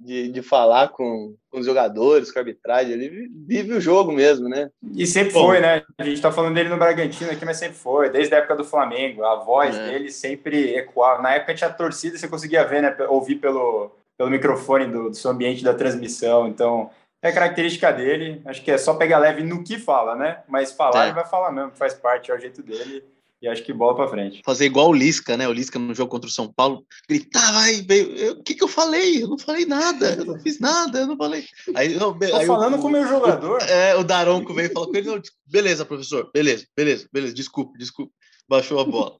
de, 0.00 0.28
de 0.28 0.42
falar 0.42 0.88
com, 0.88 1.34
com 1.50 1.60
os 1.60 1.66
jogadores, 1.66 2.32
com 2.32 2.38
a 2.38 2.42
arbitragem, 2.42 2.92
ele 2.92 3.28
vive 3.46 3.74
o 3.74 3.80
jogo 3.80 4.12
mesmo, 4.12 4.48
né? 4.48 4.70
E 4.94 5.06
sempre 5.06 5.32
Bom, 5.32 5.46
foi, 5.46 5.60
né? 5.60 5.82
A 5.98 6.04
gente 6.04 6.20
tá 6.20 6.32
falando 6.32 6.54
dele 6.54 6.70
no 6.70 6.78
Bragantino 6.78 7.30
aqui, 7.30 7.44
mas 7.44 7.58
sempre 7.58 7.76
foi, 7.76 8.08
desde 8.08 8.34
a 8.34 8.38
época 8.38 8.56
do 8.56 8.64
Flamengo, 8.64 9.24
a 9.24 9.36
voz 9.36 9.76
é. 9.76 9.90
dele 9.90 10.10
sempre 10.10 10.74
ecoava. 10.74 11.22
Na 11.22 11.34
época 11.34 11.54
tinha 11.54 11.70
torcida, 11.70 12.16
você 12.16 12.26
conseguia 12.26 12.64
ver, 12.64 12.82
né? 12.82 12.96
Ouvir 13.08 13.36
pelo, 13.36 13.90
pelo 14.16 14.30
microfone 14.30 14.86
do, 14.86 15.10
do 15.10 15.16
seu 15.16 15.30
ambiente 15.30 15.62
da 15.62 15.74
transmissão, 15.74 16.48
então 16.48 16.90
é 17.22 17.30
característica 17.30 17.92
dele, 17.92 18.40
acho 18.46 18.62
que 18.64 18.70
é 18.70 18.78
só 18.78 18.94
pegar 18.94 19.18
leve 19.18 19.42
no 19.42 19.62
que 19.62 19.78
fala, 19.78 20.14
né? 20.14 20.42
Mas 20.48 20.72
falar, 20.72 21.04
é. 21.04 21.06
ele 21.08 21.14
vai 21.14 21.26
falar 21.26 21.52
mesmo, 21.52 21.72
faz 21.74 21.92
parte, 21.92 22.30
é 22.30 22.34
o 22.34 22.38
jeito 22.38 22.62
dele 22.62 23.04
e 23.42 23.48
acho 23.48 23.62
que 23.62 23.72
bola 23.72 23.96
para 23.96 24.08
frente. 24.08 24.42
Fazer 24.44 24.66
igual 24.66 24.90
o 24.90 24.92
Lisca, 24.92 25.36
né? 25.36 25.48
O 25.48 25.52
Lisca 25.52 25.78
no 25.78 25.94
jogo 25.94 26.10
contra 26.10 26.28
o 26.28 26.32
São 26.32 26.52
Paulo 26.52 26.84
gritava 27.08 27.60
aí, 27.60 27.86
o 28.30 28.42
que 28.42 28.54
que 28.54 28.62
eu 28.62 28.68
falei? 28.68 29.22
Eu 29.22 29.28
não 29.28 29.38
falei 29.38 29.64
nada, 29.64 30.14
eu 30.14 30.24
não 30.24 30.38
fiz 30.38 30.58
nada, 30.60 31.00
eu 31.00 31.06
não 31.06 31.16
falei. 31.16 31.46
Aí, 31.74 31.94
não, 31.94 32.16
Tô 32.18 32.36
aí 32.36 32.46
falando 32.46 32.76
o, 32.76 32.78
com 32.80 32.88
o 32.88 32.90
meu 32.90 33.06
jogador. 33.08 33.62
O, 33.62 33.64
é, 33.64 33.96
o 33.96 34.04
Daronco 34.04 34.52
veio 34.52 34.70
e 34.70 34.72
falou 34.72 34.90
com 34.90 34.96
ele, 34.96 35.06
não, 35.06 35.20
beleza, 35.46 35.86
professor, 35.86 36.30
beleza, 36.34 36.66
beleza, 36.76 37.08
beleza, 37.12 37.34
desculpe, 37.34 37.78
desculpe, 37.78 38.12
baixou 38.48 38.78
a 38.78 38.84
bola. 38.84 39.16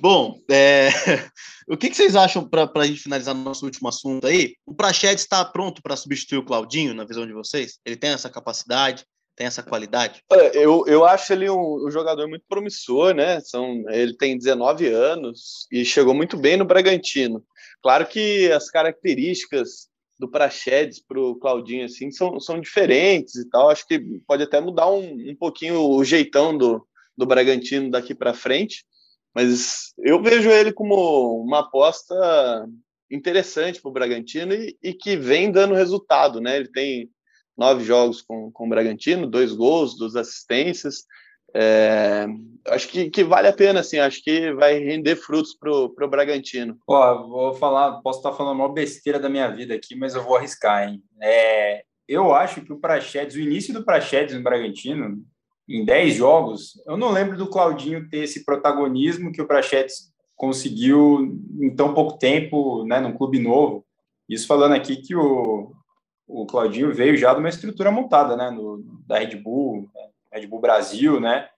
Bom, 0.00 0.38
é... 0.48 0.88
o 1.68 1.76
que, 1.76 1.90
que, 1.90 1.96
vocês 1.96 2.14
acham 2.14 2.48
para 2.48 2.70
a 2.72 2.86
gente 2.86 3.02
finalizar 3.02 3.34
no 3.34 3.42
nosso 3.42 3.64
último 3.64 3.88
assunto 3.88 4.26
aí? 4.26 4.54
O 4.64 4.74
Praxedes 4.74 5.24
está 5.24 5.44
pronto 5.44 5.82
para 5.82 5.96
substituir 5.96 6.38
o 6.38 6.44
Claudinho, 6.44 6.94
na 6.94 7.04
visão 7.04 7.26
de 7.26 7.32
vocês? 7.32 7.78
Ele 7.84 7.96
tem 7.96 8.10
essa 8.10 8.30
capacidade? 8.30 9.04
Tem 9.40 9.46
essa 9.46 9.62
qualidade? 9.62 10.22
Eu, 10.52 10.84
eu 10.86 11.02
acho 11.02 11.32
ele 11.32 11.48
um, 11.48 11.86
um, 11.86 11.90
jogador 11.90 12.28
muito 12.28 12.44
promissor, 12.46 13.14
né? 13.14 13.40
São, 13.40 13.82
ele 13.88 14.14
tem 14.14 14.36
19 14.36 14.86
anos 14.88 15.66
e 15.72 15.82
chegou 15.82 16.12
muito 16.12 16.36
bem 16.36 16.58
no 16.58 16.66
Bragantino. 16.66 17.42
Claro 17.82 18.06
que 18.06 18.52
as 18.52 18.68
características 18.68 19.88
do 20.18 20.30
Praxedes 20.30 21.00
para 21.00 21.18
o 21.18 21.36
Claudinho 21.36 21.86
assim 21.86 22.10
são, 22.10 22.38
são 22.38 22.60
diferentes 22.60 23.34
e 23.36 23.48
tal. 23.48 23.70
Acho 23.70 23.86
que 23.86 23.98
pode 24.26 24.42
até 24.42 24.60
mudar 24.60 24.90
um, 24.90 25.30
um 25.30 25.34
pouquinho 25.34 25.88
o 25.88 26.04
jeitão 26.04 26.54
do, 26.54 26.86
do 27.16 27.24
Bragantino 27.24 27.90
daqui 27.90 28.14
para 28.14 28.34
frente. 28.34 28.84
Mas 29.34 29.94
eu 30.00 30.22
vejo 30.22 30.50
ele 30.50 30.70
como 30.70 31.42
uma 31.42 31.60
aposta 31.60 32.14
interessante 33.10 33.80
para 33.80 33.88
o 33.88 33.92
Bragantino 33.94 34.52
e, 34.52 34.76
e, 34.82 34.92
que 34.92 35.16
vem 35.16 35.50
dando 35.50 35.72
resultado, 35.72 36.42
né? 36.42 36.58
Ele 36.58 36.68
tem 36.68 37.10
nove 37.56 37.84
jogos 37.84 38.22
com, 38.22 38.50
com 38.50 38.66
o 38.66 38.68
Bragantino, 38.68 39.26
dois 39.26 39.52
gols, 39.52 39.96
duas 39.96 40.16
assistências. 40.16 41.04
É, 41.54 42.26
acho 42.68 42.88
que, 42.88 43.10
que 43.10 43.24
vale 43.24 43.48
a 43.48 43.52
pena, 43.52 43.80
assim, 43.80 43.98
acho 43.98 44.22
que 44.22 44.52
vai 44.52 44.78
render 44.78 45.16
frutos 45.16 45.54
pro, 45.54 45.90
pro 45.90 46.08
Bragantino. 46.08 46.78
Vou 46.86 47.54
falar, 47.54 48.00
posso 48.02 48.20
estar 48.20 48.32
falando 48.32 48.58
uma 48.58 48.72
besteira 48.72 49.18
da 49.18 49.28
minha 49.28 49.48
vida 49.48 49.74
aqui, 49.74 49.96
mas 49.96 50.14
eu 50.14 50.22
vou 50.22 50.36
arriscar, 50.36 50.88
hein? 50.88 51.02
É, 51.20 51.82
eu 52.08 52.32
acho 52.34 52.62
que 52.62 52.72
o 52.72 52.78
Praxedes, 52.78 53.36
o 53.36 53.40
início 53.40 53.74
do 53.74 53.84
Praxedes 53.84 54.34
no 54.34 54.42
Bragantino, 54.42 55.22
em 55.68 55.84
10 55.84 56.14
jogos, 56.14 56.72
eu 56.86 56.96
não 56.96 57.12
lembro 57.12 57.36
do 57.36 57.48
Claudinho 57.48 58.08
ter 58.08 58.24
esse 58.24 58.44
protagonismo 58.44 59.30
que 59.32 59.40
o 59.40 59.46
Praxedes 59.46 60.10
conseguiu 60.34 61.38
em 61.60 61.70
tão 61.74 61.94
pouco 61.94 62.18
tempo, 62.18 62.84
né, 62.84 62.98
num 62.98 63.12
clube 63.12 63.38
novo. 63.38 63.84
Isso 64.28 64.46
falando 64.46 64.72
aqui 64.72 64.96
que 64.96 65.14
o, 65.14 65.72
o 66.30 66.46
Claudinho 66.46 66.94
veio 66.94 67.16
já 67.16 67.34
de 67.34 67.40
uma 67.40 67.48
estrutura 67.48 67.90
montada, 67.90 68.36
né, 68.36 68.50
no, 68.50 68.82
da 69.06 69.18
Red 69.18 69.36
Bull, 69.36 69.88
Red 70.32 70.46
Bull 70.46 70.60
Brasil, 70.60 71.20
né, 71.20 71.48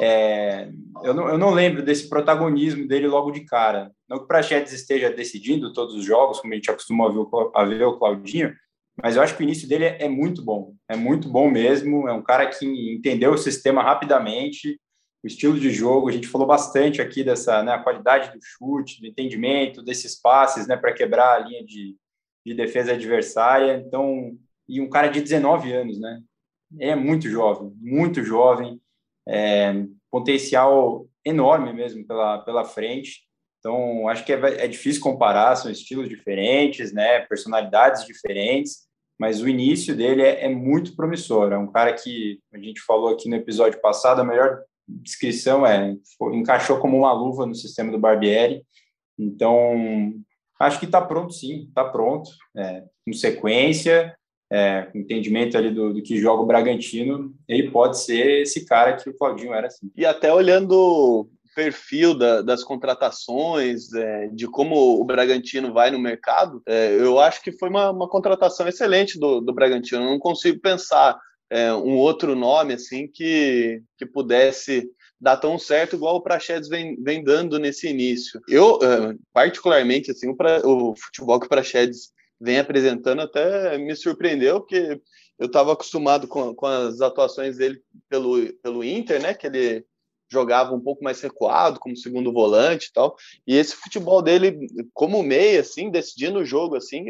é, 0.00 0.68
eu, 1.02 1.14
não, 1.14 1.28
eu 1.28 1.38
não 1.38 1.50
lembro 1.50 1.82
desse 1.82 2.08
protagonismo 2.08 2.86
dele 2.86 3.06
logo 3.06 3.30
de 3.30 3.40
cara. 3.40 3.90
Não 4.08 4.18
que 4.18 4.24
o 4.24 4.26
Prachetes 4.26 4.72
esteja 4.72 5.10
decidindo 5.10 5.72
todos 5.72 5.94
os 5.94 6.04
jogos, 6.04 6.40
como 6.40 6.52
a 6.52 6.56
gente 6.56 6.70
acostuma 6.70 7.06
a 7.06 7.12
ver, 7.12 7.18
o, 7.18 7.52
a 7.54 7.64
ver 7.64 7.84
o 7.84 7.98
Claudinho, 7.98 8.54
mas 9.02 9.16
eu 9.16 9.22
acho 9.22 9.36
que 9.36 9.42
o 9.42 9.44
início 9.44 9.68
dele 9.68 9.84
é, 9.84 10.04
é 10.04 10.08
muito 10.08 10.42
bom, 10.42 10.74
é 10.88 10.96
muito 10.96 11.28
bom 11.28 11.50
mesmo, 11.50 12.08
é 12.08 12.12
um 12.12 12.22
cara 12.22 12.46
que 12.46 12.66
entendeu 12.66 13.32
o 13.32 13.38
sistema 13.38 13.82
rapidamente, 13.82 14.78
o 15.22 15.26
estilo 15.26 15.58
de 15.58 15.70
jogo, 15.70 16.08
a 16.08 16.12
gente 16.12 16.28
falou 16.28 16.46
bastante 16.46 17.00
aqui 17.00 17.22
dessa, 17.22 17.62
né, 17.62 17.78
qualidade 17.78 18.32
do 18.32 18.38
chute, 18.42 19.00
do 19.00 19.06
entendimento, 19.06 19.82
desses 19.82 20.20
passes, 20.20 20.66
né, 20.66 20.76
para 20.76 20.92
quebrar 20.92 21.34
a 21.34 21.38
linha 21.38 21.64
de, 21.64 21.96
de 22.44 22.54
defesa 22.54 22.92
adversária. 22.92 23.82
Então, 23.86 24.36
e 24.68 24.80
um 24.80 24.88
cara 24.88 25.08
de 25.08 25.20
19 25.20 25.72
anos, 25.72 26.00
né? 26.00 26.20
É 26.78 26.94
muito 26.94 27.28
jovem, 27.28 27.72
muito 27.80 28.22
jovem, 28.22 28.80
é, 29.28 29.84
potencial 30.10 31.06
enorme 31.24 31.72
mesmo 31.72 32.06
pela, 32.06 32.38
pela 32.38 32.64
frente. 32.64 33.22
Então, 33.58 34.08
acho 34.08 34.24
que 34.24 34.32
é, 34.32 34.64
é 34.64 34.68
difícil 34.68 35.02
comparar, 35.02 35.56
são 35.56 35.70
estilos 35.70 36.08
diferentes, 36.08 36.92
né? 36.92 37.20
Personalidades 37.20 38.06
diferentes, 38.06 38.88
mas 39.18 39.42
o 39.42 39.48
início 39.48 39.94
dele 39.94 40.22
é, 40.22 40.46
é 40.46 40.48
muito 40.48 40.96
promissor. 40.96 41.52
É 41.52 41.58
um 41.58 41.70
cara 41.70 41.92
que 41.92 42.40
a 42.54 42.58
gente 42.58 42.80
falou 42.80 43.10
aqui 43.10 43.28
no 43.28 43.36
episódio 43.36 43.80
passado, 43.80 44.20
a 44.20 44.24
melhor 44.24 44.62
descrição 44.88 45.64
é 45.64 45.96
encaixou 46.32 46.78
como 46.80 46.96
uma 46.96 47.12
luva 47.12 47.46
no 47.46 47.54
sistema 47.54 47.92
do 47.92 47.98
Barbieri. 47.98 48.64
Então, 49.18 50.14
acho 50.60 50.78
que 50.78 50.84
está 50.84 51.00
pronto, 51.00 51.32
sim, 51.32 51.64
está 51.68 51.84
pronto. 51.84 52.30
É, 52.56 52.84
com 53.04 53.12
sequência, 53.12 54.14
é, 54.52 54.88
entendimento 54.94 55.56
ali 55.56 55.70
do, 55.70 55.94
do, 55.94 56.02
que 56.02 56.20
joga 56.20 56.42
o 56.42 56.46
Bragantino, 56.46 57.32
ele 57.48 57.70
pode 57.70 57.98
ser 57.98 58.42
esse 58.42 58.66
cara 58.66 58.96
que 58.96 59.08
o 59.08 59.16
Claudinho 59.16 59.54
era 59.54 59.68
assim. 59.68 59.90
E 59.96 60.04
até 60.04 60.32
olhando 60.32 60.72
o 60.72 61.28
perfil 61.54 62.16
da, 62.16 62.42
das 62.42 62.62
contratações, 62.62 63.92
é, 63.94 64.28
de 64.28 64.46
como 64.46 65.00
o 65.00 65.04
Bragantino 65.04 65.72
vai 65.72 65.90
no 65.90 65.98
mercado, 65.98 66.62
é, 66.66 66.94
eu 66.94 67.18
acho 67.18 67.42
que 67.42 67.52
foi 67.52 67.68
uma, 67.68 67.90
uma 67.90 68.08
contratação 68.08 68.68
excelente 68.68 69.18
do, 69.18 69.40
do 69.40 69.54
Bragantino. 69.54 70.02
Eu 70.02 70.10
não 70.10 70.18
consigo 70.18 70.60
pensar 70.60 71.18
é, 71.48 71.72
um 71.72 71.96
outro 71.96 72.36
nome 72.36 72.74
assim 72.74 73.08
que, 73.08 73.82
que 73.98 74.06
pudesse 74.06 74.88
dar 75.20 75.36
tão 75.36 75.58
certo 75.58 75.96
igual 75.96 76.16
o 76.16 76.22
Praxedes 76.22 76.68
vem, 76.68 76.96
vem 77.02 77.22
dando 77.22 77.58
nesse 77.58 77.88
início. 77.88 78.40
Eu, 78.48 78.78
é, 78.82 79.14
particularmente, 79.32 80.10
assim, 80.10 80.28
o, 80.28 80.36
pra, 80.36 80.66
o 80.66 80.94
futebol 80.96 81.38
que 81.38 81.46
o 81.46 81.48
Praxedes 81.48 82.12
vem 82.40 82.58
apresentando 82.58 83.20
até 83.20 83.76
me 83.76 83.94
surpreendeu, 83.94 84.60
porque 84.60 85.00
eu 85.38 85.46
estava 85.46 85.72
acostumado 85.72 86.26
com, 86.26 86.54
com 86.54 86.66
as 86.66 87.00
atuações 87.00 87.58
dele 87.58 87.82
pelo, 88.08 88.52
pelo 88.62 88.82
Inter, 88.82 89.20
né, 89.20 89.34
que 89.34 89.46
ele 89.46 89.84
jogava 90.30 90.74
um 90.74 90.80
pouco 90.80 91.02
mais 91.02 91.20
recuado, 91.20 91.80
como 91.80 91.96
segundo 91.96 92.32
volante 92.32 92.86
e 92.86 92.92
tal, 92.92 93.16
e 93.46 93.56
esse 93.56 93.74
futebol 93.74 94.22
dele 94.22 94.58
como 94.94 95.22
meia, 95.22 95.60
assim, 95.60 95.90
decidindo 95.90 96.38
o 96.38 96.44
jogo, 96.44 96.76
assim, 96.76 97.04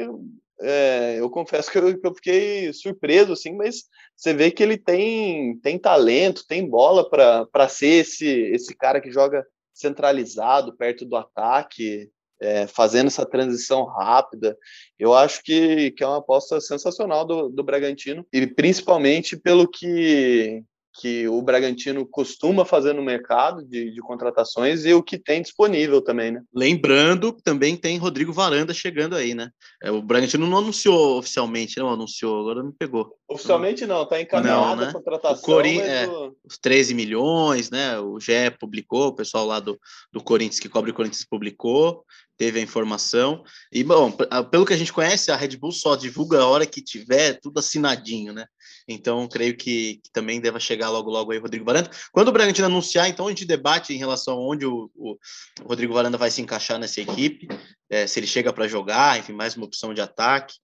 é, 0.62 1.16
eu 1.18 1.30
confesso 1.30 1.70
que 1.70 1.78
eu, 1.78 1.98
que 1.98 2.06
eu, 2.06 2.14
fiquei 2.14 2.72
surpreso, 2.72 3.32
assim, 3.32 3.54
mas 3.54 3.84
você 4.16 4.34
vê 4.34 4.50
que 4.50 4.62
ele 4.62 4.76
tem, 4.76 5.58
tem 5.58 5.78
talento, 5.78 6.46
tem 6.46 6.68
bola 6.68 7.08
para 7.08 7.68
ser 7.68 8.00
esse, 8.00 8.26
esse 8.26 8.74
cara 8.76 9.00
que 9.00 9.10
joga 9.10 9.46
centralizado, 9.72 10.76
perto 10.76 11.04
do 11.04 11.16
ataque, 11.16 12.10
é, 12.40 12.66
fazendo 12.66 13.06
essa 13.06 13.24
transição 13.24 13.84
rápida. 13.84 14.56
Eu 14.98 15.14
acho 15.14 15.42
que, 15.42 15.90
que 15.92 16.02
é 16.02 16.06
uma 16.06 16.18
aposta 16.18 16.60
sensacional 16.60 17.24
do, 17.24 17.48
do 17.48 17.62
Bragantino, 17.62 18.26
e 18.32 18.46
principalmente 18.46 19.36
pelo 19.36 19.68
que, 19.68 20.62
que 20.92 21.28
o 21.28 21.40
Bragantino 21.40 22.06
costuma 22.06 22.64
fazer 22.64 22.92
no 22.92 23.02
mercado 23.02 23.64
de, 23.64 23.92
de, 23.92 24.00
contratações 24.00 24.84
e 24.84 24.92
o 24.92 25.02
que 25.02 25.18
tem 25.18 25.40
disponível 25.40 26.02
também, 26.02 26.32
né? 26.32 26.42
Lembrando 26.54 27.32
que 27.32 27.42
também 27.42 27.76
tem 27.76 27.96
Rodrigo 27.96 28.32
Varanda 28.32 28.74
chegando 28.74 29.14
aí, 29.14 29.34
né? 29.34 29.50
É, 29.82 29.90
o 29.90 30.02
Bragantino 30.02 30.46
não 30.46 30.58
anunciou 30.58 31.18
oficialmente, 31.18 31.78
não 31.78 31.90
anunciou, 31.90 32.40
agora 32.40 32.62
não 32.62 32.72
pegou. 32.72 33.14
Oficialmente 33.28 33.86
não, 33.86 34.04
tá 34.06 34.20
encaminhada 34.20 34.60
não, 34.60 34.76
né? 34.76 34.88
a 34.88 34.92
contratação. 34.92 35.38
O 35.38 35.42
Corin... 35.42 35.78
É, 35.78 36.08
Os 36.44 36.58
13 36.58 36.94
milhões, 36.94 37.70
né? 37.70 37.98
O 38.00 38.18
GE 38.18 38.50
publicou, 38.58 39.08
o 39.08 39.14
pessoal 39.14 39.46
lá 39.46 39.60
do, 39.60 39.78
do 40.12 40.22
Corinthians 40.22 40.60
que 40.60 40.68
cobre 40.68 40.90
o 40.90 40.94
Corinthians 40.94 41.24
publicou, 41.24 42.04
teve 42.40 42.58
a 42.58 42.62
informação. 42.62 43.44
E, 43.70 43.84
bom, 43.84 44.10
pelo 44.50 44.64
que 44.64 44.72
a 44.72 44.76
gente 44.76 44.94
conhece, 44.94 45.30
a 45.30 45.36
Red 45.36 45.58
Bull 45.58 45.72
só 45.72 45.94
divulga 45.94 46.40
a 46.40 46.46
hora 46.46 46.64
que 46.64 46.80
tiver 46.80 47.38
tudo 47.38 47.58
assinadinho, 47.58 48.32
né? 48.32 48.46
Então, 48.88 49.28
creio 49.28 49.54
que, 49.54 50.00
que 50.02 50.10
também 50.10 50.40
deva 50.40 50.58
chegar 50.58 50.88
logo, 50.88 51.10
logo 51.10 51.32
aí 51.32 51.38
o 51.38 51.42
Rodrigo 51.42 51.66
Varanda. 51.66 51.90
Quando 52.10 52.28
o 52.28 52.32
Bragantino 52.32 52.66
anunciar, 52.66 53.10
então, 53.10 53.26
a 53.26 53.28
gente 53.28 53.44
debate 53.44 53.92
em 53.92 53.98
relação 53.98 54.38
a 54.38 54.40
onde 54.40 54.64
o, 54.64 54.90
o 54.96 55.18
Rodrigo 55.64 55.92
Varanda 55.92 56.16
vai 56.16 56.30
se 56.30 56.40
encaixar 56.40 56.78
nessa 56.78 57.02
equipe, 57.02 57.46
é, 57.90 58.06
se 58.06 58.18
ele 58.18 58.26
chega 58.26 58.50
para 58.54 58.66
jogar, 58.66 59.18
enfim, 59.18 59.34
mais 59.34 59.54
uma 59.54 59.66
opção 59.66 59.92
de 59.92 60.00
ataque. 60.00 60.54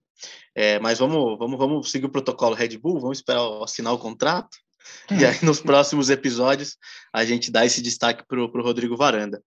É, 0.54 0.80
mas 0.80 0.98
vamos, 0.98 1.38
vamos, 1.38 1.58
vamos 1.58 1.90
seguir 1.90 2.06
o 2.06 2.10
protocolo 2.10 2.54
Red 2.54 2.78
Bull, 2.78 2.98
vamos 2.98 3.18
esperar 3.18 3.42
assinar 3.62 3.92
o 3.92 3.98
contrato. 3.98 4.56
E 5.10 5.24
aí, 5.24 5.38
nos 5.42 5.60
próximos 5.60 6.10
episódios, 6.10 6.76
a 7.12 7.24
gente 7.24 7.50
dá 7.50 7.64
esse 7.64 7.80
destaque 7.80 8.24
para 8.26 8.40
o 8.40 8.62
Rodrigo 8.62 8.96
Varanda. 8.96 9.42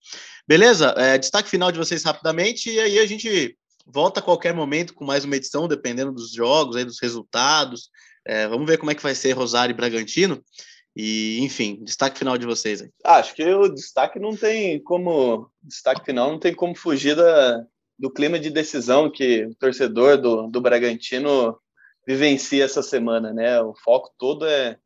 Beleza? 0.48 0.94
É, 0.98 1.18
destaque 1.18 1.50
final 1.50 1.72
de 1.72 1.78
vocês 1.78 2.04
rapidamente, 2.04 2.70
e 2.70 2.80
aí 2.80 3.00
a 3.00 3.06
gente 3.06 3.58
volta 3.86 4.20
a 4.20 4.24
qualquer 4.24 4.54
momento 4.54 4.94
com 4.94 5.04
mais 5.04 5.26
uma 5.26 5.36
edição, 5.36 5.68
dependendo 5.68 6.12
dos 6.12 6.32
jogos, 6.32 6.76
aí, 6.76 6.86
dos 6.86 7.00
resultados. 7.02 7.90
É, 8.26 8.48
vamos 8.48 8.68
ver 8.68 8.78
como 8.78 8.92
é 8.92 8.96
que 8.96 9.04
vai 9.04 9.16
ser 9.16 9.34
Rosário 9.34 9.74
e 9.74 9.76
Bragantino. 9.76 10.44
E, 10.96 11.40
enfim, 11.42 11.84
destaque 11.84 12.20
final 12.20 12.38
de 12.38 12.46
vocês 12.46 12.82
aí. 12.82 12.90
Acho 13.04 13.34
que 13.34 13.44
o 13.44 13.70
destaque 13.70 14.20
não 14.20 14.36
tem 14.36 14.82
como. 14.82 15.50
Destaque 15.62 16.06
final 16.06 16.32
não 16.32 16.40
tem 16.40 16.54
como 16.54 16.76
fugir 16.76 17.16
da, 17.16 17.64
do 17.98 18.12
clima 18.12 18.40
de 18.40 18.50
decisão 18.50 19.10
que 19.10 19.46
o 19.46 19.56
torcedor 19.56 20.18
do, 20.18 20.48
do 20.48 20.62
Bragantino 20.62 21.58
vivencia 22.06 22.66
essa 22.66 22.82
semana, 22.82 23.32
né? 23.32 23.62
O 23.62 23.74
foco 23.76 24.12
todo 24.18 24.46
é 24.46 24.78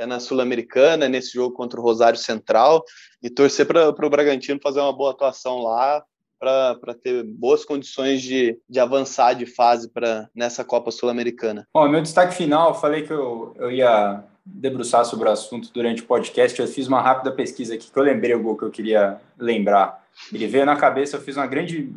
é 0.00 0.06
na 0.06 0.18
Sul-Americana, 0.18 1.08
nesse 1.08 1.34
jogo 1.34 1.54
contra 1.54 1.78
o 1.78 1.82
Rosário 1.82 2.18
Central, 2.18 2.82
e 3.22 3.28
torcer 3.28 3.66
para 3.66 3.90
o 3.90 4.10
Bragantino 4.10 4.58
fazer 4.62 4.80
uma 4.80 4.92
boa 4.92 5.10
atuação 5.10 5.58
lá, 5.58 6.02
para 6.38 6.94
ter 6.94 7.22
boas 7.22 7.66
condições 7.66 8.22
de, 8.22 8.58
de 8.66 8.80
avançar 8.80 9.34
de 9.34 9.44
fase 9.44 9.90
para 9.90 10.26
nessa 10.34 10.64
Copa 10.64 10.90
Sul-Americana. 10.90 11.68
Bom, 11.74 11.86
meu 11.86 12.00
destaque 12.00 12.34
final, 12.34 12.74
falei 12.80 13.02
que 13.02 13.12
eu, 13.12 13.54
eu 13.58 13.70
ia 13.70 14.24
debruçar 14.44 15.04
sobre 15.04 15.28
o 15.28 15.32
assunto 15.32 15.70
durante 15.70 16.02
o 16.02 16.06
podcast, 16.06 16.58
eu 16.58 16.66
fiz 16.66 16.88
uma 16.88 17.02
rápida 17.02 17.30
pesquisa 17.30 17.74
aqui 17.74 17.90
que 17.90 17.98
eu 17.98 18.02
lembrei 18.02 18.34
o 18.34 18.42
gol 18.42 18.56
que 18.56 18.64
eu 18.64 18.70
queria 18.70 19.20
lembrar. 19.38 20.02
Ele 20.32 20.46
veio 20.46 20.64
na 20.64 20.76
cabeça, 20.76 21.16
eu 21.16 21.20
fiz 21.20 21.36
uma 21.36 21.46
grande 21.46 21.92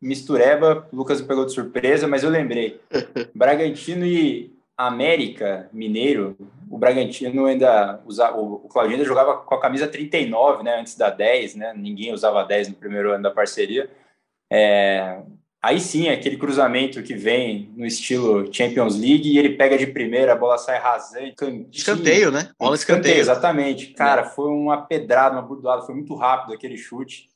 mistureba, 0.00 0.86
o 0.92 0.96
Lucas 0.96 1.20
me 1.20 1.26
pegou 1.26 1.44
de 1.44 1.52
surpresa, 1.52 2.06
mas 2.06 2.22
eu 2.22 2.30
lembrei. 2.30 2.80
Bragantino 3.34 4.06
e 4.06 4.54
América 4.76 5.68
Mineiro, 5.72 6.36
o 6.70 6.78
Bragantino 6.78 7.46
ainda 7.46 8.00
usava, 8.06 8.38
o 8.38 8.68
Claudinho 8.68 8.96
ainda 8.96 9.08
jogava 9.08 9.38
com 9.38 9.54
a 9.56 9.60
camisa 9.60 9.88
39, 9.88 10.62
né, 10.62 10.78
antes 10.78 10.96
da 10.96 11.10
10, 11.10 11.56
né, 11.56 11.74
ninguém 11.76 12.12
usava 12.14 12.44
10 12.44 12.68
no 12.68 12.74
primeiro 12.74 13.10
ano 13.10 13.24
da 13.24 13.30
parceria. 13.30 13.90
É, 14.48 15.20
aí 15.60 15.80
sim, 15.80 16.08
aquele 16.08 16.36
cruzamento 16.36 17.02
que 17.02 17.14
vem 17.14 17.72
no 17.76 17.84
estilo 17.84 18.48
Champions 18.54 18.96
League 18.96 19.28
e 19.28 19.36
ele 19.36 19.56
pega 19.56 19.76
de 19.76 19.88
primeira, 19.88 20.32
a 20.32 20.36
bola 20.36 20.56
sai 20.58 20.78
rasante. 20.78 21.34
Cantinho, 21.34 21.66
escanteio, 21.72 22.30
né? 22.30 22.52
Bola 22.56 22.76
escanteio. 22.76 23.00
escanteio. 23.00 23.20
Exatamente. 23.20 23.86
Cara, 23.88 24.22
é. 24.22 24.26
foi 24.26 24.48
uma 24.48 24.80
pedrada, 24.80 25.34
uma 25.34 25.42
burdoada, 25.42 25.82
foi 25.82 25.94
muito 25.96 26.14
rápido 26.14 26.54
aquele 26.54 26.76
chute. 26.76 27.28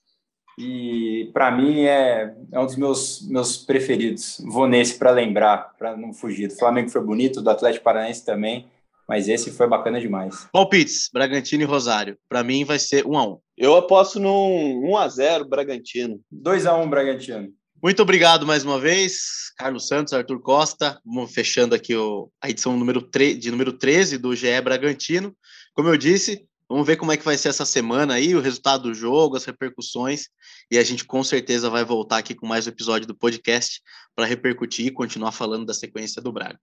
E 0.56 1.28
para 1.34 1.50
mim 1.50 1.86
é, 1.86 2.32
é 2.52 2.60
um 2.60 2.66
dos 2.66 2.76
meus, 2.76 3.28
meus 3.28 3.56
preferidos. 3.56 4.40
Vou 4.46 4.68
nesse 4.68 4.96
para 4.96 5.10
lembrar, 5.10 5.74
para 5.76 5.96
não 5.96 6.12
fugir. 6.12 6.46
Do 6.46 6.56
Flamengo 6.56 6.88
foi 6.88 7.00
bonito, 7.00 7.42
do 7.42 7.50
Atlético 7.50 7.84
Paranaense 7.84 8.24
também, 8.24 8.68
mas 9.08 9.28
esse 9.28 9.50
foi 9.50 9.66
bacana 9.66 10.00
demais. 10.00 10.48
Palpites, 10.52 11.10
Bragantino 11.12 11.62
e 11.62 11.66
Rosário. 11.66 12.16
Para 12.28 12.42
mim 12.42 12.64
vai 12.64 12.78
ser 12.78 13.06
1 13.06 13.18
a 13.18 13.26
1. 13.26 13.38
Eu 13.56 13.76
aposto 13.76 14.18
num 14.18 14.90
1 14.90 14.96
a 14.96 15.08
0 15.08 15.48
Bragantino. 15.48 16.20
2 16.30 16.66
a 16.66 16.76
1 16.76 16.88
Bragantino. 16.88 17.48
Muito 17.82 18.00
obrigado 18.00 18.46
mais 18.46 18.64
uma 18.64 18.80
vez, 18.80 19.52
Carlos 19.58 19.86
Santos, 19.86 20.14
Arthur 20.14 20.40
Costa. 20.40 20.98
Vamos 21.04 21.32
fechando 21.32 21.74
aqui 21.74 21.94
o, 21.94 22.30
a 22.40 22.48
edição 22.48 22.76
número 22.76 23.02
3, 23.02 23.38
de 23.38 23.50
número 23.50 23.74
13 23.74 24.16
do 24.16 24.34
GE 24.34 24.60
Bragantino. 24.62 25.36
Como 25.74 25.90
eu 25.90 25.96
disse, 25.96 26.46
Vamos 26.68 26.86
ver 26.86 26.96
como 26.96 27.12
é 27.12 27.16
que 27.16 27.24
vai 27.24 27.36
ser 27.36 27.48
essa 27.48 27.64
semana 27.64 28.14
aí, 28.14 28.34
o 28.34 28.40
resultado 28.40 28.84
do 28.84 28.94
jogo, 28.94 29.36
as 29.36 29.44
repercussões, 29.44 30.28
e 30.70 30.78
a 30.78 30.82
gente 30.82 31.04
com 31.04 31.22
certeza 31.22 31.68
vai 31.68 31.84
voltar 31.84 32.18
aqui 32.18 32.34
com 32.34 32.46
mais 32.46 32.66
um 32.66 32.70
episódio 32.70 33.06
do 33.06 33.14
podcast 33.14 33.82
para 34.16 34.24
repercutir 34.24 34.86
e 34.86 34.90
continuar 34.90 35.32
falando 35.32 35.66
da 35.66 35.74
sequência 35.74 36.22
do 36.22 36.32
Braga. 36.32 36.58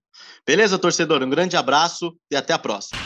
Beleza, 0.46 0.78
torcedor? 0.78 1.22
Um 1.22 1.30
grande 1.30 1.56
abraço 1.56 2.16
e 2.30 2.36
até 2.36 2.52
a 2.52 2.58
próxima. 2.58 3.00